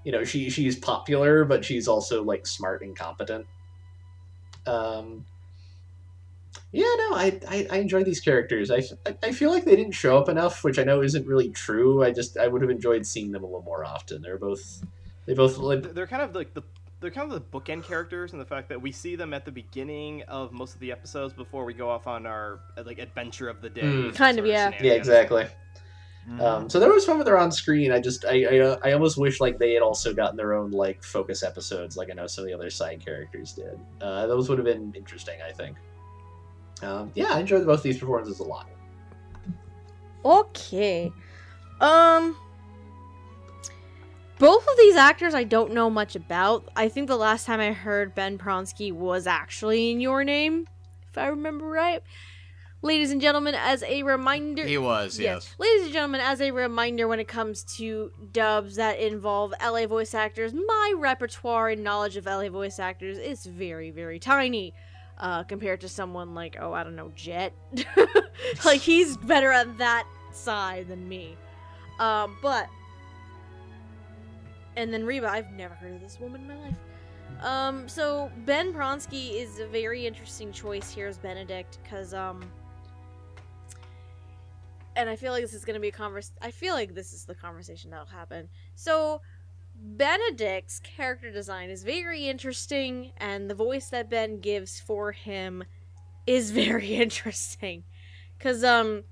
[0.03, 3.45] you know, she she's popular but she's also like smart and competent.
[4.65, 5.23] Um,
[6.71, 8.71] yeah, no, I, I, I enjoy these characters.
[8.71, 8.81] I,
[9.23, 12.03] I feel like they didn't show up enough, which I know isn't really true.
[12.03, 14.21] I just I would have enjoyed seeing them a little more often.
[14.21, 14.81] They're both
[15.25, 16.63] they both like They're kind of like the
[17.01, 19.51] they're kind of the bookend characters and the fact that we see them at the
[19.51, 23.61] beginning of most of the episodes before we go off on our like adventure of
[23.61, 23.81] the day.
[23.81, 24.15] Mm.
[24.15, 24.69] Kind of, sort yeah.
[24.69, 24.97] yeah shenanigans.
[24.97, 25.47] exactly.
[26.29, 26.39] Mhm.
[26.39, 27.91] Um, so there was fun when they're on screen.
[27.91, 30.71] I just I, I uh, I almost wish like they had also gotten their own
[30.71, 33.79] like focus episodes, like I know some of the other side characters did.
[33.99, 35.75] Uh, those would have been interesting, I think.
[36.81, 38.67] Um, yeah, I enjoyed both these performances a lot.
[40.23, 41.11] Okay.
[41.79, 42.35] Um
[44.37, 46.67] both of these actors I don't know much about.
[46.75, 50.67] I think the last time I heard Ben Pronsky was actually in Your Name,
[51.09, 52.01] if I remember right.
[52.83, 55.53] Ladies and gentlemen, as a reminder he was, yes.
[55.59, 60.15] Ladies and gentlemen, as a reminder when it comes to dubs that involve LA voice
[60.15, 64.73] actors, my repertoire and knowledge of LA voice actors is very, very tiny.
[65.21, 67.53] Uh, compared to someone like, oh, I don't know, Jet.
[68.65, 71.37] like, he's better at that side than me.
[71.99, 72.67] Um, but.
[74.75, 76.75] And then Reba, I've never heard of this woman in my life.
[77.41, 82.41] Um, so Ben Pronsky is a very interesting choice here as Benedict, because, um,
[84.95, 86.31] and I feel like this is going to be a convers.
[86.41, 88.49] I feel like this is the conversation that'll happen.
[88.75, 89.21] So,
[89.83, 95.63] Benedict's character design is very interesting, and the voice that Ben gives for him
[96.27, 97.83] is very interesting,
[98.37, 99.03] because um,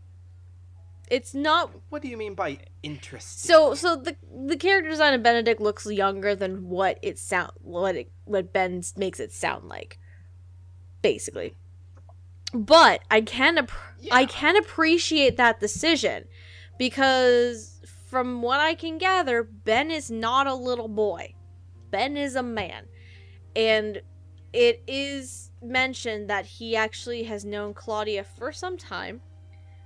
[1.10, 3.50] it's not What do you mean by interesting?
[3.50, 4.16] so so the
[4.46, 8.84] the character design of Benedict looks younger than what it sound what it what Ben
[8.96, 9.98] makes it sound like,
[11.02, 11.56] basically.
[12.54, 13.72] But I can ap-
[14.12, 14.28] I Yeah.
[14.28, 16.26] can appreciate that decision
[16.78, 17.79] because
[18.10, 21.36] from what I can gather, Ben is not a little boy.
[21.92, 22.86] Ben is a man,
[23.56, 24.02] and
[24.52, 29.22] it is mentioned that he actually has known Claudia for some time.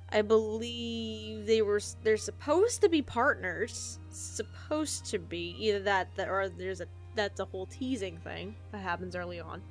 [0.10, 4.00] I believe they were they're supposed to be partners.
[4.10, 8.82] Supposed to be either that, that or there's a that's a whole teasing thing that
[8.82, 9.62] happens early on.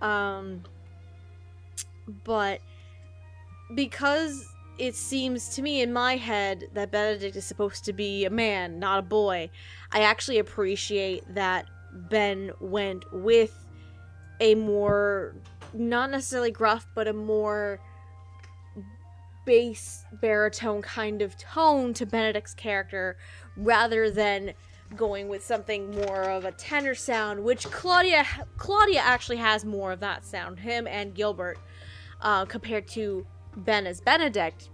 [0.00, 0.62] Um
[2.24, 2.60] but
[3.74, 8.30] because it seems to me in my head that Benedict is supposed to be a
[8.30, 9.50] man, not a boy,
[9.92, 13.64] I actually appreciate that Ben went with
[14.40, 15.36] a more
[15.72, 17.80] not necessarily gruff, but a more
[19.44, 23.16] bass baritone kind of tone to Benedict's character
[23.56, 24.52] rather than
[24.96, 28.24] going with something more of a tenor sound, which Claudia
[28.56, 30.58] Claudia actually has more of that sound.
[30.58, 31.58] Him and Gilbert,
[32.20, 33.26] uh, compared to
[33.56, 34.70] Ben as Benedict,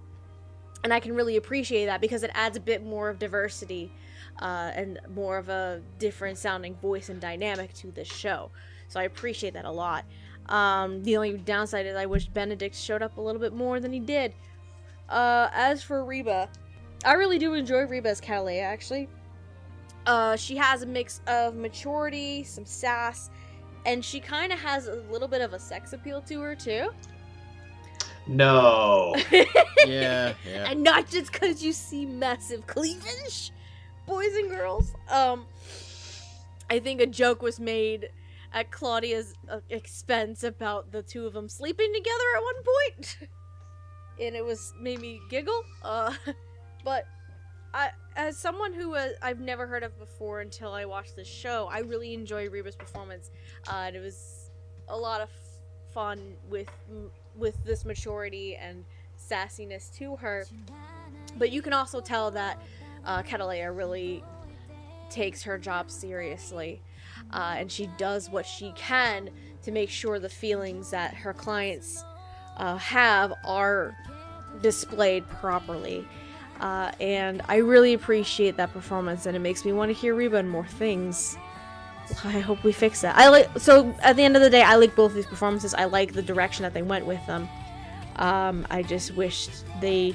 [0.83, 3.93] and I can really appreciate that because it adds a bit more of diversity
[4.41, 8.51] uh, and more of a different sounding voice and dynamic to this show.
[8.89, 10.05] So I appreciate that a lot.
[10.49, 13.93] Um, the only downside is I wish Benedict showed up a little bit more than
[13.93, 14.33] he did.
[15.09, 16.49] Uh, as for Reba,
[17.05, 19.09] I really do enjoy Reba as Cattleya, actually.
[20.07, 23.31] Uh, she has a mix of maturity, some sass,
[23.87, 26.91] and she kind of has a little bit of a sex appeal to her, too.
[28.31, 29.15] No.
[29.87, 30.71] Yeah, yeah.
[30.71, 33.51] and not just because you see massive cleavage,
[34.07, 34.93] boys and girls.
[35.09, 35.47] Um,
[36.69, 38.11] I think a joke was made
[38.53, 43.19] at Claudia's uh, expense about the two of them sleeping together at one point,
[44.21, 45.63] and it was made me giggle.
[45.83, 46.13] Uh,
[46.85, 47.07] but
[47.73, 51.71] I, as someone who uh, I've never heard of before until I watched this show,
[51.73, 53.31] I really enjoy Reba's performance,
[53.67, 54.51] uh, and it was
[54.89, 55.31] a lot of
[55.95, 56.69] fun with
[57.41, 58.85] with this maturity and
[59.19, 60.47] sassiness to her.
[61.39, 62.63] But you can also tell that
[63.05, 64.23] uh, Cattleya really
[65.09, 66.81] takes her job seriously,
[67.33, 69.31] uh, and she does what she can
[69.63, 72.05] to make sure the feelings that her clients
[72.57, 73.97] uh, have are
[74.63, 76.07] displayed properly.
[76.61, 80.43] Uh, and I really appreciate that performance, and it makes me want to hear Reba
[80.43, 81.39] more things.
[82.25, 83.17] I hope we fix that.
[83.17, 85.75] I like so at the end of the day, I like both these performances.
[85.75, 87.49] I like the direction that they went with them.
[88.17, 89.51] Um, I just wished
[89.81, 90.15] they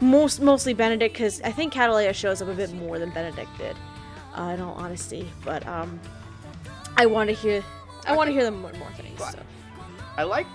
[0.00, 3.76] most mostly Benedict because I think Cattleya shows up a bit more than Benedict did,
[4.34, 5.28] uh, in all honesty.
[5.44, 5.98] But um,
[6.96, 7.64] I want to hear
[8.06, 9.18] I want to hear them more, more things.
[9.18, 9.38] So.
[10.16, 10.46] I like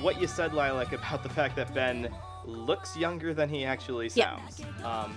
[0.00, 2.08] what you said, Lilac, about the fact that Ben
[2.44, 4.36] looks younger than he actually Yeah.
[4.36, 4.62] sounds.
[4.84, 5.16] Um,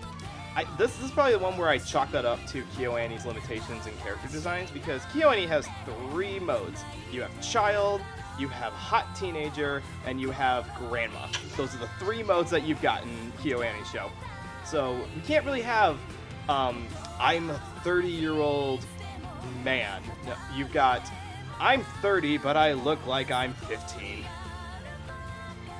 [0.60, 3.94] I, this, is probably the one where I chalk that up to KyoAni's limitations in
[4.03, 6.84] character designs because KyoAni has three modes.
[7.14, 8.02] You have child,
[8.38, 11.27] you have hot teenager, and you have grandma.
[11.56, 14.11] Those are the three modes that you've got in KyoAni's show.
[14.65, 15.98] So you can't really have
[16.49, 16.86] um,
[17.22, 18.86] I'm a 30 year old
[19.64, 20.02] man.
[20.26, 21.10] No, you've got
[21.57, 24.26] I'm 30, but I look like I'm 15.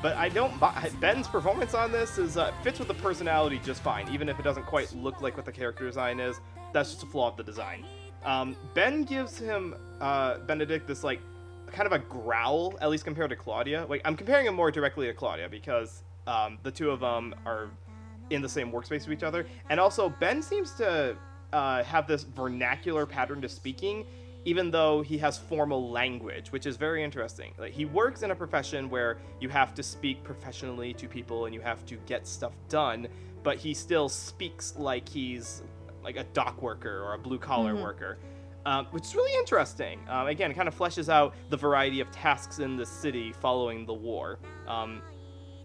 [0.02, 0.58] But I don't.
[0.60, 4.40] buy Ben's performance on this is uh, fits with the personality just fine, even if
[4.40, 6.40] it doesn't quite look like what the character design is.
[6.74, 7.86] That's just a flaw of the design.
[8.24, 11.22] Um, ben gives him uh, Benedict this like
[11.68, 13.86] kind of a growl, at least compared to Claudia.
[13.90, 17.70] Like I'm comparing him more directly to Claudia because um, the two of them are
[18.30, 21.18] in the same workspace with each other, and also Ben seems to
[21.52, 24.06] uh, have this vernacular pattern to speaking
[24.50, 27.54] even though he has formal language, which is very interesting.
[27.60, 31.54] Like he works in a profession where you have to speak professionally to people and
[31.54, 33.08] you have to get stuff done,
[33.44, 35.62] but he still speaks like he's
[36.04, 37.84] like a dock worker or a blue collar Mhm.
[37.84, 38.18] worker.
[38.66, 40.00] Um, which is really interesting.
[40.10, 43.86] Um, again, it kind of fleshes out the variety of tasks in the city following
[43.86, 44.38] the war.
[44.68, 45.02] Um,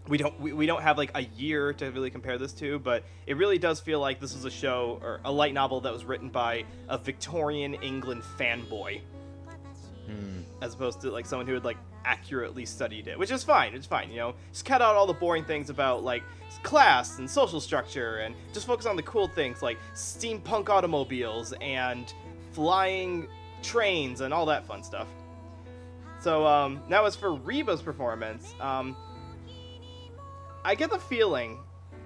[0.07, 3.03] we don't we, we don't have like a year to really compare this to but
[3.25, 6.05] it really does feel like this is a show or a light novel that was
[6.05, 9.01] written by a victorian england fanboy.
[10.05, 10.41] Hmm.
[10.61, 13.87] as opposed to like someone who had like accurately studied it which is fine it's
[13.87, 14.35] fine you know?
[14.51, 16.21] Just cut out all the boring things about like
[16.61, 22.13] class and social structure and just focus on the cool things like steampunk automobiles and
[22.51, 23.27] flying
[23.63, 25.07] trains and all that fun stuff.
[26.19, 28.53] So um, now as for reba's performance.
[28.59, 28.95] Um,
[30.65, 31.59] I get the feeling,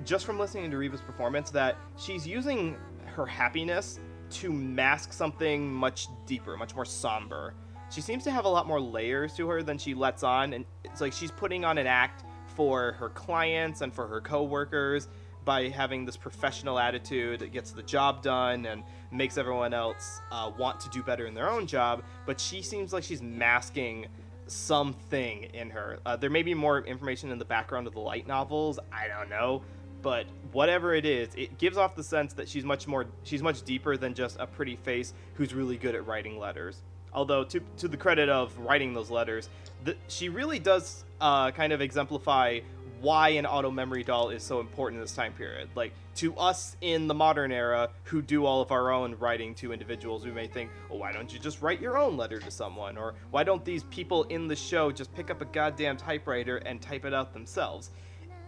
[0.03, 2.76] just from listening to Reba's performance, that she's using
[3.06, 7.53] her happiness to mask something much deeper, much more somber.
[7.90, 10.65] She seems to have a lot more layers to her than she lets on, and
[10.84, 15.07] it's like she's putting on an act for her clients and for her coworkers
[15.45, 20.52] by having this professional attitude that gets the job done and makes everyone else uh,
[20.60, 22.03] want to do better in their own job.
[22.26, 24.07] But she seems like she's masking
[24.52, 26.00] something in her.
[26.06, 28.80] Uh, there may be more information in the background of the light novels.
[28.92, 29.62] I don't know,
[30.02, 33.64] but whatever it is, it gives off the sense that she's much more, she's much
[33.64, 36.82] deeper than just a pretty face who's really good at writing letters.
[37.12, 39.50] Although, to to the credit of writing those letters,
[39.84, 42.60] the, she really does uh, kind of exemplify
[43.02, 45.70] why an auto memory doll is so important in this time period.
[45.76, 49.72] Like to us in the modern era who do all of our own writing to
[49.72, 52.98] individuals, we may think, "Oh, why don't you just write your own letter to someone?"
[52.98, 56.82] Or why don't these people in the show just pick up a goddamn typewriter and
[56.82, 57.92] type it out themselves?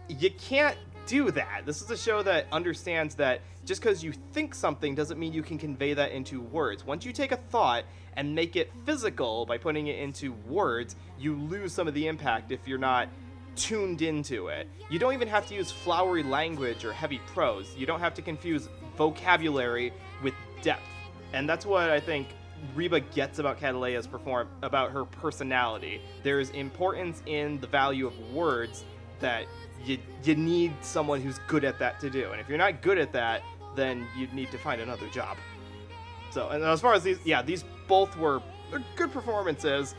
[0.08, 0.76] You can't
[1.06, 1.62] do that.
[1.64, 5.42] This is a show that understands that just because you think something doesn't mean you
[5.42, 6.84] can convey that into words.
[6.84, 7.84] Once you take a thought
[8.16, 12.52] and make it physical by putting it into words, you lose some of the impact
[12.52, 13.08] if you're not
[13.56, 14.68] tuned into it.
[14.90, 17.74] You don't even have to use flowery language or heavy prose.
[17.76, 19.92] You don't have to confuse vocabulary
[20.22, 20.82] with depth.
[21.32, 22.28] And that's what I think
[22.74, 26.00] Reba gets about Cattleya's perform about her personality.
[26.22, 28.84] There is importance in the value of words
[29.20, 29.46] that
[29.84, 32.30] you you need someone who's good at that to do.
[32.32, 33.42] And if you're not good at that,
[33.74, 35.36] then you need to find another job.
[36.30, 38.42] So, and as far as these, yeah, these both were
[38.96, 39.94] good performances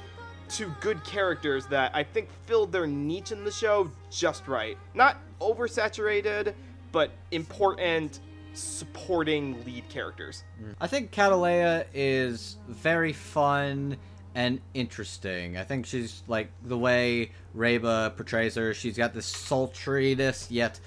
[0.49, 4.77] to good characters that I think filled their niche in the show just right.
[4.93, 6.53] Not oversaturated,
[6.91, 8.19] but important
[8.53, 10.43] supporting lead characters.
[10.79, 13.97] I think Cattleya is very fun
[14.35, 15.57] and interesting.
[15.57, 18.73] I think she's like the way Reba portrays her.
[18.73, 20.79] She's got this sultriness, yet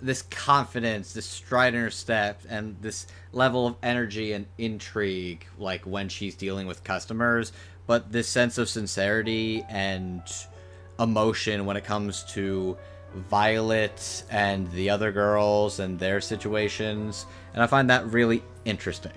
[0.00, 5.84] this confidence, this stride in her step, and this level of energy and intrigue, like
[5.84, 7.52] when she's dealing with customers.
[7.86, 10.22] But this sense of sincerity and
[10.98, 12.76] emotion when it comes to
[13.14, 19.12] Violet and the other girls and their situations, and I find that really interesting.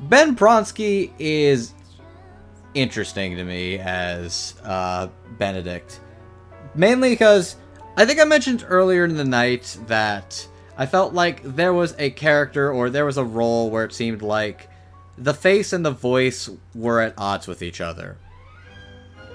[0.00, 1.74] Ben Pronsky is
[2.74, 6.00] interesting to me as uh, Benedict,
[6.74, 7.56] mainly because
[7.96, 12.10] I think I mentioned earlier in the night that I felt like there was a
[12.10, 14.68] character or there was a role where it seemed like
[15.20, 18.16] the face and the voice were at odds with each other.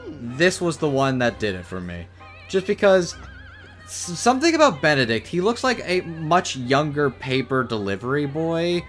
[0.08, 2.08] This was the one that did it for me.
[2.50, 3.16] Just because
[3.88, 8.84] something about Benedict, he looks like a much younger paper delivery boy.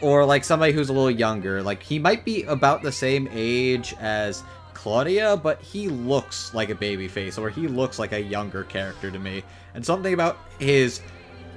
[0.00, 1.62] Or like somebody who's a little younger.
[1.62, 4.42] Like he might be about the same age as
[4.72, 9.10] Claudia, but he looks like a baby face, or he looks like a younger character
[9.10, 9.42] to me.
[9.74, 11.00] And something about his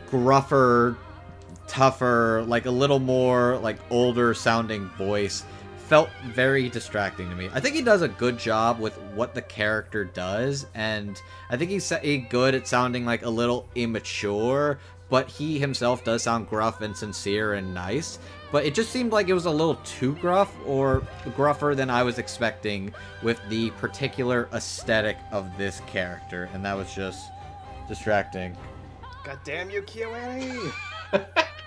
[0.09, 0.97] gruffer,
[1.71, 5.45] tougher, like a little more like older sounding voice
[5.87, 7.49] felt very distracting to me.
[7.53, 11.71] I think he does a good job with what the character does, and I think
[11.71, 11.91] he's
[12.29, 14.79] good at sounding like a little immature,
[15.09, 18.19] but he himself does sound gruff and sincere and nice.
[18.51, 21.07] But it just seemed like it was a little too gruff, or
[21.37, 22.93] gruffer than I was expecting
[23.23, 27.31] with the particular aesthetic of this character, and that was just
[27.87, 28.57] distracting.
[29.23, 30.73] God damn you, KyoAni!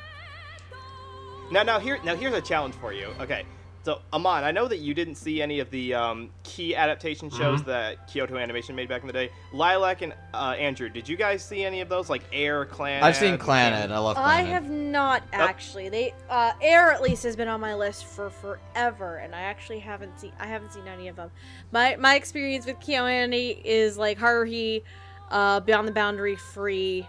[1.50, 3.08] now, now here, now here's a challenge for you.
[3.20, 3.44] Okay,
[3.84, 7.60] so, Amon, I know that you didn't see any of the um, key adaptation shows
[7.60, 7.68] mm-hmm.
[7.68, 9.30] that Kyoto Animation made back in the day.
[9.52, 13.02] Lilac and uh, Andrew, did you guys see any of those, like Air, Clan.
[13.02, 13.90] I've seen Clannad.
[13.90, 14.22] I love Clannad.
[14.22, 15.90] I have not actually.
[15.90, 19.80] They uh, Air at least has been on my list for forever, and I actually
[19.80, 20.32] haven't seen.
[20.40, 21.30] I haven't seen any of them.
[21.70, 24.82] My my experience with KyoAni is like Haruhi,
[25.30, 27.06] uh, Beyond the Boundary, Free,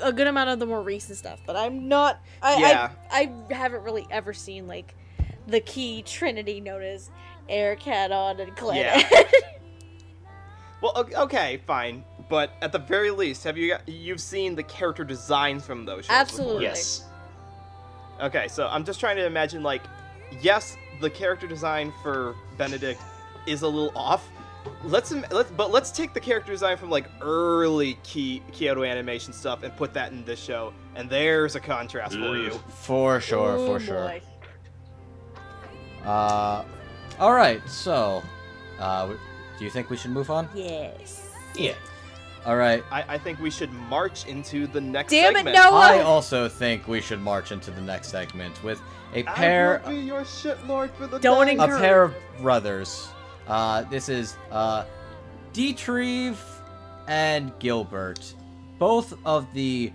[0.00, 2.20] a good amount of the more recent stuff, but I'm not.
[2.42, 2.90] I, yeah.
[3.10, 4.94] I, I haven't really ever seen like
[5.46, 7.10] the key trinity known as
[7.48, 9.10] Air Kanon and Clannad.
[9.10, 9.22] Yeah.
[10.82, 15.04] well, okay, fine, but at the very least, have you got, you've seen the character
[15.04, 16.10] designs from those shows?
[16.16, 16.54] Absolutely.
[16.54, 16.62] Before?
[16.62, 17.04] Yes.
[18.20, 19.82] Okay, so I'm just trying to imagine like,
[20.40, 23.00] yes, the character design for Benedict
[23.46, 24.28] is a little off.
[24.84, 29.62] Let's let's but let's take the character design from like early key Kyoto animation stuff
[29.62, 32.50] and put that in this show, and there's a contrast for you.
[32.68, 34.20] For sure, for sure.
[36.04, 36.64] Uh,
[37.18, 37.60] all right.
[37.68, 38.22] So,
[38.78, 39.06] uh,
[39.58, 40.48] do you think we should move on?
[40.54, 41.30] Yes.
[41.54, 41.74] Yeah.
[42.44, 42.82] All right.
[42.90, 45.56] I, I think we should march into the next Damn segment.
[45.56, 45.78] it, Noah!
[45.78, 48.80] I also think we should march into the next segment with
[49.14, 49.80] a pair.
[49.84, 51.56] I will be your shitlord for the Don't day.
[51.56, 53.08] a pair of brothers.
[53.46, 54.84] Uh, this is uh,
[55.52, 56.36] Dietrich
[57.06, 58.34] and Gilbert,
[58.78, 59.92] both of the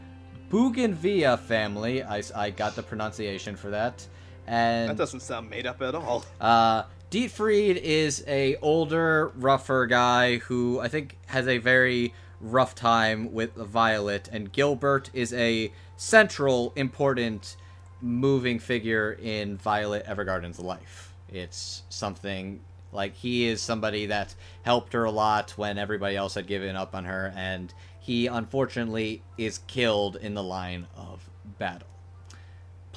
[0.49, 2.03] Bougainvillea family.
[2.03, 4.05] I, I got the pronunciation for that.
[4.47, 6.23] And that doesn't sound made up at all.
[6.39, 13.33] Uh, Dietfried is a older, rougher guy who I think has a very rough time
[13.33, 17.57] with Violet, and Gilbert is a central, important,
[18.01, 21.13] moving figure in Violet Evergarden's life.
[21.29, 22.59] It's something
[22.97, 26.93] like he is somebody that helped her a lot when everybody else had given up
[26.93, 31.87] on her, and he unfortunately is killed in the line of battle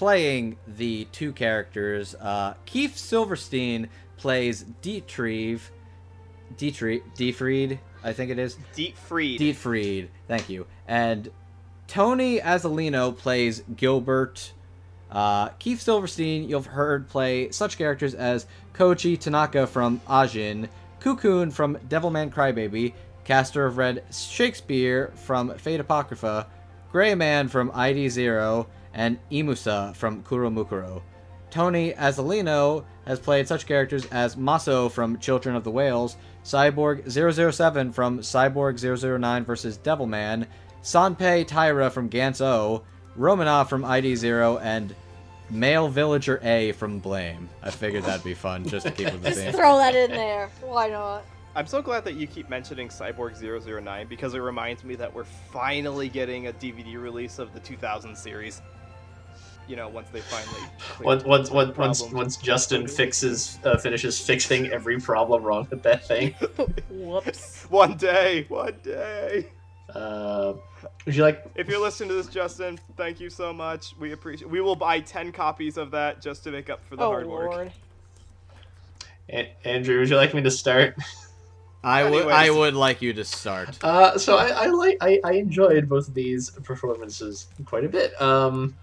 [0.01, 2.15] playing the two characters.
[2.15, 3.87] Uh, Keith Silverstein
[4.17, 5.61] plays Dietrich,
[6.57, 8.57] Dietrich, Diefried, I think it is.
[8.75, 9.39] Dietfried.
[9.39, 10.67] Dietfried, thank you.
[10.89, 11.31] And
[11.87, 14.55] Tony Azzolino plays Gilbert.
[15.11, 20.69] Uh, Keith Silverstein, you've heard play such characters as Koichi Tanaka from Ajin,
[21.01, 26.47] Cocoon from Devilman Crybaby, Caster of Red Shakespeare from Fate Apocrypha,
[26.93, 31.03] Gray Man from ID Zero, and Imusa from Kuromukuro.
[31.51, 37.93] Tony Azzolino has played such characters as Maso from Children of the Whales, Cyborg 007
[37.93, 38.79] from Cyborg
[39.21, 39.79] 009 vs.
[39.79, 40.47] Devilman,
[40.83, 42.83] Sanpei Taira from Gantz O,
[43.19, 44.95] Romanov from ID Zero, and
[45.51, 47.49] Male Villager A from Blame.
[47.63, 49.53] I figured that'd be fun just to keep with the Just theme.
[49.53, 50.49] throw that in there.
[50.63, 51.25] Why not?
[51.57, 53.37] I'm so glad that you keep mentioning Cyborg
[53.83, 58.17] 009 because it reminds me that we're finally getting a DVD release of the 2000
[58.17, 58.63] series.
[59.67, 60.63] You know, once they finally.
[61.01, 66.07] Once once once once, once Justin fixes uh, finishes fixing every problem wrong with that
[66.07, 66.35] thing.
[66.91, 67.65] Whoops.
[67.65, 69.47] One day, one day.
[69.95, 70.55] Uh,
[71.07, 71.45] would you like?
[71.55, 73.95] If you're listening to this, Justin, thank you so much.
[73.99, 74.51] We appreciate.
[74.51, 77.27] We will buy 10 copies of that just to make up for the Oh hard
[77.27, 77.51] work.
[77.51, 77.73] lord.
[79.31, 80.95] A- Andrew, would you like me to start?
[81.83, 83.83] I would I would like you to start.
[83.83, 88.21] Uh, so I, I like I, I enjoyed both of these performances quite a bit.
[88.21, 88.77] Um,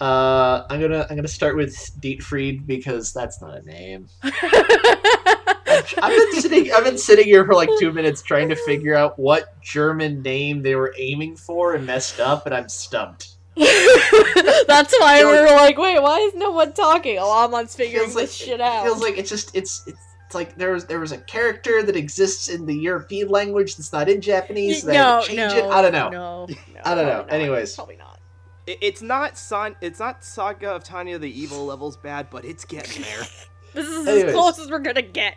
[0.00, 4.08] uh, I'm gonna I'm gonna start with Dietfried because that's not a name.
[6.02, 9.18] I've been sitting I've been sitting here for like two minutes trying to figure out
[9.18, 13.36] what German name they were aiming for and messed up, and I'm stumped.
[13.56, 17.18] That's why we Feels were like, wait, why is no one talking?
[17.20, 18.84] Oh, Amon's figuring Feels like- this shit out.
[18.84, 19.98] Feels like it's just it's it's.
[20.26, 23.92] It's like there was there was a character that exists in the European language that's
[23.92, 24.82] not in Japanese.
[24.82, 25.64] So they had no, to change no, it.
[25.72, 26.08] I don't know.
[26.08, 27.16] No, no, I don't know.
[27.22, 27.32] not.
[27.32, 27.74] Anyways.
[27.74, 28.20] probably not.
[28.68, 29.74] It- It's not Son.
[29.80, 33.26] It's not Saga of Tanya the Evil levels bad, but it's getting there.
[33.74, 34.24] This is Anyways.
[34.26, 35.34] as close as we're gonna get.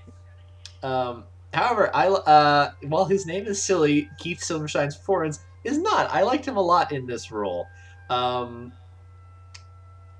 [0.83, 1.23] Um,
[1.53, 6.11] however, I uh, while his name is silly, Keith Silverstein's performance is not.
[6.11, 7.65] I liked him a lot in this role.
[8.09, 8.73] Um,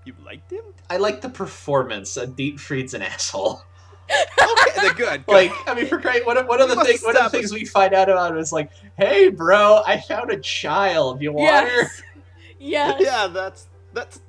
[0.06, 0.64] You liked him?
[0.90, 2.18] I like the performance.
[2.18, 3.61] Uh, Dietfried's an asshole.
[4.10, 5.26] Okay, they're good.
[5.26, 5.31] good.
[5.31, 7.53] Like, I mean, for great, one of, one of the things, one of the things
[7.53, 11.22] we find out about him is like, "Hey, bro, I found a child.
[11.22, 12.02] You want her?" Yes.
[12.60, 13.02] Yes.
[13.02, 14.19] yeah, that's that's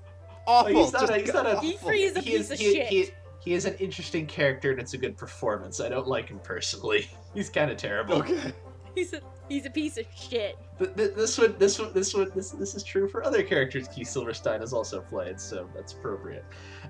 [0.46, 0.72] awful.
[0.74, 1.70] Like, he's not Just a, he's not a, awful.
[1.70, 2.86] Dietfried is a he piece of he, shit.
[2.86, 3.08] He,
[3.44, 5.78] he is an interesting character and it's a good performance.
[5.80, 7.08] I don't like him personally.
[7.34, 8.16] He's kind of terrible.
[8.16, 8.52] Okay.
[8.94, 10.56] He's a he's a piece of shit.
[10.78, 13.88] Th- th- this one, this one, this one, this this is true for other characters
[13.88, 16.44] Keith Silverstein has also played, so that's appropriate.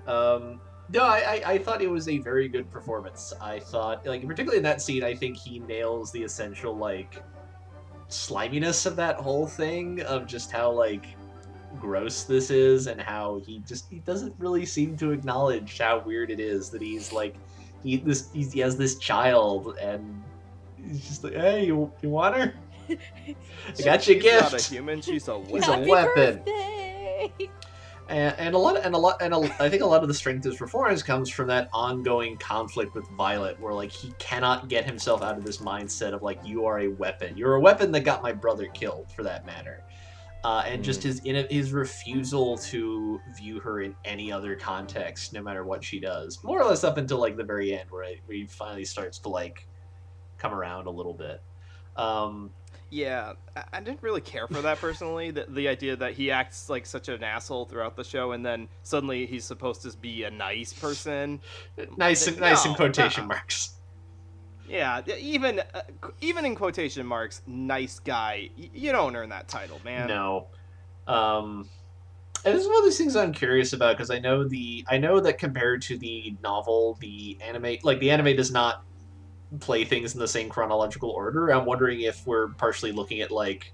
[0.05, 0.61] Um,
[0.93, 3.33] no, I, I, I thought it was a very good performance.
[3.41, 7.23] I thought, like, particularly in that scene, I think he nails the essential like
[8.07, 11.14] sliminess of that whole thing of just how like
[11.79, 16.31] gross this is and how he just he doesn't really seem to acknowledge how weird
[16.31, 17.35] it is that he's like
[17.83, 20.23] he this he's, he has this child and
[20.77, 22.53] he's just like hey you, you want her
[22.89, 25.01] I got you a She's not a human.
[25.01, 25.79] She's a He's a weapon.
[25.79, 26.35] Happy weapon.
[26.45, 27.49] birthday!
[28.09, 30.13] and, and a lot and a lot and a, I think a lot of the
[30.13, 34.67] strength of his performance comes from that ongoing conflict with Violet, where like he cannot
[34.67, 37.35] get himself out of this mindset of like you are a weapon.
[37.35, 39.83] You're a weapon that got my brother killed, for that matter.
[40.45, 41.19] Uh, and just his
[41.49, 46.61] his refusal to view her in any other context, no matter what she does, more
[46.61, 49.29] or less up until like the very end, where, it, where he finally starts to
[49.29, 49.67] like
[50.37, 51.41] come around a little bit.
[51.95, 52.51] Um,
[52.91, 55.31] Yeah, I, I didn't really care for that personally.
[55.31, 58.67] The, the idea that he acts like such an asshole throughout the show, and then
[58.83, 61.41] suddenly he's supposed to be a nice person.
[61.97, 63.29] nice, and nice in quotation uh-uh.
[63.29, 63.74] marks.
[64.67, 65.81] Yeah, even uh,
[66.21, 68.49] even in quotation marks, nice guy.
[68.57, 70.07] Y- you don't earn that title, man.
[70.07, 70.47] No.
[71.07, 71.69] Um,
[72.43, 74.97] and this is one of these things I'm curious about because I know the I
[74.97, 78.83] know that compared to the novel, the anime like the anime does not
[79.59, 81.49] play things in the same chronological order.
[81.49, 83.71] I'm wondering if we're partially looking at like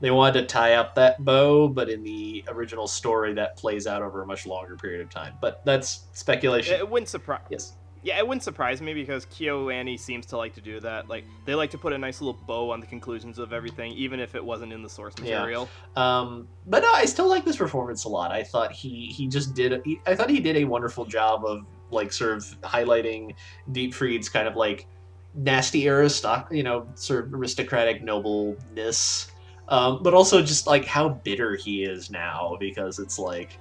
[0.00, 4.02] they wanted to tie up that bow, but in the original story that plays out
[4.02, 5.32] over a much longer period of time.
[5.40, 6.74] But that's speculation.
[6.74, 7.40] It wouldn't surprise.
[7.48, 7.72] yes.
[8.06, 11.08] Yeah, it wouldn't surprise me because KyoAni seems to like to do that.
[11.08, 14.20] Like they like to put a nice little bow on the conclusions of everything, even
[14.20, 15.38] if it wasn't in the source Yeah.
[15.38, 15.68] material.
[15.96, 18.30] Um, but no, I still like this performance a lot.
[18.30, 19.82] I thought he he just did.
[19.84, 23.34] He, I thought he did a wonderful job of like sort of highlighting
[23.72, 24.86] Dietfried's kind of like
[25.34, 29.32] nasty aristoc, you know, sort of aristocratic nobleness,
[29.66, 33.58] um, but also just like how bitter he is now because it's like,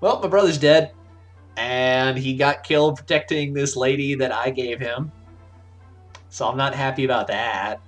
[0.00, 0.92] well, my brother's dead,
[1.58, 5.10] and he got killed protecting this lady that I gave him,
[6.30, 7.80] so I'm not happy about that.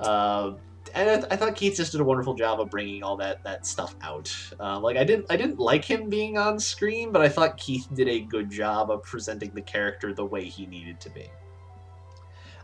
[0.00, 0.54] Uh,
[0.94, 3.44] and I, th- I thought Keith just did a wonderful job of bringing all that
[3.44, 4.34] that stuff out.
[4.58, 7.86] Uh, like I didn't I didn't like him being on screen, but I thought Keith
[7.92, 11.28] did a good job of presenting the character the way he needed to be.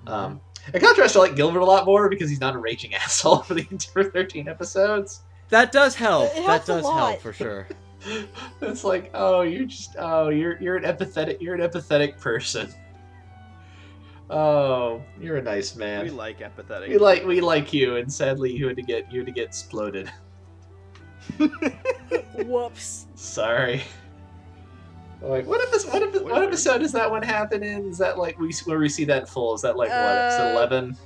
[0.07, 0.41] Um,
[0.73, 3.55] in contrast, I like Gilbert a lot more because he's not a raging asshole for
[3.55, 5.21] the entire thirteen episodes.
[5.51, 6.31] That does help.
[6.31, 7.11] It that helps a does lot.
[7.11, 7.69] help for sure.
[8.63, 12.73] it's like, oh, you're just oh, you're you're an empathetic you're an empathetic person.
[14.31, 16.05] Oh, you're a nice man.
[16.05, 16.91] We like empathetic.
[16.91, 19.47] We like we like you, and sadly, you had to get you had to get
[19.47, 20.13] exploded.
[22.35, 23.07] Whoops.
[23.15, 23.83] Sorry.
[25.21, 25.93] Wait, what episode?
[25.93, 26.49] What, epi- What what is it?
[26.49, 27.89] episode does that one happen in?
[27.89, 29.55] Is that like we where we see that in full?
[29.55, 30.97] Is that like what episode Uh, eleven?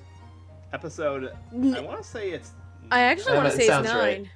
[0.73, 1.33] Episode.
[1.53, 2.53] I want to say it's.
[2.91, 4.23] I actually want to say it's sounds right.
[4.23, 4.31] nine.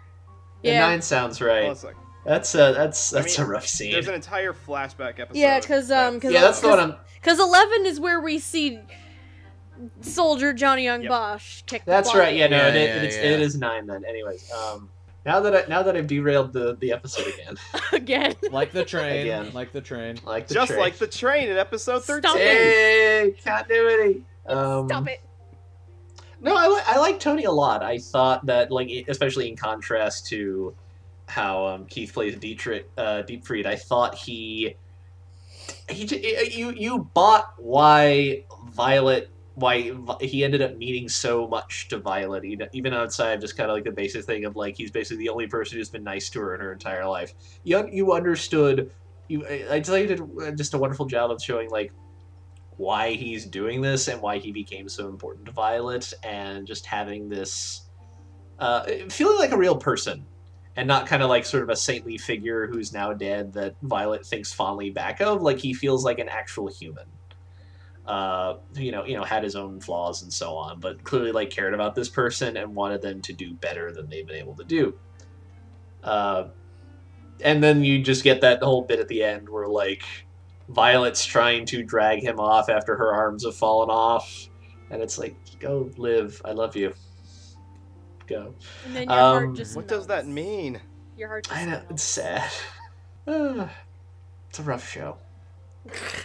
[0.62, 0.72] Yeah.
[0.72, 1.72] Yeah, nine sounds Hold on right.
[1.72, 1.94] a sec.
[2.26, 3.92] That's a that's I that's mean, a rough scene.
[3.92, 5.36] There's an entire flashback episode.
[5.38, 6.96] Yeah, 'cause, um, 'cause yeah, that's the one.
[7.20, 8.80] Because eleven is where we see
[10.00, 11.10] soldier Johnny Young Yep.
[11.10, 11.82] Bosch kick.
[11.84, 12.20] that's ball.
[12.20, 12.34] right.
[12.34, 13.22] Yeah, no, Yeah, it, yeah, it's, yeah.
[13.22, 14.04] it is nine then.
[14.04, 14.88] Anyways, um,
[15.24, 17.56] now that I, now that I've derailed the the episode again,
[17.92, 18.34] again.
[18.50, 19.20] Like the train.
[19.22, 19.52] Again.
[19.52, 20.18] Like the train.
[20.24, 20.80] like the just train.
[20.80, 22.40] like the train in episode Stop 13.
[22.40, 22.46] it.
[22.48, 24.24] Hey, continuity.
[24.46, 25.20] Um, Stop it.
[26.40, 27.82] No, I, li- I like Tony a lot.
[27.82, 30.74] I thought that, like, especially in contrast to
[31.26, 34.76] how um, Keith plays Dietrich, uh, Deepfried, I thought he,
[35.90, 41.98] he, j- you, you bought why Violet, why he ended up meaning so much to
[41.98, 45.24] Violet, even outside of just kind of like the basic thing of like he's basically
[45.24, 47.32] the only person who's been nice to her in her entire life.
[47.64, 48.90] You you understood.
[49.28, 51.90] You, I I tell you, did uh, just a wonderful job of showing like
[52.76, 57.30] why he's doing this and why he became so important to Violet, and just having
[57.30, 57.88] this
[58.58, 60.26] uh, feeling like a real person,
[60.76, 64.26] and not kind of like sort of a saintly figure who's now dead that Violet
[64.26, 65.42] thinks fondly back of.
[65.42, 67.06] Like he feels like an actual human.
[68.06, 71.50] Uh, you know, you know, had his own flaws and so on, but clearly like
[71.50, 74.64] cared about this person and wanted them to do better than they've been able to
[74.64, 74.94] do.
[76.04, 76.48] Uh,
[77.42, 80.04] and then you just get that whole bit at the end where like
[80.68, 84.48] Violet's trying to drag him off after her arms have fallen off,
[84.90, 86.40] and it's like, go live.
[86.44, 86.92] I love you.
[88.26, 88.54] Go.
[88.84, 89.76] And then your heart Um, just.
[89.76, 90.80] What does that mean?
[91.16, 91.56] Your heart just.
[91.56, 91.90] I know melts.
[91.90, 92.50] it's sad.
[94.48, 95.18] It's a rough show.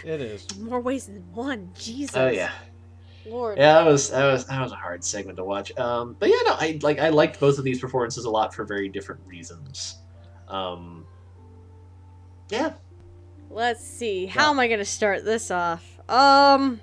[0.04, 0.46] It is.
[0.58, 1.70] More ways than one.
[1.78, 2.16] Jesus.
[2.16, 2.50] Oh yeah,
[3.26, 3.58] Lord.
[3.58, 3.74] yeah.
[3.74, 5.76] That was that was that was a hard segment to watch.
[5.78, 8.64] Um, but yeah, no, I like I liked both of these performances a lot for
[8.64, 9.98] very different reasons.
[10.48, 11.04] Um,
[12.48, 12.72] yeah,
[13.50, 14.24] Let's see.
[14.26, 15.84] How am I gonna start this off?
[16.08, 16.80] Um.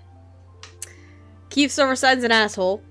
[1.49, 2.83] Keith Silverstein's an asshole.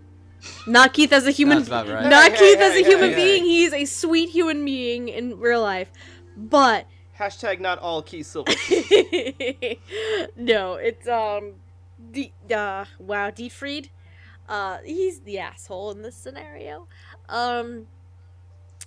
[0.67, 1.59] Not Keith as a human.
[1.59, 2.07] That's about right.
[2.07, 3.43] Not Hey, Keith hey, as a hey, human hey, being.
[3.43, 3.49] hey.
[3.49, 5.91] He's a sweet human being in real life.
[6.37, 6.87] But
[7.19, 8.53] Hashtag not all Keith silver.
[10.37, 11.55] no, it's um,
[12.13, 13.89] D- uh, wow, Dietfried.
[14.49, 16.87] Uh, he's the asshole in this scenario.
[17.29, 17.87] Um,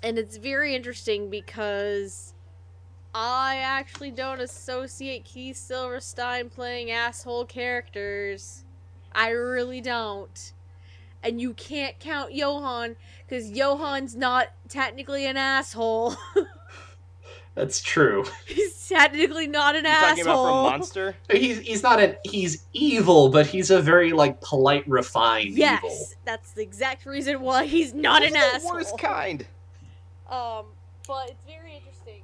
[0.02, 2.34] and it's very interesting because
[3.14, 8.64] I actually don't associate Keith Silverstein playing asshole characters.
[9.14, 10.54] I really don't.
[11.24, 12.96] And you can't count Johan
[13.28, 16.16] because Johan's not technically an asshole.
[17.56, 18.26] that's true.
[18.48, 20.08] He's technically not an You asshole.
[20.10, 21.16] talking about from Monster?
[21.30, 26.06] He's he's not an he's evil, but he's a very like polite, refined Yes, evil.
[26.26, 28.74] that's the exact reason why he's not He's an the asshole.
[28.74, 29.46] worst kind.
[30.30, 30.66] Um,
[31.08, 32.24] but it's very interesting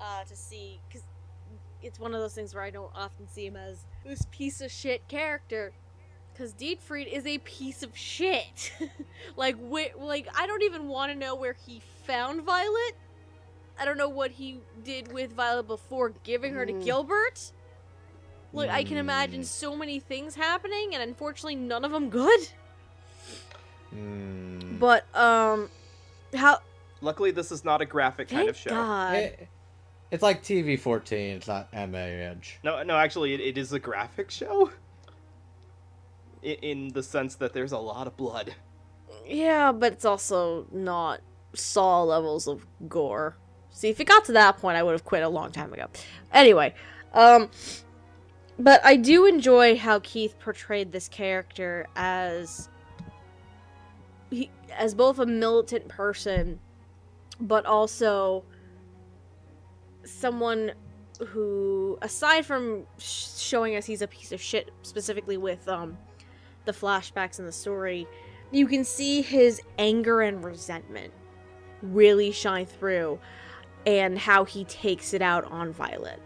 [0.00, 1.02] uh, to see because
[1.82, 4.70] it's one of those things where I don't often see him as this piece of
[4.70, 5.72] shit character.
[6.32, 8.72] Because Dietfried is a piece of shit.
[9.36, 12.94] like, wh- like I don't even want to know where he found Violet.
[13.78, 16.84] I don't know what he did with Violet before giving her to Mm.
[16.84, 17.52] Gilbert.
[18.54, 19.46] Like, I can imagine Mm.
[19.46, 22.40] so many things happening, and unfortunately, none of them good.
[23.94, 24.78] Mm.
[24.78, 25.70] But um,
[26.34, 26.58] how?
[27.00, 28.70] Luckily, this is not a graphic kind of show.
[28.70, 29.14] God.
[29.14, 29.48] It-
[30.10, 31.36] it's like TV 14.
[31.36, 32.58] It's not MA Edge.
[32.62, 34.70] No, no, actually, it, it is a graphic show.
[36.42, 38.54] In, in the sense that there's a lot of blood.
[39.26, 41.20] Yeah, but it's also not
[41.54, 43.36] Saw levels of gore.
[43.70, 45.86] See, if it got to that point, I would have quit a long time ago.
[46.32, 46.74] Anyway,
[47.12, 47.50] um,
[48.58, 52.68] but I do enjoy how Keith portrayed this character as
[54.30, 56.58] he, as both a militant person,
[57.40, 58.44] but also
[60.04, 60.72] someone
[61.28, 65.98] who, aside from sh- showing us he's a piece of shit, specifically with um
[66.64, 68.06] the flashbacks in the story,
[68.50, 71.12] you can see his anger and resentment
[71.82, 73.18] really shine through
[73.86, 76.20] and how he takes it out on Violet.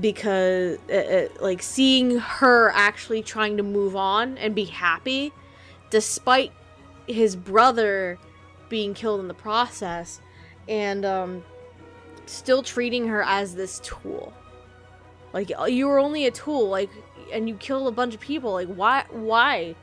[0.00, 5.32] Because, uh, uh, like, seeing her actually trying to move on and be happy,
[5.90, 6.52] despite
[7.06, 8.18] his brother
[8.70, 10.20] being killed in the process,
[10.68, 11.44] and, um,
[12.24, 14.32] still treating her as this tool.
[15.34, 16.90] Like, you were only a tool, like,
[17.34, 18.52] and you killed a bunch of people.
[18.52, 19.04] Like, why?
[19.10, 19.74] Why?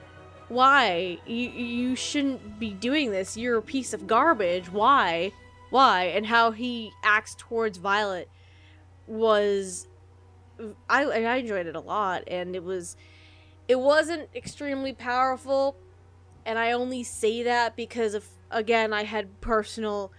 [0.48, 1.20] Why?
[1.28, 3.38] You you shouldn't be doing this.
[3.38, 4.72] You're a piece of garbage.
[4.72, 5.32] Why?
[5.70, 6.06] Why?
[6.06, 8.30] And how he acts towards Violet
[9.08, 9.88] was,
[10.90, 12.96] I I enjoyed it a lot, and it was,
[13.68, 15.76] it wasn't extremely powerful,
[16.46, 20.12] and I only say that because of again I had personal,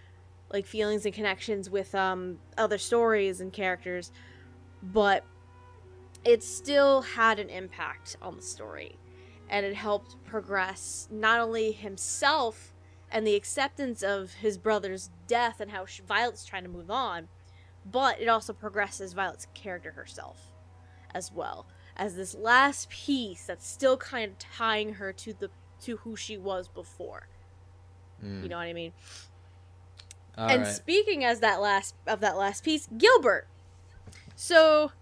[0.53, 4.13] like feelings and connections with um other stories and characters,
[4.83, 5.25] but
[6.25, 8.97] it still had an impact on the story
[9.49, 12.73] and it helped progress not only himself
[13.11, 17.29] and the acceptance of his brother's death and how Violet's trying to move on,
[17.85, 20.53] but it also progresses Violet's character herself
[21.15, 21.67] as well
[21.97, 25.51] as this last piece that's still kind of tying her to the
[25.83, 27.29] to who she was before.
[28.25, 28.45] Mm.
[28.45, 28.93] You know what I mean?
[30.39, 30.73] All and right.
[30.73, 33.47] speaking as that last of that last piece, Gilbert.
[34.35, 34.93] So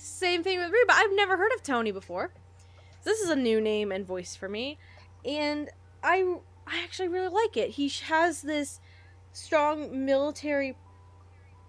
[0.00, 0.92] same thing with Reba.
[0.92, 2.32] I've never heard of Tony before.
[3.04, 4.78] This is a new name and voice for me,
[5.24, 5.68] and
[6.02, 6.36] I
[6.66, 7.70] I actually really like it.
[7.70, 8.80] He has this
[9.32, 10.76] strong military,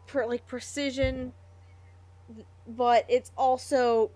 [0.07, 1.33] per, like precision,
[2.67, 4.11] but it's also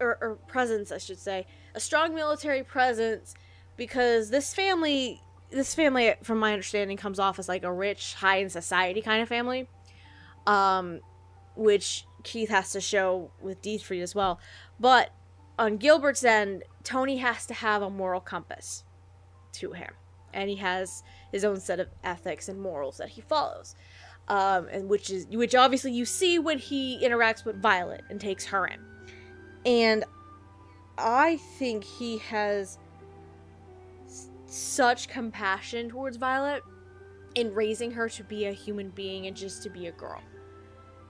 [0.00, 3.34] or, or presence, I should say, a strong military presence
[3.76, 5.20] because this family
[5.50, 9.20] this family from my understanding comes off as like a rich high in society kind
[9.20, 9.66] of family
[10.46, 11.00] um
[11.56, 14.40] which keith has to show with Dietfried as well.
[14.78, 15.10] But
[15.58, 18.84] on gilbert's end tony has to have a moral compass
[19.52, 19.92] to him.
[20.32, 21.02] And he has
[21.32, 23.74] his own set of ethics and morals that he follows.
[24.28, 28.46] Um and which is which obviously you see when he interacts with violet and takes
[28.46, 28.80] her in.
[29.66, 30.04] And
[30.98, 32.78] i think he has
[34.50, 36.62] such compassion towards Violet
[37.36, 40.20] in raising her to be a human being and just to be a girl.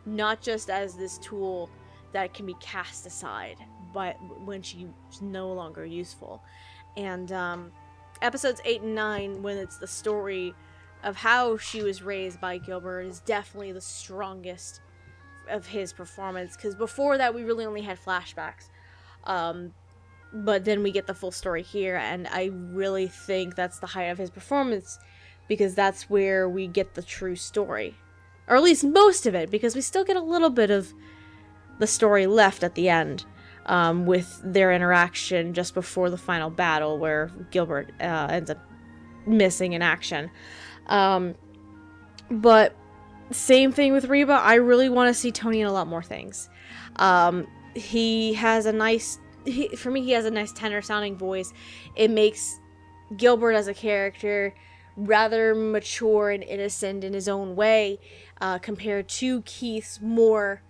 [0.07, 1.71] Not just as this tool
[2.13, 3.57] that can be cast aside
[3.93, 4.87] but when she's
[5.21, 6.43] no longer useful.
[6.97, 7.73] And um,
[8.23, 10.55] episodes 8 and 9, when it's the story
[11.03, 14.81] of how she was raised by Gilbert, is definitely the strongest
[15.49, 16.57] of his performance.
[16.57, 18.69] Because before that, we really only had flashbacks.
[19.25, 19.73] Um,
[20.33, 24.05] but then we get the full story here and i really think that's the height
[24.05, 24.97] of his performance
[25.49, 27.97] because that's where we get the true story
[28.51, 30.93] or at least most of it because we still get a little bit of
[31.79, 33.25] the story left at the end
[33.67, 38.59] um, with their interaction just before the final battle where gilbert uh, ends up
[39.25, 40.31] missing in action.
[40.89, 41.37] Um,
[42.29, 42.75] but
[43.31, 44.33] same thing with reba.
[44.33, 46.51] I really want to see tony in a lot more things.
[46.97, 51.53] Um, he has a nice he, for me he has a nice tenor sounding voice.
[51.95, 52.59] It makes
[53.17, 54.55] gilbert as a character
[54.97, 57.99] rather mature and innocent in his own way
[58.41, 60.63] uh, compared to keith's more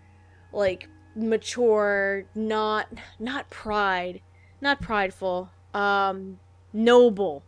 [0.52, 2.88] like mature not
[3.18, 4.20] not pride
[4.60, 6.38] not prideful um
[6.72, 7.42] noble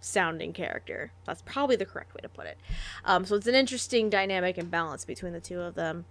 [0.00, 2.58] sounding character that's probably the correct way to put it
[3.04, 6.04] um so it's an interesting dynamic and balance between the two of them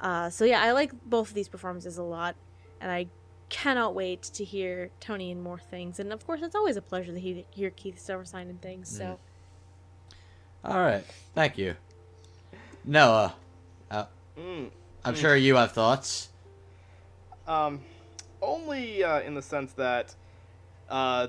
[0.00, 2.34] uh so yeah i like both of these performances a lot
[2.80, 3.06] and i
[3.48, 5.98] cannot wait to hear Tony in more things.
[5.98, 8.88] And of course, it's always a pleasure to hear Keith Silverstein in things.
[8.88, 9.18] So,
[10.64, 11.04] All right.
[11.34, 11.76] Thank you.
[12.92, 13.34] Noah,
[13.90, 14.06] uh,
[14.38, 14.70] Mm.
[15.04, 16.30] I'm sure you have thoughts.
[17.46, 17.80] Um,
[18.40, 20.14] only uh, in the sense that
[20.88, 21.28] uh,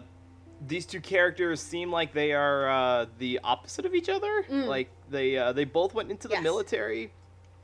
[0.66, 4.44] these two characters seem like they are uh, the opposite of each other.
[4.44, 4.68] Mm.
[4.68, 6.44] Like they uh, they both went into the Yes.
[6.44, 7.12] military,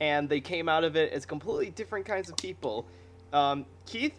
[0.00, 2.86] and they came out of it as completely different kinds of people.
[3.32, 4.14] Um, Keith,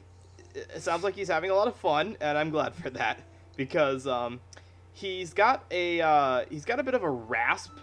[0.55, 3.19] it sounds like he's having a lot of fun, and I'm glad for that
[3.55, 4.39] because um,
[4.93, 7.73] he's got a uh, he's got a bit of a rasp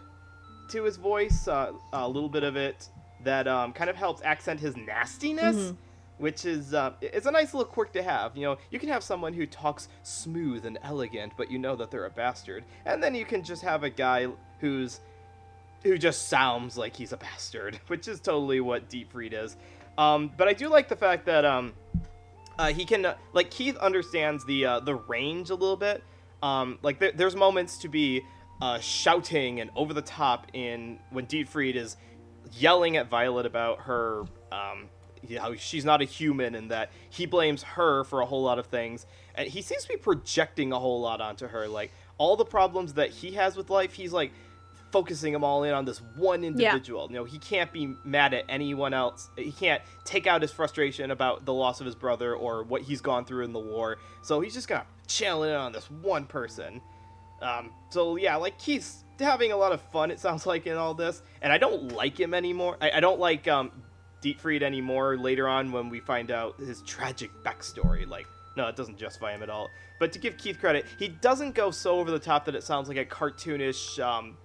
[0.70, 2.88] to his voice, uh, a little bit of it
[3.22, 5.76] that um, kind of helps accent his nastiness, Mhm.
[6.18, 8.36] which is uh, it's a nice little quirk to have.
[8.36, 11.90] You know, you can have someone who talks smooth and elegant, but you know that
[11.90, 14.26] they're a bastard, and then you can just have a guy
[14.60, 15.00] who's
[15.82, 19.56] who just sounds like he's a bastard, which is totally what Deep Freed is.
[19.98, 21.72] Um, but I do like the fact that um,
[22.58, 26.02] uh, he can uh, like Keith understands the uh, the range a little bit.
[26.42, 28.22] Um, like there, there's moments to be
[28.60, 31.96] uh, shouting and over the top in when Dietfried is
[32.52, 34.88] yelling at Violet about her um,
[35.28, 38.58] you know, she's not a human and that he blames her for a whole lot
[38.58, 39.06] of things.
[39.34, 41.66] And he seems to be projecting a whole lot onto her.
[41.66, 44.32] Like all the problems that he has with life, he's like
[44.92, 47.08] focusing them all in on this one individual.
[47.10, 49.28] You know, he can't be mad at anyone else.
[49.36, 53.00] He can't take out his frustration about the loss of his brother or what he's
[53.00, 53.98] gone through in the war.
[54.22, 56.80] So he's just gonna chill in on this one person.
[57.42, 60.10] Um, so yeah, like he's having a lot of fun.
[60.10, 62.76] It sounds like in all this, and I don't like him anymore.
[62.80, 63.70] I, I don't like um,
[64.22, 65.16] Dietfried anymore.
[65.16, 69.42] Later on, when we find out his tragic backstory, like no, it doesn't justify him
[69.42, 69.68] at all.
[69.98, 72.88] But to give Keith credit, he doesn't go so over the top that it sounds
[72.88, 74.36] like a cartoonish, um,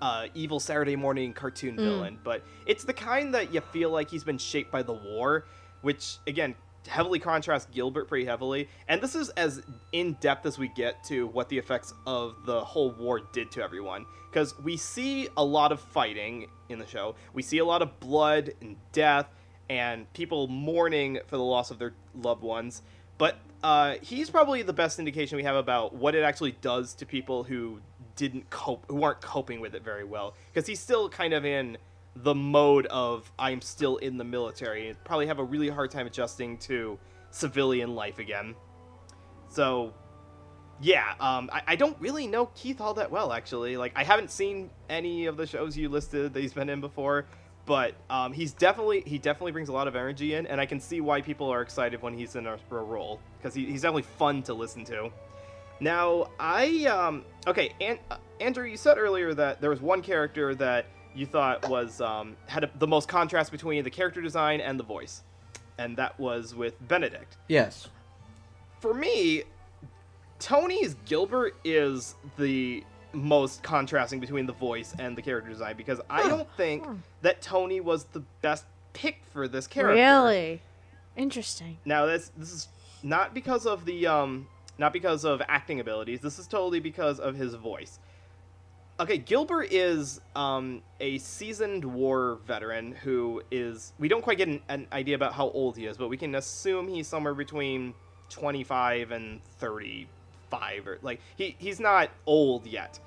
[0.00, 2.18] uh, evil Saturday morning cartoon villain.
[2.22, 5.46] But it's the kind that you feel like he's been shaped by the war,
[5.82, 6.54] which again
[6.86, 9.62] heavily contrast Gilbert pretty heavily, and this is as
[9.92, 13.62] in depth as we get to what the effects of the whole war did to
[13.62, 14.06] everyone.
[14.30, 18.00] Because we see a lot of fighting in the show, we see a lot of
[18.00, 19.26] blood and death,
[19.70, 22.82] and people mourning for the loss of their loved ones.
[23.16, 27.06] But uh, he's probably the best indication we have about what it actually does to
[27.06, 27.80] people who
[28.16, 30.34] didn't cope, who aren't coping with it very well.
[30.52, 31.78] Because he's still kind of in
[32.16, 36.06] the mode of I'm still in the military and probably have a really hard time
[36.06, 36.98] adjusting to
[37.30, 38.54] civilian life again.
[39.48, 39.92] So,
[40.80, 43.76] yeah, um, I, I don't really know Keith all that well, actually.
[43.76, 47.26] Like, I haven't seen any of the shows you listed that he's been in before,
[47.66, 50.80] but um, he's definitely he definitely brings a lot of energy in, and I can
[50.80, 54.02] see why people are excited when he's in a, a role because he, he's definitely
[54.02, 55.10] fun to listen to.
[55.80, 60.54] Now, I um, okay, and uh, Andrew, you said earlier that there was one character
[60.56, 64.78] that you thought was um, had a, the most contrast between the character design and
[64.78, 65.22] the voice,
[65.78, 67.36] and that was with Benedict.
[67.48, 67.88] Yes.
[68.80, 69.44] For me,
[70.38, 76.28] Tony's Gilbert is the most contrasting between the voice and the character design because I
[76.28, 76.84] don't think
[77.22, 79.94] that Tony was the best pick for this character.
[79.94, 80.60] Really?
[81.16, 81.78] Interesting.
[81.84, 82.68] Now this this is
[83.02, 86.20] not because of the um not because of acting abilities.
[86.20, 87.98] This is totally because of his voice.
[89.00, 93.92] Okay, Gilbert is um, a seasoned war veteran who is.
[93.98, 96.36] We don't quite get an, an idea about how old he is, but we can
[96.36, 97.92] assume he's somewhere between
[98.30, 103.00] 25 and 35, or like he he's not old yet,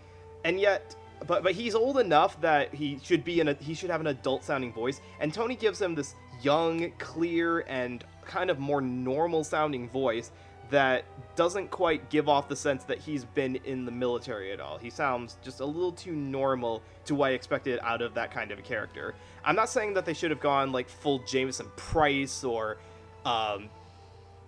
[0.44, 0.96] and yet.
[1.26, 4.08] But, but he's old enough that he should be in a he should have an
[4.08, 9.44] adult sounding voice and Tony gives him this young, clear and kind of more normal
[9.44, 10.32] sounding voice
[10.70, 14.78] that doesn't quite give off the sense that he's been in the military at all.
[14.78, 18.52] He sounds just a little too normal to what I expected out of that kind
[18.52, 19.16] of a character.
[19.46, 22.78] I'm not saying that they should have gone like full Jamieson Price or
[23.26, 23.70] um,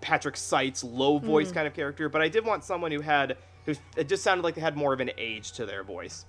[0.01, 3.75] Patrick Seitz low voice kind of character, but I did want someone who had who
[3.95, 6.25] it just sounded like they had more of an age to their voice.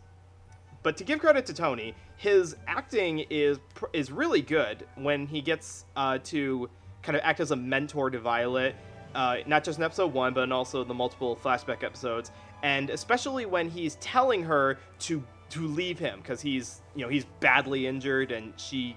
[0.82, 3.58] But to give credit to Tony, his acting is
[3.92, 6.68] is really good when he gets uh, to
[7.02, 8.74] kind of act as a mentor to Violet,
[9.15, 12.31] uh, not just in episode one, but in also the multiple flashback episodes,
[12.62, 17.24] and especially when he's telling her to to leave him because he's you know he's
[17.41, 18.97] badly injured and she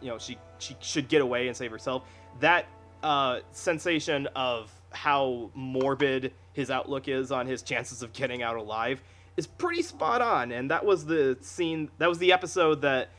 [0.00, 2.04] you know she she should get away and save herself.
[2.40, 2.66] That
[3.02, 9.02] uh, sensation of how morbid his outlook is on his chances of getting out alive
[9.36, 11.90] is pretty spot on, and that was the scene.
[11.98, 13.10] That was the episode that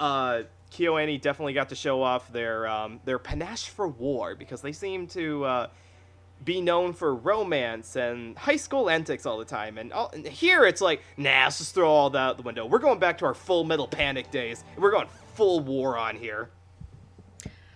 [0.00, 0.42] uh,
[0.72, 5.06] KyoAni definitely got to show off their um, their panache for war because they seem
[5.08, 5.66] to uh,
[6.44, 9.76] be known for romance and high school antics all the time.
[9.78, 12.64] And, all, and here it's like, nah, let's just throw all that out the window.
[12.66, 14.64] We're going back to our Full Metal Panic days.
[14.76, 16.50] We're going full war on here.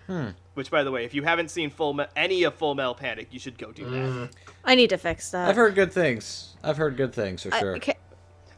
[0.06, 0.28] Hmm.
[0.54, 3.28] Which, by the way, if you haven't seen full Me- any of Full Metal Panic,
[3.30, 4.30] you should go do that.
[4.64, 5.48] I need to fix that.
[5.48, 6.56] I've heard good things.
[6.62, 7.76] I've heard good things for I- sure.
[7.76, 7.96] okay,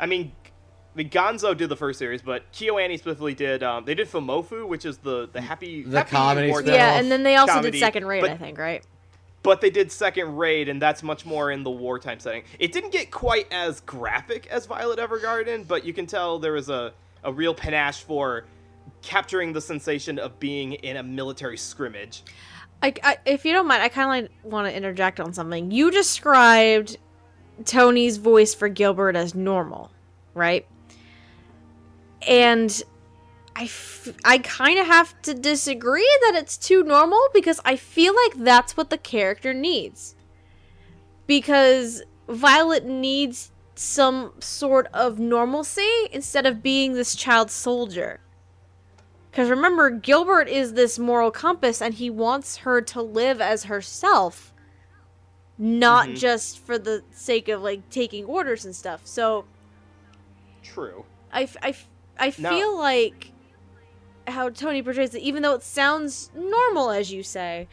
[0.00, 0.32] I mean,
[0.94, 3.62] I mean, Gonzo did the first series, but KyoAni specifically did.
[3.62, 7.10] Um, they did Fumofu, which is the the happy The happy comedy war- yeah, and
[7.12, 8.84] then they also comedy, did Second Raid, but- I think, right?
[9.44, 12.90] But they did second raid and that's much more in the wartime setting it didn't
[12.90, 16.92] get quite as graphic as violet evergarden but you can tell there was a,
[17.22, 18.44] a real panache for
[19.02, 22.24] capturing the sensation of being in a military scrimmage
[22.82, 25.70] I, I, if you don't mind, I kind of like want to interject on something.
[25.70, 26.98] You described
[27.64, 29.90] Tony's voice for Gilbert as normal,
[30.34, 30.66] right?
[32.28, 32.82] And
[33.56, 38.14] I, f- I kind of have to disagree that it's too normal because I feel
[38.14, 40.16] like that's what the character needs.
[41.26, 48.20] Because Violet needs some sort of normalcy instead of being this child soldier.
[49.30, 54.52] Because remember, Gilbert is this moral compass and he wants her to live as herself,
[55.58, 56.16] not Mhm.
[56.18, 59.00] just for the sake of like taking orders and stuff.
[59.04, 59.44] So
[60.62, 63.32] true I, f- I, f- I Now- feel like
[64.26, 67.68] how Tony portrays it, even though it sounds normal, as you say,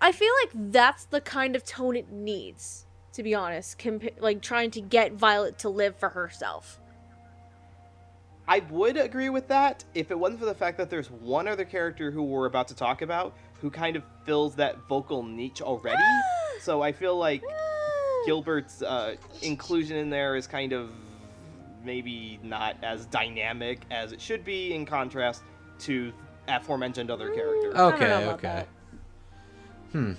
[0.00, 4.42] I feel like that's the kind of tone it needs, to be honest, compa- like
[4.42, 6.80] trying to get Violet to live for herself.
[8.48, 11.64] i would agree with that if it wasn't for the fact that there's one other
[11.64, 16.02] character who we're about to talk about who kind of fills that vocal niche already.
[16.60, 17.42] So i feel like
[18.26, 20.92] Gilbert's uh, inclusion in there is kind of
[21.84, 25.42] maybe not as dynamic as it should be in contrast
[25.82, 26.12] to
[26.48, 27.74] aforementioned other characters.
[27.74, 28.42] I Okay, okay.
[28.42, 28.68] that.
[29.92, 30.12] Hmm.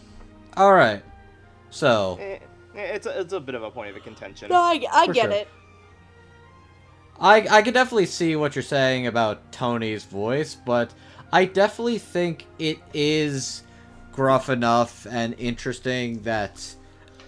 [0.56, 1.04] All right.
[1.70, 2.38] So, Eh,
[2.76, 4.50] eh, it's, a, it's a bit of a point of a contention.
[4.50, 5.32] No, I, I get sure.
[5.32, 5.48] it.
[7.20, 10.94] I I could definitely see what you're saying about Tony's voice, but
[11.32, 13.64] I definitely think it is
[14.12, 16.76] gruff enough and interesting that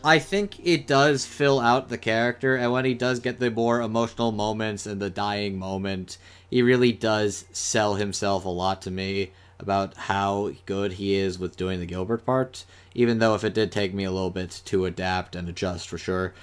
[0.03, 2.55] I think it does fill out the character.
[2.55, 6.17] And when he does get the more emotional moments and the dying moment,
[6.55, 9.29] he really does sell himself a lot to me
[9.59, 12.63] about how good he is with doing the Gilbert part.
[12.93, 15.97] Even though if it did take me a little bit to adapt and adjust for
[15.97, 16.33] sure.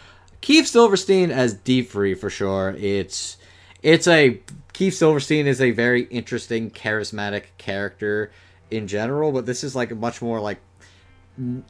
[0.43, 2.77] Keith Silverstein as Dietfried for sure.
[2.79, 3.39] It's
[3.83, 4.39] it's a
[4.75, 8.31] Keith Silverstein is a very interesting, charismatic character
[8.71, 10.61] in general, but this is like a much more like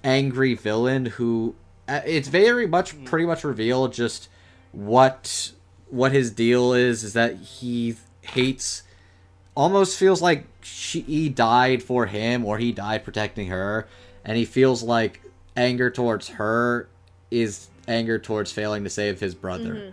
[0.02, 1.54] angry villain who
[1.86, 4.28] uh, it's very much pretty much revealed just
[4.72, 5.52] what
[5.90, 8.82] what his deal is is that he hates
[9.54, 13.86] almost feels like she he died for him or he died protecting her
[14.24, 15.20] and he feels like
[15.56, 16.88] anger towards her
[17.30, 19.92] is anger towards failing to save his brother Mhm.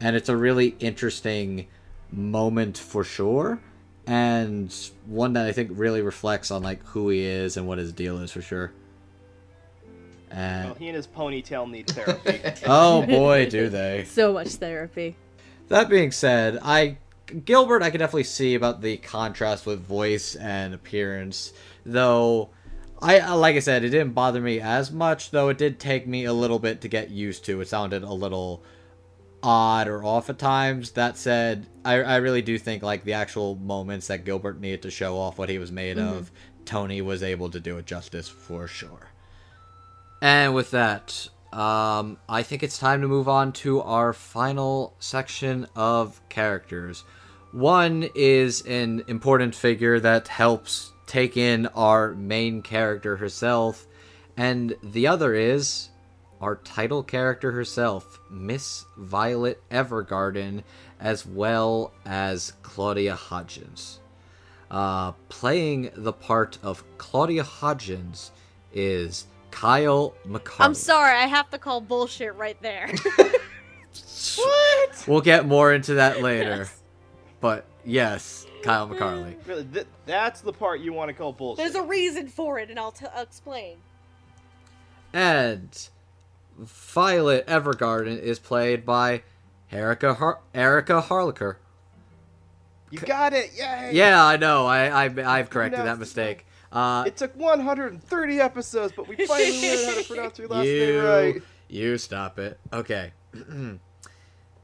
[0.00, 1.66] and it's a really interesting
[2.10, 3.60] moment for sure
[4.06, 4.74] and
[5.06, 8.18] one that i think really reflects on like who he is and what his deal
[8.18, 8.72] is for sure
[10.30, 12.40] and Well, he and his ponytail need therapy.
[12.66, 15.16] oh boy do they So much therapy.
[15.68, 16.96] that being said i
[17.44, 21.52] gilbert i can definitely see about the contrast with voice and appearance
[21.84, 22.50] though
[23.02, 26.26] I like I said, it didn't bother me as much, though it did take me
[26.26, 27.60] a little bit to get used to.
[27.60, 28.62] It sounded a little
[29.42, 30.92] odd or off at times.
[30.92, 34.90] That said, I, I really do think like the actual moments that Gilbert needed to
[34.90, 36.30] show off what he was made of,
[36.64, 39.08] Tony was able to do it justice for sure.
[40.20, 45.66] And with that, um, I think it's time to move on to our final section
[45.74, 47.04] of characters.
[47.52, 53.86] One is an important figure that helps take in our main character herself,
[54.36, 55.88] and the other is
[56.40, 60.62] our title character herself, Miss Violet Evergarden,
[61.00, 63.98] as well as Claudia Hodgins.
[64.70, 68.30] Uh, playing the part of Claudia Hodgins
[68.72, 70.60] is Kyle McCarley.
[70.60, 72.88] I'm sorry, I have to call bullshit right there.
[74.36, 75.04] what?
[75.08, 76.68] We'll get more into that later.
[77.40, 79.34] But yes, Kyle McCarley.
[79.46, 81.64] Really, th- that's the part you want to call bullshit.
[81.64, 83.78] There's a reason for it, and I'll, t- I'll explain.
[85.12, 85.88] And
[86.58, 89.22] Violet Evergarden is played by
[89.72, 91.56] Erica Har- Erika Harlacher.
[92.90, 93.52] you got it!
[93.56, 93.90] Yay!
[93.94, 94.66] Yeah, I know.
[94.66, 96.46] I, I I've corrected that mistake.
[96.70, 100.92] Uh, It took 130 episodes, but we finally learned how to pronounce your last you,
[100.92, 101.42] name right.
[101.68, 102.60] you stop it.
[102.72, 103.12] Okay.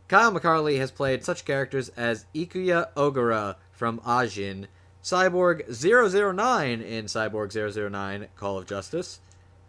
[0.08, 4.66] Kyle McCarley has played such characters as Ikuya Ogura from Ajin,
[5.02, 9.20] Cyborg 009 in Cyborg 009 Call of Justice,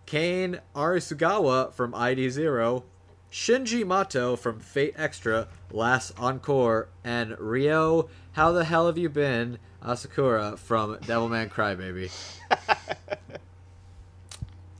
[0.05, 2.83] Kane Arisugawa from ID Zero,
[3.31, 9.57] Shinji Matou from Fate Extra, Last Encore, and Ryo, How the Hell Have You Been?
[9.83, 12.11] Asakura from Devilman Crybaby.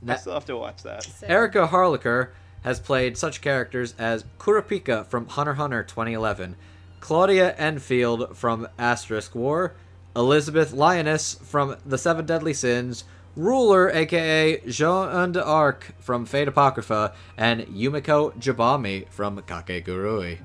[0.06, 1.06] I still have to watch that.
[1.22, 2.30] Erika Harlacher
[2.62, 6.56] has played such characters as Kurapika from Hunter Hunter 2011,
[7.00, 9.74] Claudia Enfield from Asterisk War,
[10.16, 13.04] Elizabeth Liones from The Seven Deadly Sins,
[13.36, 20.38] Ruler aka Jean d'Arc from Fate Apocrypha, and Yumeko Jabami from Kakegurui.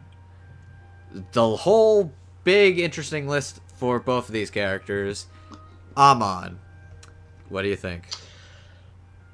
[1.31, 2.11] The whole
[2.43, 5.25] big interesting list for both of these characters.
[5.97, 6.59] Amon,
[7.49, 8.05] what do you think?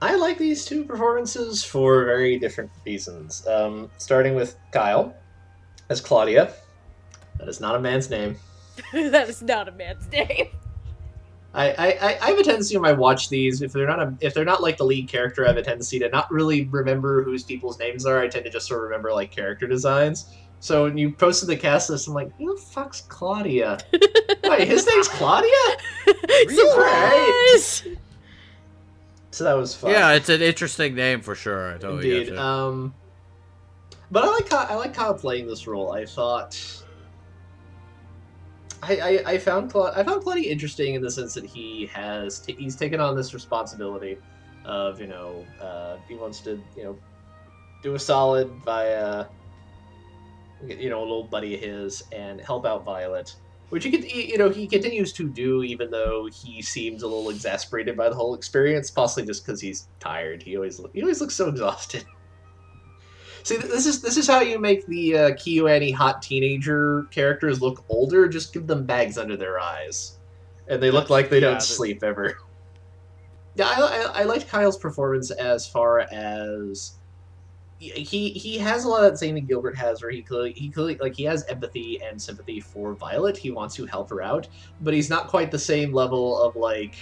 [0.02, 3.46] I like these two performances for very different reasons.
[3.48, 5.14] Um, starting with Kyle
[5.90, 6.54] as Claudia.
[7.38, 8.38] That is not a man's name.
[8.94, 10.48] that is not a man's name.
[11.54, 14.14] I, I, I- I have a tendency when I watch these, if they're not a,
[14.22, 17.24] if they're not like the lead character, I have a tendency to not really remember
[17.24, 18.20] whose people's names are.
[18.20, 20.34] I tend to just sort of remember like character designs.
[20.62, 23.80] So when you posted the cast list, I'm like, who the fuck's Claudia?
[24.44, 25.50] Wait, his name's Claudia?
[26.50, 27.84] Surprise!
[29.32, 29.92] So that was fun.
[29.92, 31.74] Yeah, it's an interesting name for sure.
[31.74, 32.38] I totally Indeed.
[32.38, 32.94] Um,
[34.12, 35.92] but I like Kyle, I like Kyle playing this role.
[35.92, 36.84] I thought
[38.82, 42.40] I, I, I found Cla- I found Claudia interesting in the sense that he has
[42.40, 44.18] t- he's taken on this responsibility
[44.66, 46.98] of you know uh, he wants to you know
[47.84, 49.28] do a solid via
[50.66, 53.36] you know a little buddy of his and help out Violet.
[53.70, 57.30] Which he could, you know, he continues to do, even though he seems a little
[57.30, 60.42] exasperated by the whole experience, possibly just because he's tired.
[60.42, 62.06] He always, he always looks so exhausted.
[63.44, 67.86] See, this is this is how you make the uh, KyoAni hot teenager characters look
[67.90, 68.28] older.
[68.28, 70.20] Just give them bags under their eyes,
[70.68, 72.38] and they look like they yeah, don't sleep ever.
[73.56, 76.99] Yeah, I, I, I liked Kyle's performance as far as
[77.80, 80.70] he he has a lot of that same thing Gilbert has, where he clearly he
[80.70, 83.38] clearly like he has empathy and sympathy for Violet.
[83.38, 84.48] He wants to help her out,
[84.82, 86.96] but he's not quite the same level of like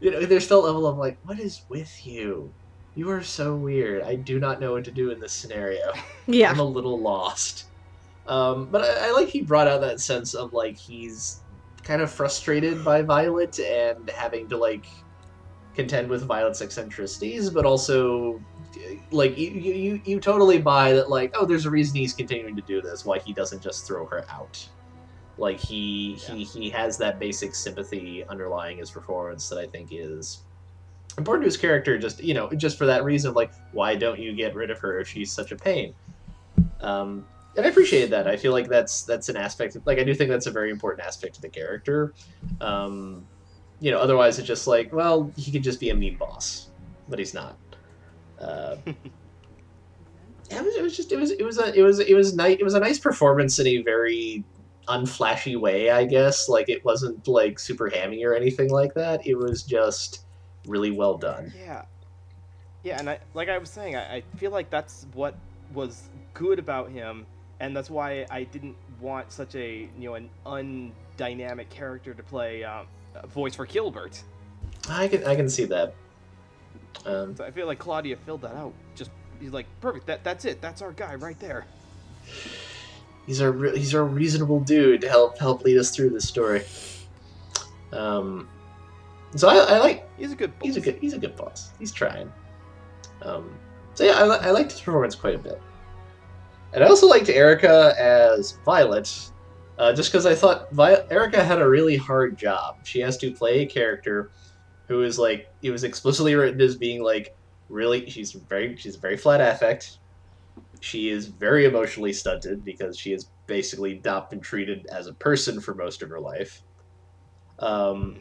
[0.00, 2.52] you know, there's still a level of like, what is with you?
[2.94, 4.02] You are so weird.
[4.02, 5.92] I do not know what to do in this scenario.
[6.28, 6.50] Yeah.
[6.50, 7.66] I'm a little lost.
[8.26, 11.42] Um, but I, I like he brought out that sense of like he's
[11.84, 14.86] kind of frustrated by Violet and having to like
[15.76, 18.42] contend with Violet's eccentricities, but also
[19.10, 22.62] like you, you you totally buy that like oh there's a reason he's continuing to
[22.62, 24.68] do this why he doesn't just throw her out
[25.38, 30.42] like he he he has that basic sympathy underlying his performance that I think is
[31.18, 34.34] important to his character just you know just for that reason like why don't you
[34.34, 35.94] get rid of her if she's such a pain
[36.80, 37.26] um
[37.56, 38.28] and I appreciate that.
[38.28, 39.76] I feel like that's that's an aspect.
[39.76, 42.12] Of, like I do think that's a very important aspect of the character.
[42.60, 43.26] Um,
[43.80, 46.68] you know, otherwise it's just like, well, he could just be a mean boss,
[47.08, 47.56] but he's not.
[48.40, 48.76] Uh,
[50.50, 52.56] it was, it was just it was it was a it was it was nice
[52.58, 54.44] it was a nice performance in a very
[54.88, 56.48] unflashy way, I guess.
[56.48, 59.26] Like it wasn't like super hammy or anything like that.
[59.26, 60.24] It was just
[60.66, 61.52] really well done.
[61.58, 61.84] Yeah.
[62.82, 65.34] Yeah, and I like I was saying, I, I feel like that's what
[65.74, 66.04] was
[66.34, 67.26] good about him,
[67.58, 70.30] and that's why I didn't want such a you know an
[71.18, 72.86] undynamic character to play um,
[73.16, 74.22] a voice for Gilbert.
[74.88, 75.94] I can I can see that.
[77.04, 78.72] Um, So I feel like Claudia filled that out.
[78.94, 79.10] Just
[79.40, 80.06] he's like perfect.
[80.06, 80.60] That that's it.
[80.60, 81.66] That's our guy right there.
[83.26, 86.62] he's our re- he's our reasonable dude to help help lead us through this story.
[87.92, 88.48] Um,
[89.34, 90.52] so I, I like He's a good.
[90.62, 91.70] he's a good he's a good boss.
[91.78, 92.32] He's trying.
[93.22, 93.50] Um,
[93.94, 95.60] so yeah, I, I liked his performance quite a bit,
[96.72, 99.30] and I also liked Erica as Violet,
[99.78, 102.76] uh, just because I thought Vi- Erica had a really hard job.
[102.84, 104.30] She has to play a character
[104.88, 107.36] who is like it was explicitly written as being like
[107.68, 109.98] really she's very she's very flat affect.
[110.80, 115.60] She is very emotionally stunted because she has basically not been treated as a person
[115.60, 116.62] for most of her life.
[117.58, 118.20] Um,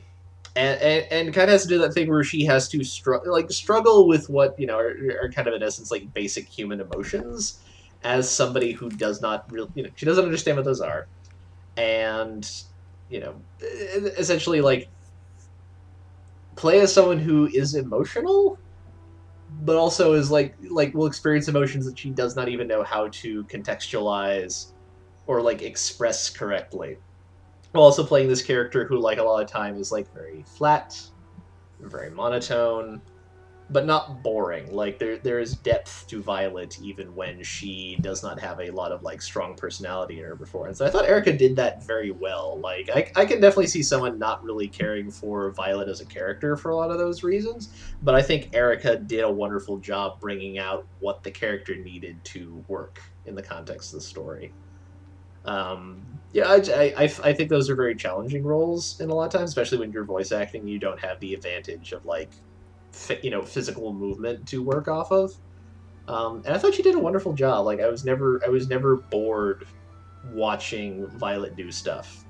[0.55, 3.17] and, and, and kind of has to do that thing where she has to str-
[3.25, 6.79] like struggle with what you know are, are kind of in essence like basic human
[6.79, 7.59] emotions
[8.03, 11.07] as somebody who does not really you know she doesn't understand what those are
[11.75, 12.63] and
[13.09, 13.35] you know
[14.17, 14.87] essentially like
[16.55, 18.57] play as someone who is emotional
[19.61, 23.07] but also is like like will experience emotions that she does not even know how
[23.11, 24.73] to contextualize
[25.27, 26.97] or like express correctly.
[27.71, 30.93] While also playing this character who like a lot of time is like very flat
[31.79, 33.01] very monotone
[33.69, 34.71] but not boring.
[34.71, 38.91] Like there there is depth to violet even when she does not have a lot
[38.91, 40.79] of like strong personality in her performance.
[40.79, 42.59] And i thought erica did that very well.
[42.59, 46.55] Like i, I can definitely see someone not really caring for violet as a character
[46.55, 47.69] for a lot of those reasons
[48.03, 52.63] but i think erica did a wonderful job bringing out what the character needed to
[52.67, 54.53] work in the context of the story.
[55.45, 56.01] Um,
[56.33, 59.51] yeah, I, I, I, think those are very challenging roles in a lot of times,
[59.51, 60.67] especially when you're voice acting.
[60.67, 62.31] You don't have the advantage of like,
[63.21, 65.31] you know, physical movement to work off of.
[66.07, 67.65] Um, and I thought she did a wonderful job.
[67.65, 69.65] Like I was never, I was never bored
[70.31, 72.25] watching Violet do stuff,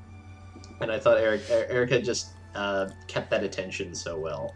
[0.82, 4.54] and I thought Eric, Er- Erica just uh, kept that attention so well.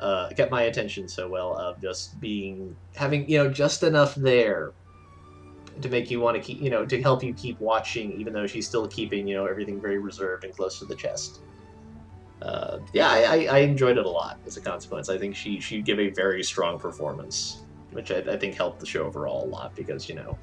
[0.00, 4.72] Uh, kept my attention so well of just being having you know just enough there
[5.82, 8.46] to make you want to keep you know to help you keep watching even though
[8.46, 11.40] she's still keeping you know everything very reserved and close to the chest
[12.42, 15.58] uh, yeah I, I, I enjoyed it a lot as a consequence i think she
[15.60, 19.48] she gave a very strong performance which I, I think helped the show overall a
[19.48, 20.38] lot because you know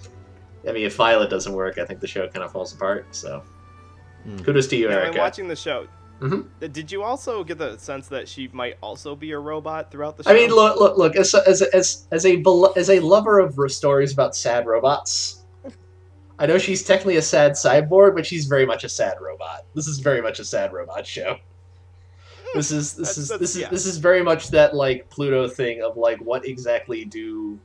[0.68, 3.44] i mean if violet doesn't work i think the show kind of falls apart so
[4.24, 4.40] Hmm.
[4.40, 5.88] kudos to you Now, in erica watching the show,
[6.20, 6.48] Mhm.
[6.72, 10.24] did you also get the sense that she might also be a robot throughout the
[10.24, 10.32] show?
[10.32, 11.16] I mean, look, look, look.
[11.16, 12.42] As as as as a
[12.76, 15.44] as a lover of stories about sad robots,
[16.40, 19.66] I know she's technically a sad cyborg, but she's very much a sad robot.
[19.76, 21.36] This is very much a sad robot show.
[22.56, 25.48] This is this That's- is that's- this is this is very much that like Pluto
[25.48, 27.60] thing of like what exactly do,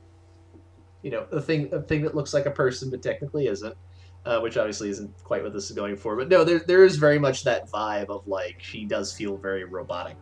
[1.01, 3.75] you know, a thing a thing that looks like a person but technically isn't.
[4.23, 6.97] Uh, which obviously isn't quite what this is going for, but no, there, there is
[6.97, 10.15] very much that vibe of like she does feel very robotic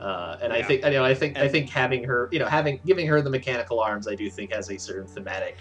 [0.00, 0.66] uh, and I Yeah.
[0.66, 3.30] think, you know, I think, I think having her, you know, having giving her the
[3.30, 5.56] mechanical arms, I do think has a certain thematic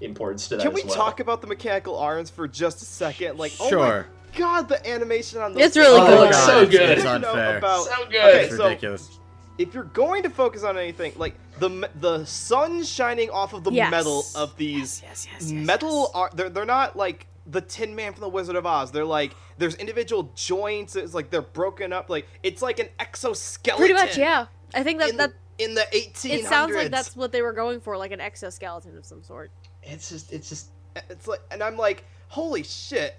[0.00, 0.96] importance to that Can as we well.
[0.96, 3.38] talk about the mechanical arms for just a second?
[3.38, 4.06] Like, oh my sure.
[4.36, 5.68] God, the animation on this.
[5.68, 6.28] It's really Oh, good.
[6.30, 6.98] it's so good.
[6.98, 7.58] It's unfair.
[7.58, 8.16] about- so good.
[8.16, 9.18] Okay, it's so- ridiculous.
[9.58, 13.70] if you're going to focus on anything, like the the sun shining off of the
[13.72, 13.90] Yes.
[13.90, 18.12] metal of these Yes, yes, yes, metal are they're they're not like the Tin Man
[18.12, 18.90] from the Wizard of Oz.
[18.92, 20.96] They're like there's individual joints.
[20.96, 22.08] It's like they're broken up.
[22.08, 23.78] Like it's like an exoskeleton.
[23.78, 24.46] Pretty much, yeah.
[24.74, 26.24] I think that In, that in the 1800s.
[26.38, 29.50] it sounds like that's what they were going for, like an exoskeleton of some sort.
[29.82, 30.68] It's just, it's just,
[31.10, 33.16] It's like, and I'm like, holy shit.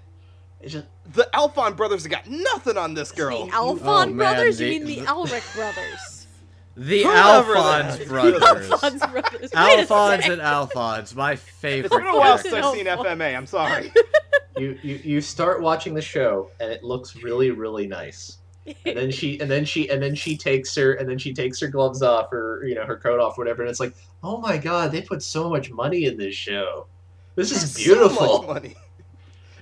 [0.60, 3.46] It's just The Alphon brothers have got nothing on this girl.
[3.46, 4.58] The Alphon Oh, man, brothers?
[4.58, 6.26] the- you mean the the- Elric brothers?
[6.76, 8.42] The Whoever Alphonse that- brothers.
[8.72, 9.50] Alphonse brothers.
[9.54, 11.86] Wait Alphonse and Alphonse, my favorite.
[11.92, 13.36] It's been a while since I've seen FMA.
[13.36, 13.92] I'm sorry.
[14.56, 18.38] you, you you start watching the show and it looks really really nice.
[18.86, 21.60] And then she and then she and then she takes her and then she takes
[21.60, 23.94] her gloves off or you know her coat off whatever and it's like
[24.24, 26.86] oh my god they put so much money in this show.
[27.36, 28.38] This is So beautiful.
[28.38, 28.74] much money.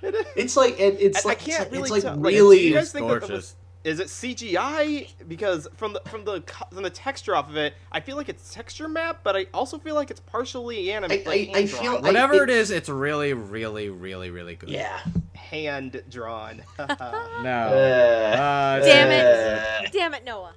[0.02, 0.26] It is.
[0.36, 2.58] It's like it, it's I- I like can't it's really it's like tell- like, really
[2.58, 3.54] do you guys It's think that was-
[3.84, 5.08] Is it CGI?
[5.28, 8.28] Because from the from the co- from the texture off of it, I feel like
[8.28, 11.26] it's texture map, but I also feel like it's partially animated.
[11.26, 14.70] I- like I- I feel- Whatever I- it is, it's really, really, really, really good.
[14.70, 15.00] yeah.
[15.34, 16.62] hand drawn.
[16.78, 16.88] No.
[16.88, 20.54] Uh, Uh, Damn uh, Damn it, Noah.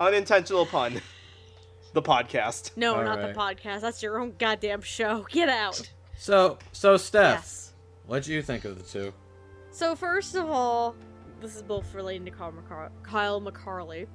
[0.00, 1.00] Unintentional pun.
[1.92, 2.70] The podcast.
[2.76, 3.34] No, All not right.
[3.34, 3.80] the podcast.
[3.82, 5.26] That's your own goddamn show.
[5.30, 5.90] Get out.
[6.16, 7.59] So, so Steph, Yes.
[8.10, 9.12] What'd you think of the two?
[9.70, 10.96] So first of all,
[11.40, 14.08] this is both relating to Kyle, McCar- Kyle McCarley.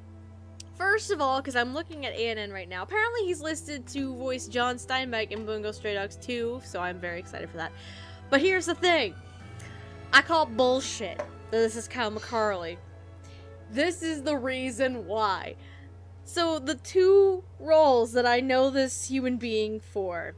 [0.74, 4.50] First of all, because I'm looking at ANN right now, apparently he's listed to voice
[4.50, 7.72] John Steinbeck in Bungo Stray Dogs 2, so I'm very excited for that.
[8.30, 9.16] But here's the thing.
[10.12, 12.76] I call bullshit that this is Kyle McCarley.
[13.72, 15.56] This is the reason why.
[16.26, 20.36] So the two roles that I know this human being for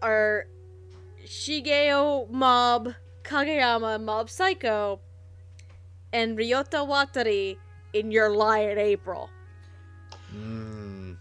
[0.00, 0.46] are
[1.24, 5.00] Shigeo Mob Kageyama Mob Psycho
[6.12, 7.56] and Ryota Watari
[7.92, 9.30] in Your Lie in April.
[10.34, 11.16] Mm.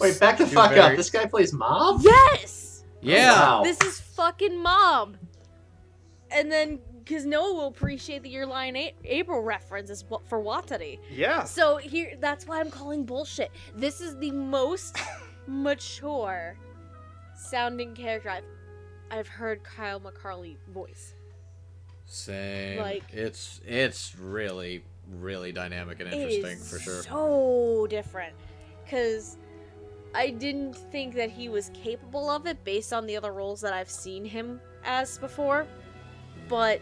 [0.00, 0.96] Wait, back the Two fuck very- up.
[0.96, 2.00] This guy plays Mob.
[2.02, 2.84] Yes!
[3.00, 3.32] Yeah.
[3.32, 3.62] Wow.
[3.62, 5.16] This is fucking Mob!
[6.30, 10.42] And then, because Noah will appreciate the Your Lie in A- April reference is for
[10.42, 10.98] Watari.
[11.10, 11.44] Yeah.
[11.44, 13.50] So here, that's why I'm calling bullshit.
[13.74, 14.98] This is the most
[15.46, 16.56] mature
[17.36, 18.44] sounding character I've,
[19.10, 21.14] I've heard Kyle McCarley voice.
[22.06, 22.78] Same.
[22.78, 24.84] Like- it's it's really,
[25.18, 27.02] really dynamic and interesting for sure.
[27.02, 28.34] So different,
[28.84, 29.38] because
[30.14, 33.72] I didn't think that he was capable of it based on the other roles that
[33.72, 35.66] I've seen him as before,
[36.48, 36.80] but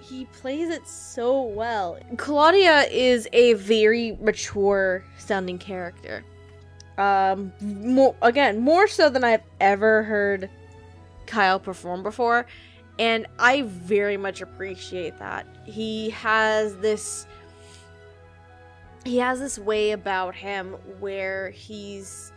[0.00, 1.98] he plays it so well.
[2.16, 6.24] Claudia is a very mature sounding character.
[6.96, 10.48] Um, more, again, more so than I've ever heard
[11.30, 12.46] Kyle perform before,
[12.98, 15.46] and I very much appreciate that.
[15.64, 17.26] He has this
[19.04, 22.32] he has this way about him where he's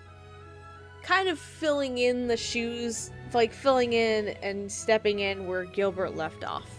[1.02, 6.46] kind of filling in the shoes, like filling in and stepping in where Gilbert left
[6.46, 6.70] off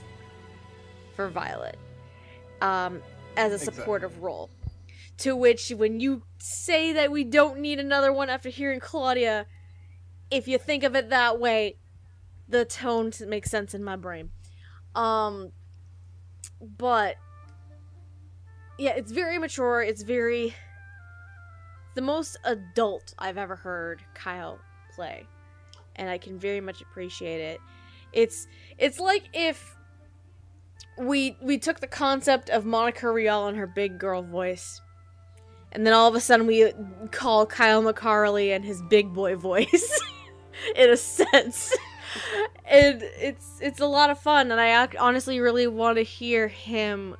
[1.14, 1.78] for Violet,
[2.62, 3.02] um,
[3.36, 3.74] as a Exactly.
[3.82, 4.48] supportive role.
[5.18, 9.46] To which, when you say that we don't need another one after hearing Claudia,
[10.30, 11.76] if you think of it that way,
[12.48, 14.30] the tone to make sense in my brain.
[14.94, 15.52] Um,
[16.60, 17.16] but
[18.78, 19.82] yeah, it's very mature.
[19.82, 20.54] It's very
[21.94, 24.58] the most adult I've ever heard Kyle
[24.94, 25.26] play,
[25.96, 27.60] and I can very much appreciate it.
[28.12, 28.46] It's
[28.78, 29.76] it's like if
[30.98, 34.80] we we took the concept of Monica Rial and her big girl voice,
[35.72, 36.72] and then all of a sudden we
[37.10, 40.00] call Kyle McCarley and his big boy voice,
[40.76, 41.74] in a sense.
[42.64, 47.16] and it's it's a lot of fun, and I honestly really want to hear him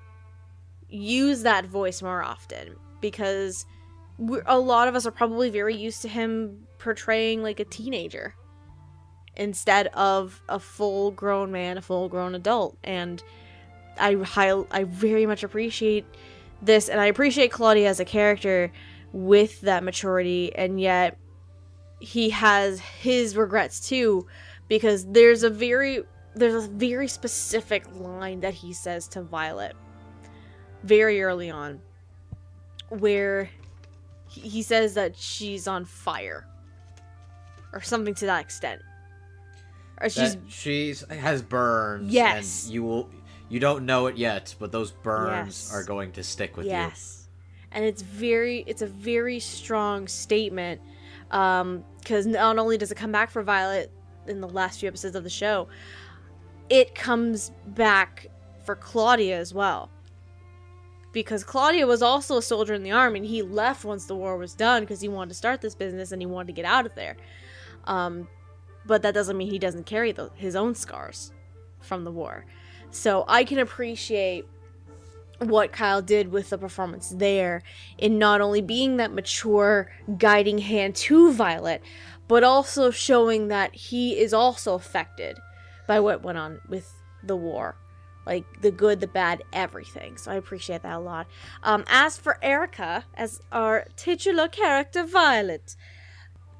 [0.89, 3.67] use that voice more often because
[4.47, 8.35] a lot of us are probably very used to him portraying like a teenager
[9.37, 12.79] instead of a full grown man, a full grown adult.
[12.85, 13.23] And
[13.99, 14.17] I
[14.71, 16.07] I very much appreciate
[16.63, 18.73] this, and I appreciate Claudia as a character
[19.13, 21.19] with that maturity, and yet
[22.01, 24.27] he has his regrets too,
[24.69, 26.03] because there's a very
[26.35, 29.77] there's a very specific line that he says to Violet
[30.83, 31.81] very early on
[32.89, 33.49] where
[34.29, 36.47] he says that she's on fire
[37.73, 38.83] or something to that extent
[40.01, 42.13] or she's That she's has burns.
[42.13, 42.65] Yes.
[42.67, 43.09] And you will
[43.49, 45.73] you don't know it yet, but those burns Yes.
[45.73, 46.73] are going to stick with you.
[46.73, 47.29] yes
[47.71, 50.81] and it's very it's a very strong statement
[51.31, 53.91] um because not only does it come back for violet
[54.27, 55.69] in the last few episodes of the show
[56.69, 58.27] it comes back
[58.65, 59.91] for claudia as well.
[61.13, 64.37] Because claudia was also a soldier in the army and he left once the war
[64.37, 66.87] was done because he wanted to start this business and he wanted to get out
[66.87, 67.17] of there.
[67.85, 68.29] Um
[68.87, 71.33] but that doesn't mean he doesn't carry the, his own scars
[71.81, 72.45] from the war.
[72.91, 74.47] So i can appreciate
[75.39, 77.63] what Kyle did with the performance there
[77.99, 81.83] in not only being that mature guiding hand to Violet,
[82.29, 85.39] but also showing that he is also affected
[85.87, 87.77] by what went on with the war.
[88.27, 90.17] Like the good, the bad, everything.
[90.17, 91.27] So I appreciate that a lot.
[91.63, 95.77] Um, as for Erica, as our titular character, Violet.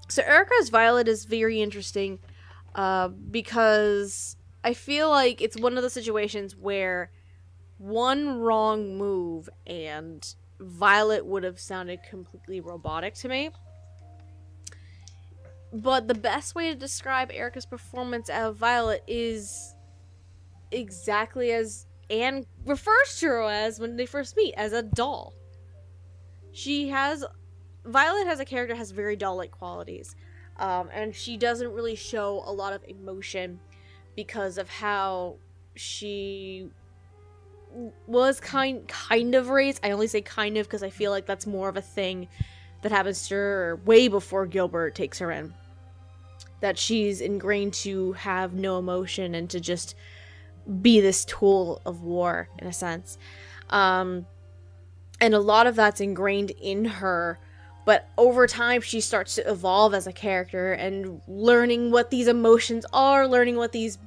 [0.09, 2.19] So Erica's Violet is very interesting
[2.75, 7.11] uh, because I feel like it's one of the situations where
[7.79, 13.51] one wrong move and Violet would have sounded completely robotic to me.
[15.75, 19.75] But the best way to describe Erica's performance as Violet is
[20.71, 25.35] exactly as Anne refers to her as when they first meet as a doll.
[26.53, 27.25] She has
[27.85, 30.15] Violet has a character has very doll-like qualities,
[30.59, 33.59] um, and she doesn't really show a lot of emotion
[34.15, 35.39] because of how
[35.75, 36.71] she
[38.07, 39.81] was kind kind of raised.
[39.83, 42.29] I only say kind of because I feel like that's more of a thing
[42.83, 45.53] that happens to her way before Gilbert takes her in.
[46.65, 49.95] That she's ingrained to have no emotion and to just
[50.81, 53.19] be this tool of war in a sense.
[53.69, 54.25] Um,
[55.21, 57.39] and a lot of that's ingrained in her
[57.85, 62.87] but over time she starts to evolve as a character and learning what these emotions
[62.93, 63.99] are learning what these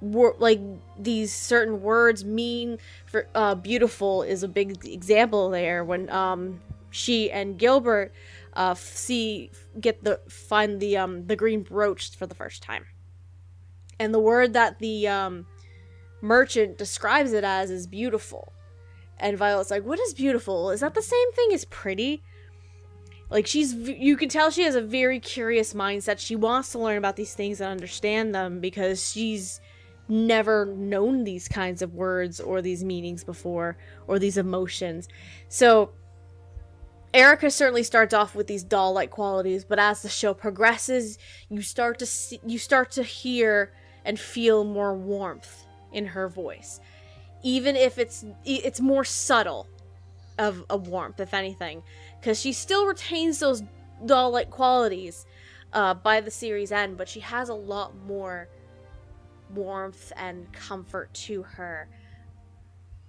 [0.00, 0.60] wor- like
[0.98, 6.60] these certain words mean for uh, beautiful is a big example there when um
[6.90, 8.12] she and Gilbert
[8.58, 12.84] uh see get the find the um the green brooch for the first time.
[14.00, 15.46] And the word that the um
[16.20, 18.52] merchant describes it as is beautiful.
[19.18, 20.70] And Violet's like what is beautiful?
[20.70, 22.22] Is that the same thing as pretty?
[23.30, 26.18] Like she's you can tell she has a very curious mindset.
[26.18, 29.60] She wants to learn about these things and understand them because she's
[30.08, 33.76] never known these kinds of words or these meanings before
[34.08, 35.06] or these emotions.
[35.48, 35.92] So
[37.14, 41.98] erica certainly starts off with these doll-like qualities but as the show progresses you start
[41.98, 43.72] to see you start to hear
[44.08, 46.80] and feel more warmth in her voice.
[47.42, 49.68] Even if it's it's more subtle
[50.38, 51.82] of a warmth if anything
[52.18, 53.62] because she still retains those
[54.06, 55.26] doll-like qualities
[55.72, 58.48] uh, by the series end, but she has a lot more
[59.54, 61.88] warmth and comfort to her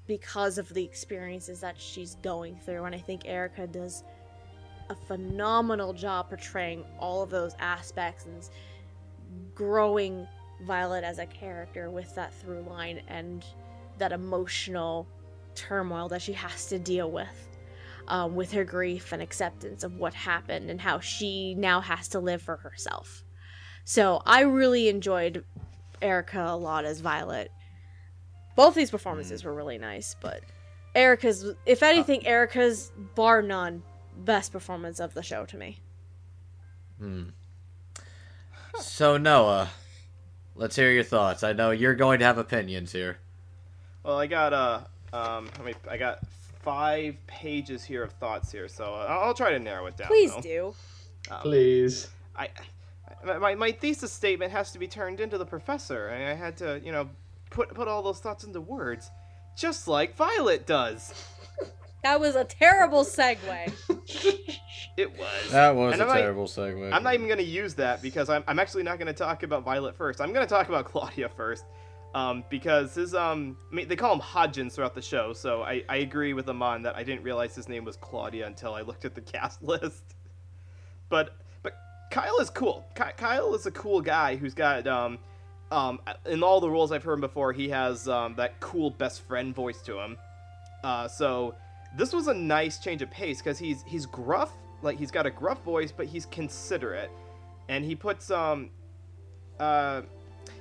[0.10, 2.84] because of the experiences that she's going through.
[2.86, 4.04] And I think Erica does
[4.90, 8.50] a phenomenal job portraying all of those aspects and
[9.54, 10.28] growing
[10.66, 13.46] Violet as a character with that through line and
[14.00, 15.08] that emotional
[15.54, 17.48] turmoil that she has to deal with
[18.08, 22.20] um, with her grief and acceptance of what happened and how she now has to
[22.20, 23.24] live for herself.
[23.86, 25.46] So I really enjoyed
[26.02, 27.52] Erica a lot as Violet.
[28.60, 30.42] Both these performances were really nice, but
[30.94, 33.82] Erica's, if anything, Erica's bar none
[34.26, 35.80] best performance of the show to me.
[37.00, 37.30] Hmm.
[38.82, 39.70] So Noah,
[40.56, 41.42] let's hear your thoughts.
[41.42, 43.20] I know you're going to have opinions here.
[44.04, 44.82] Well, I got uh,
[45.14, 46.20] um, I mean, I got
[46.62, 50.10] five pages here of thoughts here, so uh, I'll try to narrow it down.
[50.10, 50.42] Please though.
[50.42, 50.74] do.
[51.32, 52.10] Um, Please.
[52.36, 52.50] I,
[53.40, 56.82] my, my thesis statement has to be turned into the professor, and I had to,
[56.84, 57.08] you know,
[57.50, 59.10] put put all those thoughts into words,
[59.58, 61.14] just like Violet does.
[62.02, 63.74] That was a terrible segue.
[64.96, 65.52] It was.
[65.52, 66.94] That was And a I'm not- terrible segue.
[66.94, 69.44] I'm not even going to use that because I'm, I'm actually not going to talk
[69.44, 70.22] about Violet first.
[70.22, 71.66] I'm going to talk about Claudia first.
[72.16, 75.84] Um, because his, um, I mean, they call him Hodgins throughout the show, so I,
[75.90, 79.04] I agree with Amon that I didn't realize his name was Claudia until I looked
[79.04, 80.16] at the cast list.
[81.10, 81.74] But, but
[82.12, 82.86] Kyle is cool.
[82.96, 85.20] Ky- Kyle is a cool guy who's got, um,
[85.72, 89.54] um, in all the roles I've heard before, he has, um, that cool best friend
[89.54, 90.18] voice to him.
[90.84, 91.56] Uh, so
[91.98, 95.32] this was a nice change of pace because he's he's gruff, like he's got a
[95.32, 97.12] gruff voice, but he's considerate,
[97.68, 98.70] and he puts um,
[99.60, 100.02] uh,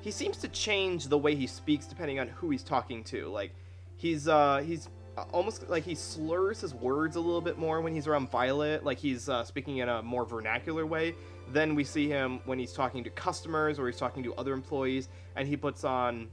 [0.00, 3.28] he seems to change the way he speaks depending on who he's talking to.
[3.28, 3.54] Like
[3.96, 4.88] he's uh he's
[5.32, 8.98] almost like he slurs his words a little bit more when he's around Violet, like
[8.98, 11.14] he's uh, speaking in a more vernacular way.
[11.52, 15.08] Then we see him when he's talking to customers or he's talking to other employees,
[15.36, 16.28] and he puts on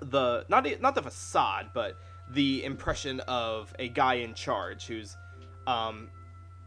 [0.00, 1.96] the not not the facade, but
[2.30, 5.16] the impression of a guy in charge who's
[5.66, 6.08] um,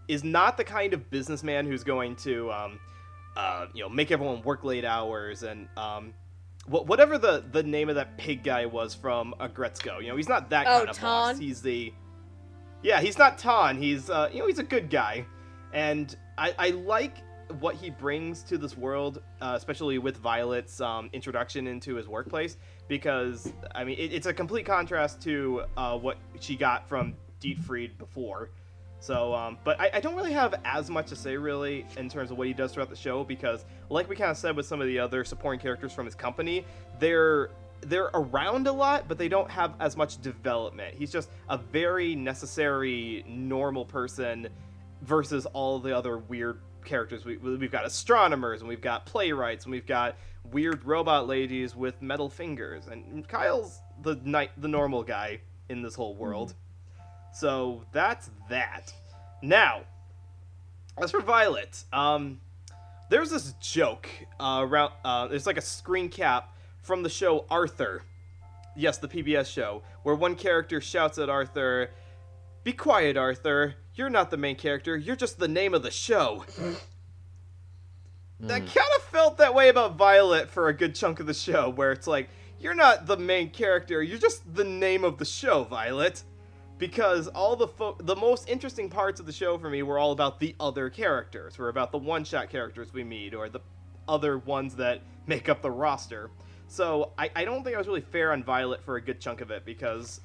[0.07, 2.79] is not the kind of businessman who's going to um,
[3.37, 6.13] uh, you know make everyone work late hours and um,
[6.65, 10.01] wh- whatever the the name of that pig guy was from Aggretsuko.
[10.01, 11.37] You know, he's not that Oh, kind of boss.
[11.37, 11.93] He's the
[12.83, 13.77] yeah, he's not Ton.
[13.77, 15.25] He's uh, you know he's a good guy,
[15.71, 17.17] and I, I like
[17.59, 22.57] what he brings to this world, uh, especially with Violet's um, introduction into his workplace,
[22.87, 27.97] because I mean it, it's a complete contrast to uh, what she got from Dietfried
[27.97, 28.49] before.
[28.99, 32.29] So, um, but I, I don't really have as much to say really in terms
[32.29, 34.79] of what he does throughout the show because, like we kind of said with some
[34.79, 36.65] of the other supporting characters from his company,
[36.99, 37.49] they're
[37.81, 40.95] they're around a lot, but they don't have as much development.
[40.95, 44.49] He's just a very necessary normal person
[45.01, 47.25] versus all the other weird characters.
[47.25, 50.15] We, we've got astronomers and we've got playwrights and we've got
[50.51, 52.87] weird robot ladies with metal fingers.
[52.87, 56.53] And Kyle's the night the normal guy in this whole world.
[57.33, 58.93] So that's that.
[59.41, 59.81] Now,
[61.01, 62.39] as for Violet, um,
[63.09, 64.93] there's this joke uh, around.
[65.03, 68.03] Uh, it's like a screen cap from the show Arthur.
[68.75, 71.91] Yes, the PBS show, where one character shouts at Arthur,
[72.63, 73.75] "Be quiet, Arthur.
[74.01, 74.97] You're not the main character.
[74.97, 76.43] You're just the name of the show."
[78.43, 78.65] I kind
[78.97, 82.07] of felt that way about Violet for a good chunk of the show, where it's
[82.07, 82.27] like,
[82.59, 86.23] you're not the main character, you're just the name of the show, Violet.
[86.79, 90.13] Because all the fo- the most interesting parts of the show for me were all
[90.13, 93.61] about the other characters, were about the one-shot characters we meet, or the
[94.07, 96.31] other ones that make up the roster.
[96.67, 99.41] So I, I don't think I was really fair on Violet for a good chunk
[99.41, 100.19] of it, because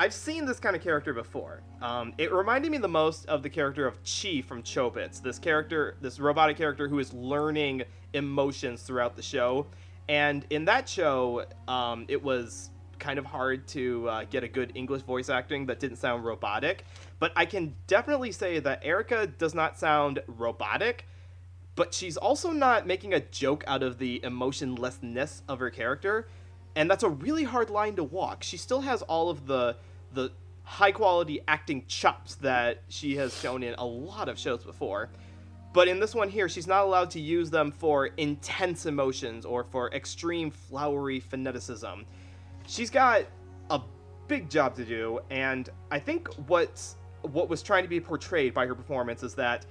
[0.00, 1.60] I've seen this kind of character before.
[1.82, 5.20] Um, it reminded me the most of the character of Chi from Chobits.
[5.20, 7.82] This character, this robotic character who is learning
[8.14, 9.66] emotions throughout the show.
[10.08, 14.72] And in that show, um, it was kind of hard to uh, get a good
[14.74, 16.86] English voice acting that didn't sound robotic.
[17.18, 21.04] But I can definitely say that Erica does not sound robotic,
[21.74, 26.26] but she's also not making a joke out of the emotionlessness of her character.
[26.74, 28.42] And that's a really hard line to walk.
[28.42, 29.76] She still has all of the
[30.12, 30.32] the
[30.64, 35.10] high quality acting chops that she has shown in a lot of shows before.
[35.72, 39.64] But in this one here, she's not allowed to use them for intense emotions or
[39.64, 42.04] for extreme flowery phoneticism.
[42.66, 43.24] She's got
[43.70, 43.80] a
[44.26, 48.66] big job to do, and I think what's what was trying to be portrayed by
[48.66, 49.66] her performance is that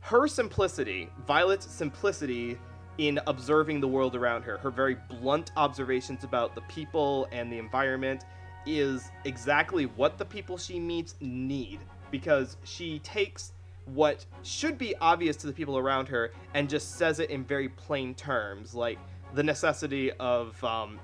[0.00, 2.56] her simplicity, Violet's simplicity
[2.98, 7.58] in observing the world around her, her very blunt observations about the people and the
[7.58, 8.24] environment,
[8.66, 11.80] is exactly what the people she meets need
[12.10, 13.52] because she takes
[13.86, 17.68] what should be obvious to the people around her and just says it in very
[17.68, 18.98] plain terms, like
[19.34, 20.98] the necessity of um,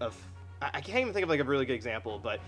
[0.00, 0.16] of
[0.60, 2.40] I can't even think of like a really good example, but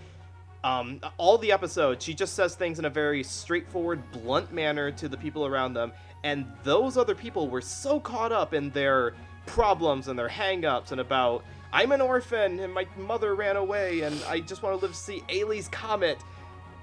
[0.63, 5.09] um, all the episodes she just says things in a very straightforward, blunt manner to
[5.09, 5.91] the people around them,
[6.23, 9.13] and those other people were so caught up in their
[9.45, 11.43] problems and their hang-ups and about
[11.73, 14.97] I'm an orphan and my mother ran away and I just want to live to
[14.97, 16.19] see Ailey's comet.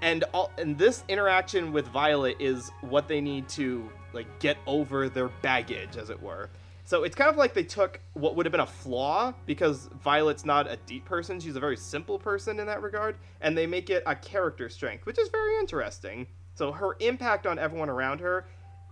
[0.01, 5.09] And all and this interaction with Violet is what they need to like get over
[5.09, 6.51] their baggage, as it were.
[6.85, 10.47] So it's kind of like they took what would have been a flaw because Violet's
[10.47, 13.91] not a deep person; she's a very simple person in that regard, and they make
[13.91, 16.27] it a character strength, which is very interesting.
[16.55, 18.47] So her impact on everyone around her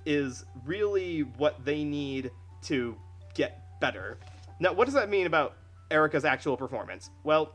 [0.04, 2.30] is really what they need
[2.64, 2.96] to
[3.34, 4.18] get better.
[4.60, 5.56] Now, what does that mean about
[5.90, 7.10] Erica's actual performance?
[7.24, 7.52] Well,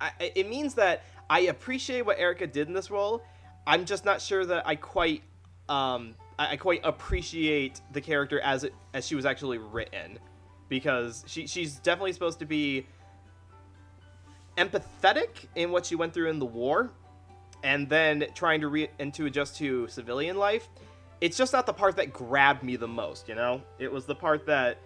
[0.00, 3.22] I, it means that I appreciate what Erica did in this role.
[3.66, 5.22] I'm just not sure that I quite,
[5.68, 10.18] um, I, I quite appreciate the character as it as she was actually written,
[10.68, 12.86] because she she's definitely supposed to be
[14.56, 16.90] empathetic in what she went through in the war,
[17.62, 20.68] and then trying to re and to adjust to civilian life.
[21.20, 23.62] It's just not the part that grabbed me the most, you know.
[23.78, 24.78] It was the part that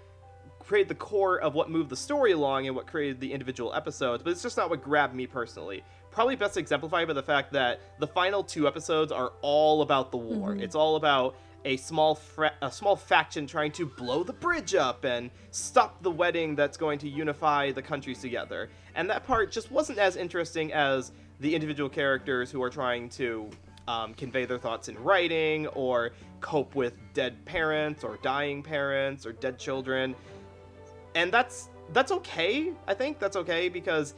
[0.71, 4.23] created the core of what moved the story along and what created the individual episodes,
[4.23, 5.83] but it's just not what grabbed me personally.
[6.13, 10.17] Probably best exemplified by the fact that the final two episodes are all about the
[10.17, 10.55] war.
[10.55, 11.35] It's all about
[11.65, 16.11] a small fra- a small faction trying to blow the bridge up and stop the
[16.13, 18.71] wedding that's going to unify the countries together.
[18.95, 23.51] And that part just wasn't as interesting as the individual characters who are trying to
[23.89, 29.33] um, convey their thoughts in writing or cope with dead parents or dying parents or
[29.33, 30.15] dead children
[31.15, 32.73] and that's that's okay.
[32.87, 34.15] I think that's okay because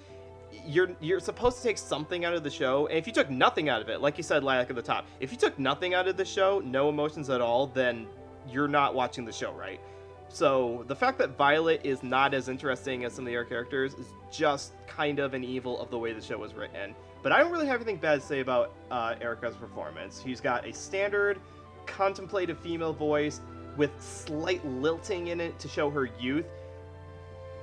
[0.66, 2.86] you're you're supposed to take something out of the show.
[2.86, 5.06] And if you took nothing out of it, like you said, Lilac at the top,
[5.20, 8.06] if you took nothing out of the show, no emotions at all, then
[8.48, 9.80] you're not watching the show right.
[10.28, 13.92] So the fact that Violet is not as interesting as some of the other characters
[13.94, 16.94] is just kind of an evil of the way the show was written.
[17.22, 20.22] But I don't really have anything bad to say about uh, Erica's performance.
[20.24, 21.38] She's got a standard,
[21.84, 23.40] contemplative female voice
[23.76, 26.46] with slight lilting in it to show her youth.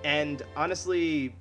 [0.03, 1.36] And honestly,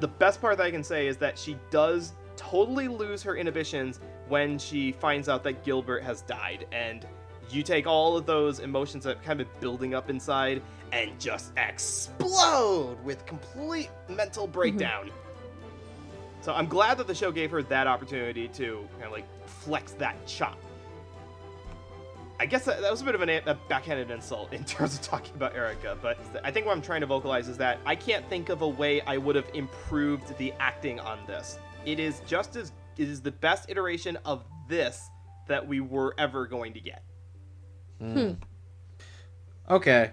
[0.00, 4.00] the best part that I can say is that she does totally lose her inhibitions
[4.28, 6.66] when she finds out that Gilbert has died.
[6.72, 7.06] And
[7.50, 10.62] you take all of those emotions that have kind of been building up inside
[10.92, 14.52] and just explode with complete mental mm-hmm.
[14.52, 15.10] breakdown.
[16.40, 19.92] So I'm glad that the show gave her that opportunity to kind of like flex
[19.92, 20.58] that chop.
[22.40, 25.02] I guess that, that was a bit of an, a backhanded insult in terms of
[25.02, 28.28] talking about Erica, but I think what I'm trying to vocalize is that I can't
[28.28, 31.58] think of a way I would have improved the acting on this.
[31.84, 35.10] It is just as it is the best iteration of this
[35.48, 37.02] that we were ever going to get.
[37.98, 38.32] Hmm.
[39.68, 40.12] Okay.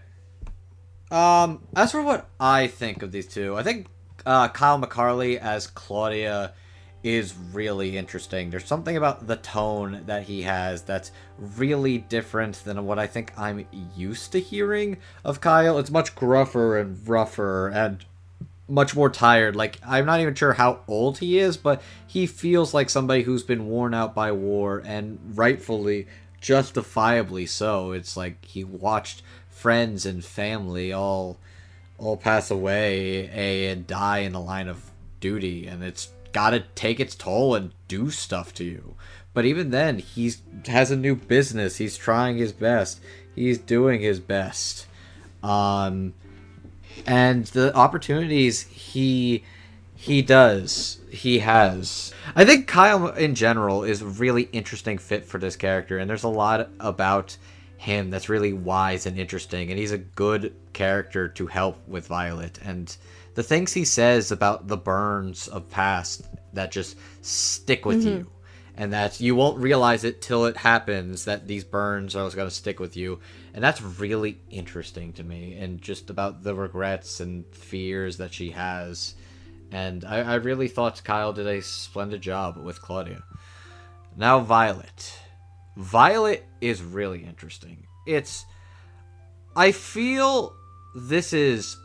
[1.09, 3.87] Um, as for what I think of these two, I think
[4.25, 6.53] uh, Kyle McCarley as Claudia
[7.03, 8.49] is really interesting.
[8.49, 13.37] There's something about the tone that he has that's really different than what I think
[13.37, 13.65] I'm
[13.95, 15.79] used to hearing of Kyle.
[15.79, 18.05] It's much gruffer and rougher and
[18.67, 19.55] much more tired.
[19.55, 23.43] Like, I'm not even sure how old he is, but he feels like somebody who's
[23.43, 26.07] been worn out by war and rightfully,
[26.39, 27.91] justifiably so.
[27.91, 31.37] It's like he watched friends and family all
[31.97, 34.89] all pass away and die in the line of
[35.19, 38.95] duty and it's got to take its toll and do stuff to you.
[39.33, 41.77] But even then he's has a new business.
[41.77, 42.99] He's trying his best.
[43.35, 44.87] He's doing his best.
[45.43, 46.13] Um
[47.05, 49.43] and the opportunities he
[49.95, 52.13] he does he has.
[52.35, 56.23] I think kyle in general is a really interesting fit for this character and there's
[56.23, 57.37] a lot about
[57.77, 62.59] him that's really wise and interesting and he's a good character to help with Violet
[62.63, 62.95] and
[63.33, 68.19] the things he says about the burns of past that just stick with mm-hmm.
[68.19, 68.31] you.
[68.73, 72.55] And that you won't realize it till it happens that these burns are going to
[72.55, 73.19] stick with you.
[73.53, 78.51] And that's really interesting to me and just about the regrets and fears that she
[78.51, 79.13] has.
[79.71, 83.23] And I, I really thought Kyle did a splendid job with Claudia.
[84.17, 85.19] Now Violet.
[85.77, 87.85] Violet is really interesting.
[88.07, 88.45] It's
[89.55, 90.55] I feel
[90.95, 91.77] this is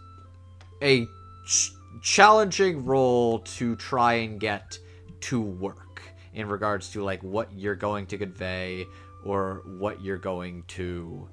[0.82, 1.06] a
[1.46, 4.78] ch- challenging role to try and get
[5.20, 6.02] to work
[6.34, 8.86] in regards to like what you're going to convey
[9.24, 11.28] or what you're going to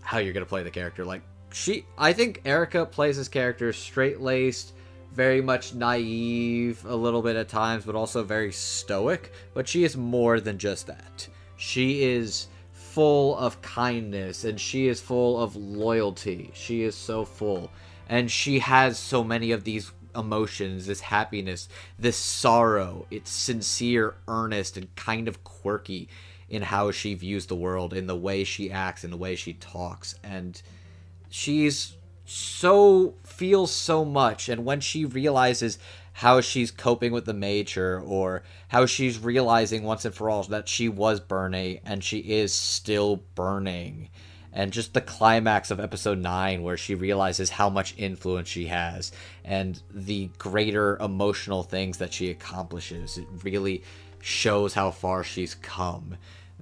[0.00, 1.22] how you're going to play the character like
[1.52, 4.72] she I think Erika plays this character straight-laced
[5.12, 9.96] very much naive a little bit at times but also very stoic but she is
[9.96, 12.46] more than just that she is
[12.98, 16.50] full of kindness and she is full of loyalty.
[16.54, 17.70] She is so full.
[18.08, 23.06] And she has so many of these emotions, this happiness, this sorrow.
[23.10, 26.08] It's sincere, earnest, and kind of quirky
[26.48, 29.52] in how she views the world, in the way she acts, in the way she
[29.54, 30.14] talks.
[30.24, 30.60] And
[31.28, 35.78] she's so feels so much and when she realizes
[36.12, 40.68] how she's coping with the major or how she's realizing once and for all that
[40.68, 44.10] she was burning and she is still burning
[44.52, 49.12] and just the climax of episode 9 where she realizes how much influence she has
[49.44, 53.18] and the greater emotional things that she accomplishes.
[53.18, 53.82] It really
[54.20, 56.16] shows how far she's come.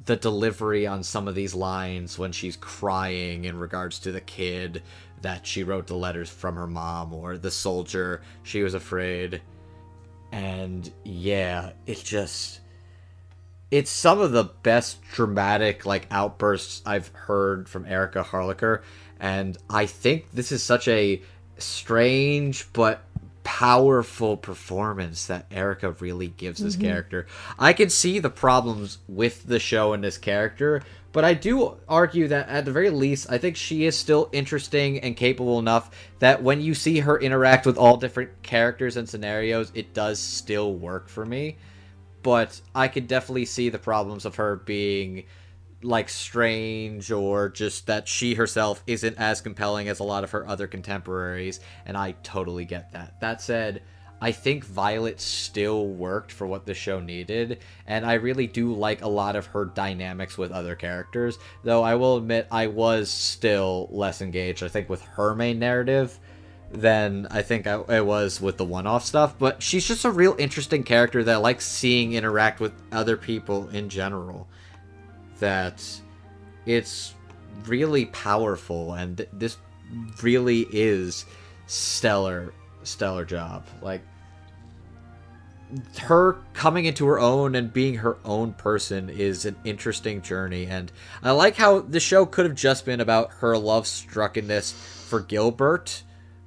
[0.04, 4.82] The delivery on some of these lines when she's crying in regards to the kid
[5.22, 9.40] that she wrote the letters from her mom or the soldier she was afraid.
[10.32, 12.60] And yeah it just
[13.70, 18.82] it's some of the best dramatic like outbursts i've heard from Erika Harlacher
[19.18, 21.20] and i think this is such a
[21.58, 23.02] strange but
[23.46, 26.86] powerful performance that Erika really gives this mm-hmm.
[26.86, 27.28] character.
[27.60, 32.26] I can see the problems with the show and this character, but I do argue
[32.26, 36.42] that at the very least, I think she is still interesting and capable enough that
[36.42, 41.08] when you see her interact with all different characters and scenarios, it does still work
[41.08, 41.56] for me.
[42.26, 45.26] But I could definitely see the problems of her being
[45.80, 50.44] like strange or just that she herself isn't as compelling as a lot of her
[50.44, 53.20] other contemporaries and I totally get that.
[53.20, 53.80] That said,
[54.20, 59.02] I think Violet still worked for what the show needed, and I really do like
[59.02, 61.38] a lot of her dynamics with other characters.
[61.62, 66.18] Though I will admit I was still less engaged, I think, with her main narrative
[66.76, 69.38] than I think I, was with the one-off stuff.
[69.38, 73.68] But she's just a real interesting character that I like seeing interact with other people
[73.70, 74.46] in general
[75.40, 75.82] that
[76.64, 77.14] it's
[77.66, 79.56] really powerful and th- this
[80.22, 81.24] really is
[81.66, 84.02] stellar stellar job like
[85.98, 90.92] her coming into her own and being her own person is an interesting journey and
[91.22, 96.02] i like how the show could have just been about her love struckenness for gilbert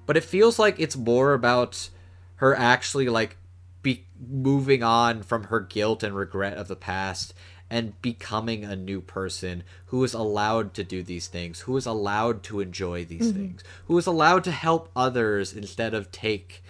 [0.09, 1.91] but it feels like it's more about
[2.37, 3.37] her actually like
[3.83, 7.31] be moving on from her guilt and regret of the past
[7.69, 12.41] and becoming a new person who is allowed to do these things, who is allowed
[12.41, 13.37] to enjoy these mm-hmm.
[13.37, 16.63] things, who is allowed to help others instead of take.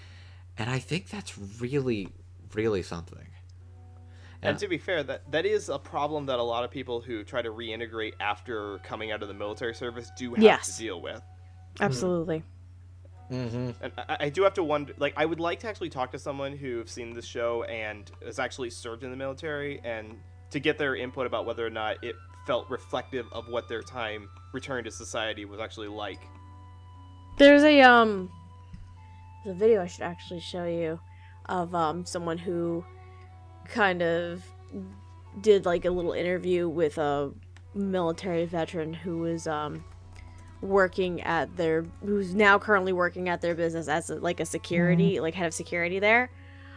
[0.57, 2.09] And I think that's really,
[2.53, 3.27] really something.
[4.41, 7.23] And to be fair, that that is a problem that a lot of people who
[7.23, 10.75] try to reintegrate after coming out of the military service do have Yes.
[10.75, 11.21] to deal with.
[11.79, 12.39] Absolutely.
[12.39, 12.58] Mm-hmm.
[13.29, 16.19] And I, I do have to wonder, like, I would like to actually talk to
[16.19, 20.17] someone who's seen this show and has actually served in the military, and
[20.51, 22.15] to get their input about whether or not it
[22.47, 26.19] felt reflective of what their time return to society was actually like.
[27.37, 28.31] There's a um
[29.43, 30.99] there's a video I should actually show you
[31.45, 32.83] of um someone who
[33.65, 34.43] kind of
[35.41, 37.31] did like a little interview with a
[37.75, 39.83] military veteran who was um
[40.61, 45.13] working at their who's now currently working at their business as a, like a security
[45.13, 45.23] mm-hmm.
[45.23, 46.29] like head of security there.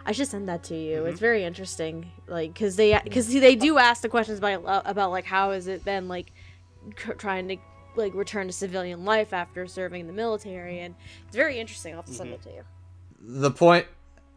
[0.04, 1.04] I should send that to you.
[1.04, 1.20] It's mm-hmm.
[1.20, 5.24] very interesting like because they because they do ask the questions about uh, about like
[5.24, 6.32] how has it been like
[6.98, 7.56] c- trying to
[7.96, 10.94] like return to civilian life after serving in the military and
[11.26, 11.92] it's very interesting.
[11.92, 12.48] I'll have to send mm-hmm.
[12.48, 12.62] it to you.
[13.20, 13.86] The point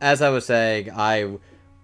[0.01, 1.37] as i was saying i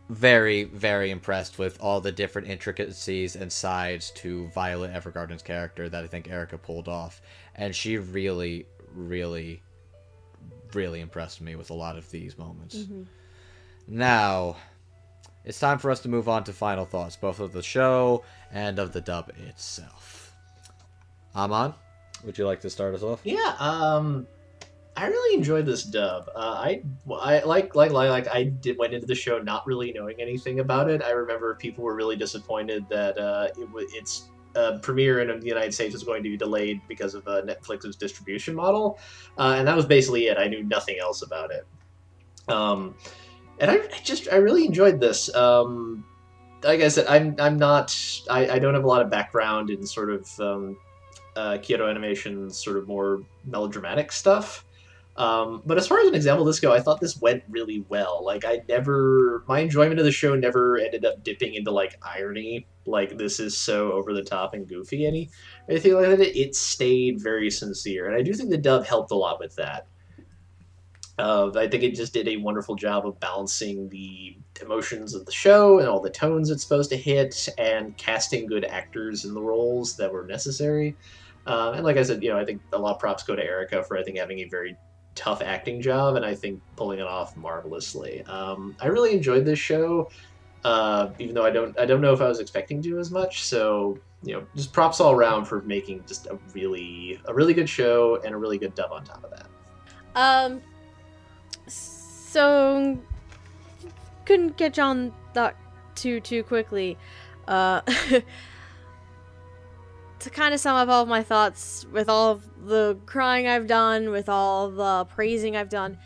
[0.10, 6.04] very very impressed with all the different intricacies and sides to violet evergarden's character that
[6.04, 7.22] i think Erika pulled off
[7.62, 9.62] and she really really
[10.74, 12.88] really impressed me with a lot of these moments
[13.88, 14.58] now
[15.46, 18.80] it's time for us to move on to final thoughts both of the show and
[18.80, 20.34] of the dub itself
[21.36, 21.74] aman
[22.26, 24.28] would you like to start us off Yeah, um,
[24.98, 26.30] I really enjoyed this dub.
[26.36, 29.92] Uh, I, I like, like, like, like, I did went into the show not really
[29.92, 31.02] knowing anything about it.
[31.02, 35.48] I remember people were really disappointed that uh, it was its uh, premiere in the
[35.48, 39.00] United States was going to be delayed because of uh, Netflix's distribution model,
[39.38, 40.38] uh, and that was basically it.
[40.38, 41.66] I knew nothing else about it.
[42.48, 42.96] Um,
[43.60, 45.34] and I, I just, I really enjoyed this.
[45.36, 46.04] Um,
[46.64, 47.96] like I said, I'm, I'm not,
[48.30, 50.40] I, I don't have a lot of background in sort of.
[50.40, 50.78] Um,
[51.36, 54.66] uh, Kyoto Animation's sort of more melodramatic stuff.
[55.18, 58.24] Um, but as far as an example this go, I thought this went really well.
[58.24, 62.66] Like I never, my enjoyment of the show never ended up dipping into like irony.
[62.86, 65.30] Like this is so over the top and goofy any
[65.70, 66.40] anything like that.
[66.40, 69.86] It stayed very sincere, and I do think the dub helped a lot with that.
[71.20, 75.32] Uh, I think it just did a wonderful job of balancing the emotions of the
[75.32, 79.42] show and all the tones it's supposed to hit, and casting good actors in the
[79.42, 80.96] roles that were necessary.
[81.46, 83.44] Um, and like I said, you know, I think a lot of props go to
[83.44, 84.76] Erika for I think having a very
[85.16, 88.24] tough acting job, and I think pulling it off marvelously.
[88.24, 90.10] Um, I really enjoyed this show,
[90.64, 93.44] uh, even though I don't I don't know if I was expecting to as much.
[93.44, 97.70] So you know, just props all around for making just a really a really good
[97.70, 99.48] show and a really good dub on top of that.
[100.16, 100.62] Um,
[101.68, 102.98] so
[104.26, 105.56] couldn't catch on that
[105.96, 106.98] too too quickly.
[107.48, 107.82] Uh,
[110.22, 113.66] to kind of sum up all of my thoughts with all of the crying I've
[113.66, 115.98] done, with all the praising I've done,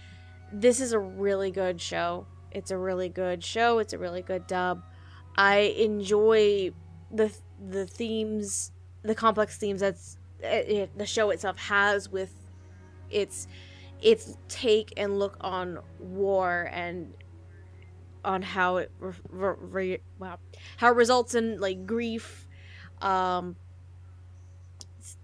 [0.54, 2.26] this is a really good show.
[2.52, 3.80] It's a really good show.
[3.80, 4.84] It's a really good dub.
[5.36, 6.72] I enjoy
[7.12, 7.36] the
[7.70, 8.72] the themes,
[9.04, 12.34] the complex themes that's it, it, the show itself has with
[13.10, 13.48] its
[14.02, 17.14] its take and look on war and
[18.24, 20.40] on how it re- re- re- wow
[20.78, 22.48] how it results in like grief
[23.02, 23.56] um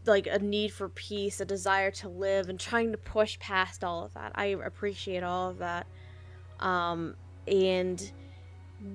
[0.05, 4.03] like a need for peace a desire to live and trying to push past all
[4.03, 4.31] of that.
[4.35, 5.87] I appreciate all of that.
[6.59, 7.15] Um
[7.47, 8.11] and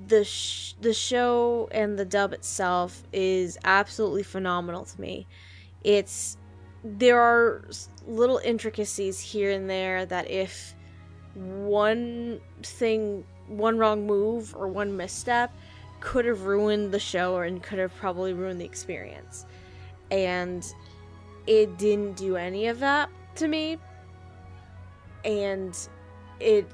[0.08, 5.26] the sh- the show and the dub itself is absolutely phenomenal to me.
[5.84, 6.36] It's
[6.82, 7.64] there are
[8.06, 10.74] little intricacies here and there that if
[11.34, 15.52] one thing one wrong move or one misstep
[16.00, 19.46] could have ruined the show and could have probably ruined the experience.
[20.10, 20.64] And
[21.46, 23.78] it didn't do any of that to me.
[25.24, 25.76] And
[26.40, 26.70] it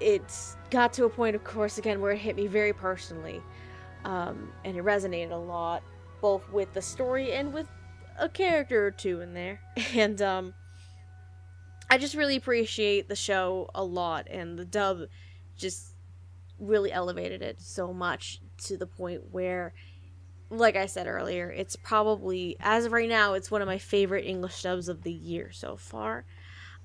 [0.00, 3.42] it's got to a point of course again where it hit me very personally.
[4.04, 5.82] Um, and it resonated a lot
[6.20, 7.68] both with the story and with
[8.18, 9.60] a character or two in there.
[9.94, 10.54] And um
[11.90, 15.02] i just really appreciate the show a lot and the dub
[15.56, 15.94] just
[16.58, 19.74] really elevated it so much to the point where
[20.50, 24.24] like i said earlier it's probably as of right now it's one of my favorite
[24.26, 26.24] english dubs of the year so far.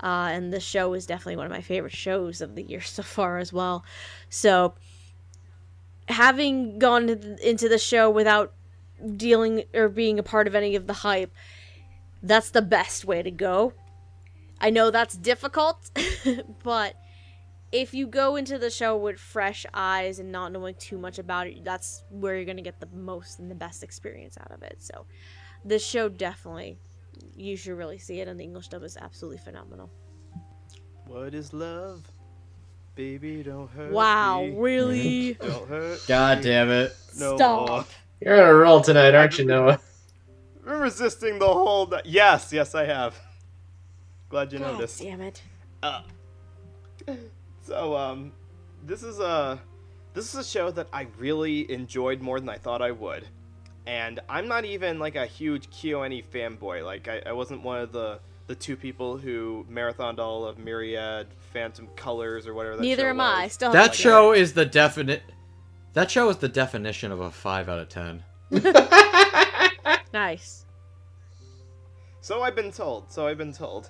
[0.01, 3.03] Uh, and the show is definitely one of my favorite shows of the year so
[3.03, 3.83] far as well.
[4.29, 4.75] So
[6.07, 8.53] having gone to th- into the show without
[9.15, 11.31] dealing or being a part of any of the hype
[12.21, 13.73] that's the best way to go.
[14.59, 15.89] I know that's difficult
[16.63, 16.95] but
[17.71, 21.47] if you go into the show with fresh eyes and not knowing too much about
[21.47, 24.61] it that's where you're going to get the most and the best experience out of
[24.63, 25.05] it so
[25.65, 26.77] this show definitely
[27.35, 29.89] you should really see it and the english dub is absolutely phenomenal
[31.05, 32.05] What is love?
[32.95, 34.55] Baby, don't hurt Wow, me.
[34.57, 35.33] really?
[35.41, 36.93] Don't hurt God me damn it.
[37.17, 37.69] no Stop.
[37.69, 37.85] more.
[38.19, 39.79] You're on a roll tonight, aren't you, Noah?
[40.65, 41.87] Been resisting the whole.
[41.87, 43.17] ni- Yes, yes, I have.
[44.27, 45.01] Glad you God noticed.
[45.01, 45.41] damn it.
[45.81, 46.01] Uh,
[47.69, 48.31] so um,
[48.83, 49.61] this is a
[50.13, 53.27] this is a show that I really enjoyed more than I thought I would,
[53.85, 56.83] and I'm not even like a huge KyoAni fanboy.
[56.83, 61.27] Like I, I wasn't one of the the two people who marathoned all of Myriad,
[61.53, 62.77] Phantom Colors, or whatever.
[62.77, 63.39] That Neither show am was.
[63.39, 63.47] I.
[63.47, 65.21] Still That haven't show is the definite.
[65.93, 68.23] That show is the definition of a 5 out of 10.
[70.13, 70.65] Nice.
[72.21, 73.11] So I've been told.
[73.11, 73.89] So I've been told.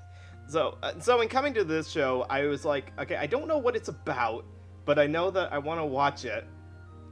[0.50, 3.60] So uh, so in coming to this show, I was like, okay, I don't know
[3.60, 4.46] what it's about,
[4.84, 6.44] but I know that I want to watch it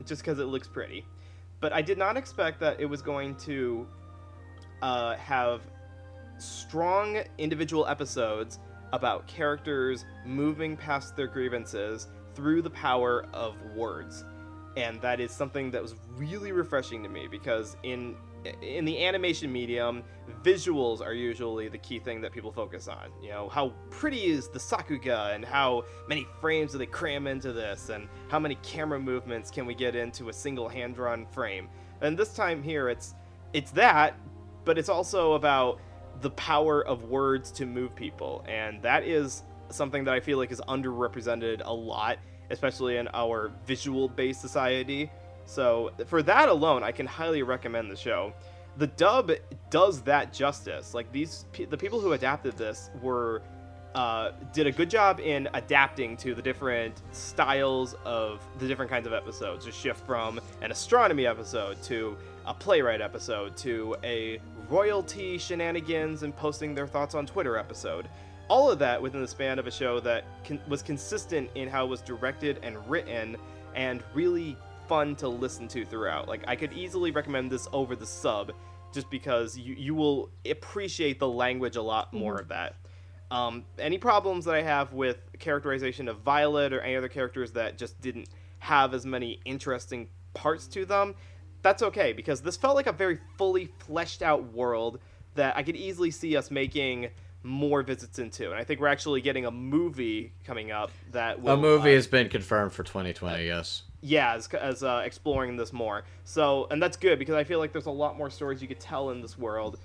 [0.05, 1.05] just because it looks pretty.
[1.59, 3.87] But I did not expect that it was going to
[4.81, 5.61] uh, have
[6.39, 8.57] strong individual episodes
[8.91, 14.25] about characters moving past their grievances through the power of words.
[14.77, 18.15] And that is something that was really refreshing to me because in
[18.61, 20.03] in the animation medium,
[20.43, 23.11] visuals are usually the key thing that people focus on.
[23.21, 27.51] You know, how pretty is the Sakuga and how many frames do they cram into
[27.53, 31.69] this and how many camera movements can we get into a single hand-drawn frame.
[32.01, 33.15] And this time here it's
[33.53, 34.15] it's that,
[34.65, 35.79] but it's also about
[36.21, 38.43] the power of words to move people.
[38.47, 42.17] And that is something that I feel like is underrepresented a lot,
[42.49, 45.11] especially in our visual-based society.
[45.47, 48.33] So for that alone, I can highly recommend the show.
[48.77, 49.31] The dub
[49.71, 50.93] does that justice.
[50.93, 53.41] Like these, the people who adapted this were
[53.95, 59.07] uh, did a good job in adapting to the different styles of the different kinds
[59.07, 59.65] of episodes.
[59.65, 66.35] To shift from an astronomy episode to a playwright episode to a royalty shenanigans and
[66.35, 68.07] posting their thoughts on Twitter episode.
[68.49, 71.85] All of that within the span of a show that con- was consistent in how
[71.85, 73.35] it was directed and written,
[73.75, 76.27] and really fun to listen to throughout.
[76.27, 78.51] Like I could easily recommend this over the sub,
[78.93, 82.75] just because you you will appreciate the language a lot more of that.
[83.29, 87.77] Um, any problems that I have with characterization of Violet or any other characters that
[87.77, 91.13] just didn't have as many interesting parts to them,
[91.61, 94.99] that's okay because this felt like a very fully fleshed out world
[95.35, 97.09] that I could easily see us making
[97.43, 98.51] more visits into.
[98.51, 101.95] And I think we're actually getting a movie coming up that will A movie uh,
[101.95, 103.83] has been confirmed for 2020, yes.
[104.01, 106.03] Yeah, as, as uh, exploring this more.
[106.23, 108.79] So, and that's good because I feel like there's a lot more stories you could
[108.79, 109.79] tell in this world.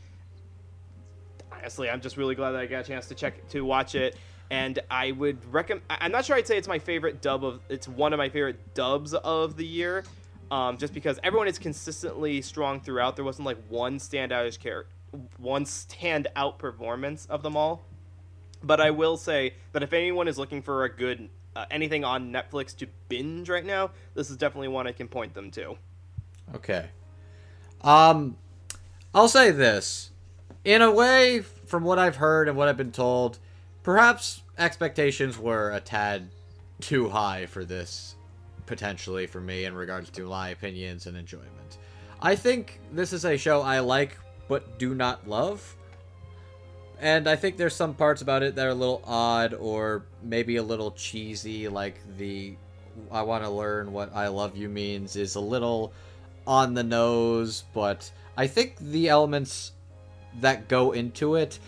[1.50, 4.16] Honestly, I'm just really glad that I got a chance to check to watch it,
[4.50, 5.84] and I would recommend.
[5.88, 7.60] I'm not sure I'd say it's my favorite dub of.
[7.68, 10.04] It's one of my favorite dubs of the year,
[10.50, 13.16] um, just because everyone is consistently strong throughout.
[13.16, 14.90] There wasn't like one standoutish character,
[15.38, 17.84] one standout performance of them all.
[18.64, 22.32] But I will say that if anyone is looking for a good uh, anything on
[22.32, 25.76] Netflix to binge right now, this is definitely one I can point them to.
[26.54, 26.88] Okay.
[27.82, 28.36] Um,
[29.14, 30.10] I'll say this.
[30.64, 33.38] In a way, from what I've heard and what I've been told,
[33.82, 36.30] perhaps expectations were a tad
[36.80, 38.14] too high for this,
[38.66, 41.78] potentially, for me, in regards to my opinions and enjoyment.
[42.20, 44.16] I think this is a show I like,
[44.48, 45.76] but do not love.
[47.02, 50.56] And I think there's some parts about it that are a little odd or maybe
[50.56, 52.54] a little cheesy, like the
[53.10, 55.92] I want to learn what I love you means is a little
[56.46, 59.72] on the nose, but I think the elements
[60.40, 61.58] that go into it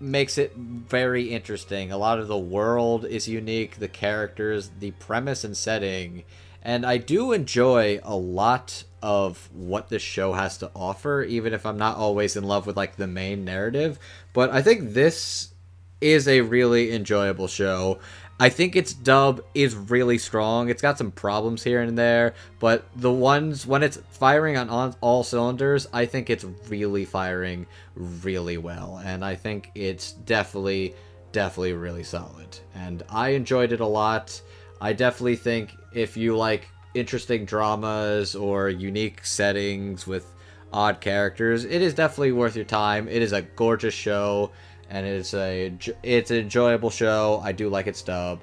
[0.00, 1.90] makes it very interesting.
[1.90, 6.24] A lot of the world is unique, the characters, the premise and setting,
[6.62, 11.66] and I do enjoy a lot of what this show has to offer even if
[11.66, 13.98] I'm not always in love with like the main narrative,
[14.32, 15.52] but I think this
[16.00, 17.98] is a really enjoyable show.
[18.40, 20.70] I think its dub is really strong.
[20.70, 24.96] It's got some problems here and there, but the ones when it's firing on all,
[25.02, 30.94] all cylinders, I think it's really firing really well, and I think it's definitely,
[31.30, 32.58] definitely really solid.
[32.74, 34.40] And I enjoyed it a lot.
[34.80, 40.26] I definitely think if you like interesting dramas or unique settings with
[40.72, 43.08] odd characters, it is definitely worth your time.
[43.08, 44.50] It is a gorgeous show
[44.90, 47.40] and it's a it's an enjoyable show.
[47.42, 48.40] I do like its dub,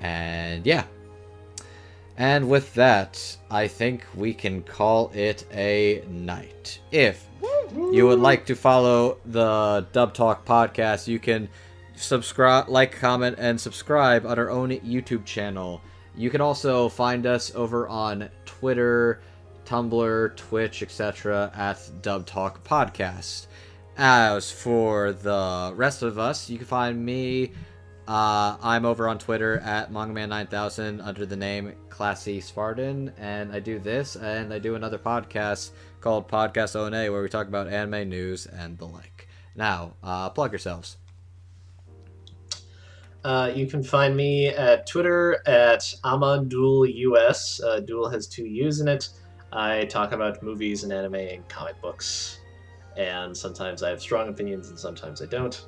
[0.00, 0.84] and yeah.
[2.18, 6.80] And with that, I think we can call it a night.
[6.90, 7.26] If
[7.92, 11.46] you would like to follow the Dub Talk podcast, you can
[11.94, 15.82] subscribe, like, comment, and subscribe on our own YouTube channel.
[16.16, 19.20] You can also find us over on Twitter,
[19.66, 21.52] Tumblr, Twitch, etc.
[21.54, 23.46] at Dub Talk Podcast.
[23.98, 27.52] As for the rest of us, you can find me
[28.08, 33.80] Uh, I'm over on Twitter at MangaMan9000 under the name Classy Spartan, and I do
[33.80, 38.46] this, and I do another podcast called Podcast O&A, where we talk about anime news
[38.46, 39.26] and the like.
[39.56, 40.98] Now, uh, plug yourselves.
[43.26, 47.60] Uh, you can find me at Twitter at AmanDuelUS.
[47.60, 49.08] Uh, Duel has two U's in it.
[49.52, 52.38] I talk about movies and anime and comic books.
[52.96, 55.60] And sometimes I have strong opinions and sometimes I don't.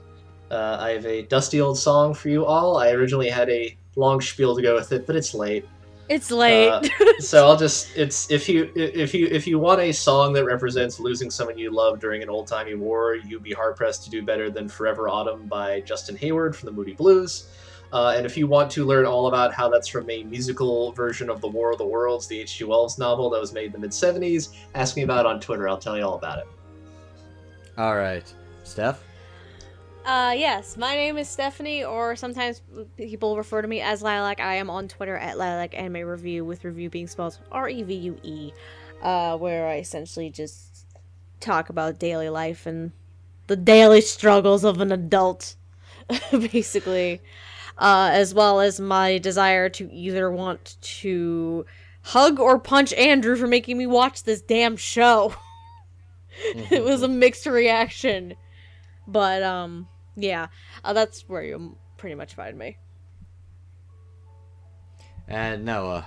[0.53, 2.77] Uh, I have a dusty old song for you all.
[2.77, 5.67] I originally had a long spiel to go with it, but it's late.
[6.09, 6.69] It's late.
[6.69, 6.83] Uh,
[7.19, 10.99] so I'll just it's if you if you if you want a song that represents
[10.99, 14.23] losing someone you love during an old timey war, you'd be hard pressed to do
[14.23, 17.49] better than "Forever Autumn" by Justin Hayward from the Moody Blues.
[17.93, 21.31] Uh, and if you want to learn all about how that's from a musical version
[21.31, 22.65] of the War of the Worlds, the H.G.
[22.65, 25.69] Wells novel that was made in the mid '70s, ask me about it on Twitter.
[25.69, 26.47] I'll tell you all about it.
[27.77, 28.33] All right,
[28.65, 29.03] Steph.
[30.09, 32.63] Uh, yes, my name is Stephanie, or sometimes
[32.97, 34.41] people refer to me as Lilac.
[34.41, 37.95] I am on Twitter at Lilac Anime Review, with review being spelled R E V
[37.95, 38.53] U E,
[39.03, 40.87] uh, where I essentially just
[41.41, 42.93] talk about daily life and
[43.49, 45.57] the daily struggles of an adult,
[46.31, 47.21] basically,
[47.77, 51.67] uh, as well as my desire to either want to
[52.01, 55.35] hug or punch Andrew for making me watch this damn show.
[56.41, 58.33] it was a mixed reaction.
[59.07, 59.87] But um
[60.19, 60.49] yeah,
[60.85, 62.77] uh, that's where you pretty much find me.
[65.27, 66.07] And Noah,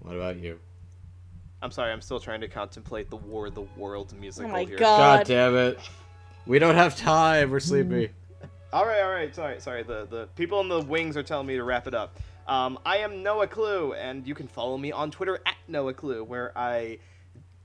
[0.00, 0.58] what about you?
[1.62, 4.64] I'm sorry, I'm still trying to contemplate the War of the World musical Oh my
[4.64, 4.76] here.
[4.78, 5.26] god.
[5.26, 5.78] God damn it.
[6.46, 7.50] We don't have time.
[7.50, 8.10] We're sleepy.
[8.72, 9.32] All right, all right.
[9.32, 9.84] Sorry, sorry.
[9.84, 12.18] The the people in the wings are telling me to wrap it up.
[12.48, 16.24] Um, I am Noah Clue, and you can follow me on Twitter at Noah Clue,
[16.24, 16.98] where I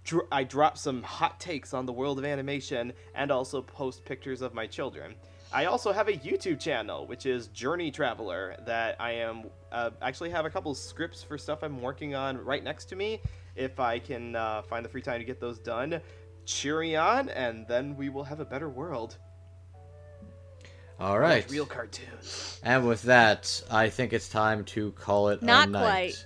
[0.03, 4.41] dr- I drop some hot takes on the world of animation and also post pictures
[4.43, 5.15] of my children.
[5.51, 10.29] I also have a YouTube channel, which is Journey Traveler, that I am uh, actually
[10.29, 13.21] have a couple scripts for stuff I'm working on right next to me.
[13.55, 16.01] If I can uh, find the free time to get those done,
[16.45, 19.17] cheery on, and then we will have a better world.
[20.99, 21.43] All right.
[21.45, 22.59] Watch real cartoons.
[22.63, 25.81] And with that, I think it's time to call it Not a night.
[25.81, 26.25] quite.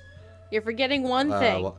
[0.51, 1.63] You're forgetting one Uh, thing.
[1.63, 1.69] wha-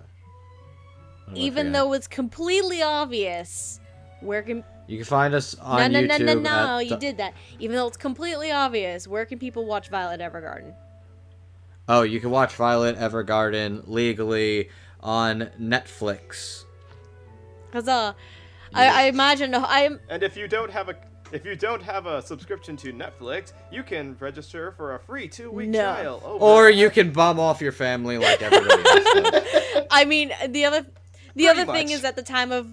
[1.27, 3.81] what Even though it's completely obvious,
[4.21, 6.27] where can you can find us on no no YouTube.
[6.27, 7.35] no no no at you did that.
[7.59, 10.75] Even though it's completely obvious, where can people watch Violet Evergarden?
[11.89, 16.65] Oh, you can watch Violet Evergarden legally on Netflix.
[17.73, 18.13] Cause uh,
[18.73, 20.97] I, I imagine I'm And if you don't have a
[21.33, 25.51] if you don't have a subscription to Netflix, you can register for a free two
[25.51, 25.81] week No.
[25.95, 26.23] trial.
[26.25, 29.87] over Or you can bum off your family like everybody else.
[29.91, 32.69] I mean, the other the Pretty other thing is at the time of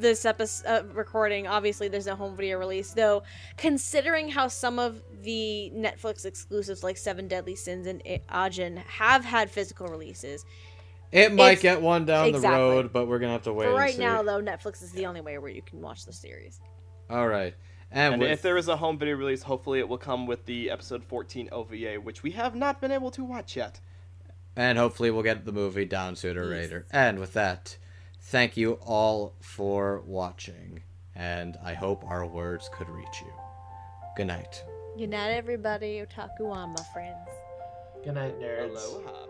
[0.00, 2.92] this episode uh, recording, obviously there's no home video release.
[2.92, 3.22] Though,
[3.56, 9.24] considering how some of the Netflix exclusives like Seven Deadly Sins and I- Ajin have
[9.24, 10.44] had physical releases,
[11.12, 12.50] It might get one down exactly.
[12.50, 13.64] the road, but we're gonna have to wait.
[13.64, 14.00] for and right see.
[14.00, 16.60] now though, Netflix is the only way where you can watch the series.
[17.10, 17.54] All right.
[17.90, 20.44] And, And with, if there is a home video release, hopefully it will come with
[20.44, 23.80] the episode 14 OVA, which we have not been able to watch yet.
[24.56, 26.64] and hopefully we'll get the movie down sooner or Yes.
[26.64, 26.86] later.
[26.90, 27.78] And with that,
[28.28, 30.82] thank you all for watching,
[31.14, 33.32] and I hope our words could reach you.
[34.16, 34.62] Good night.
[34.98, 36.04] Good night, everybody.
[36.04, 37.28] Otaku on, my friends.
[38.04, 38.70] Good night, nerds.
[38.70, 39.26] Aloha.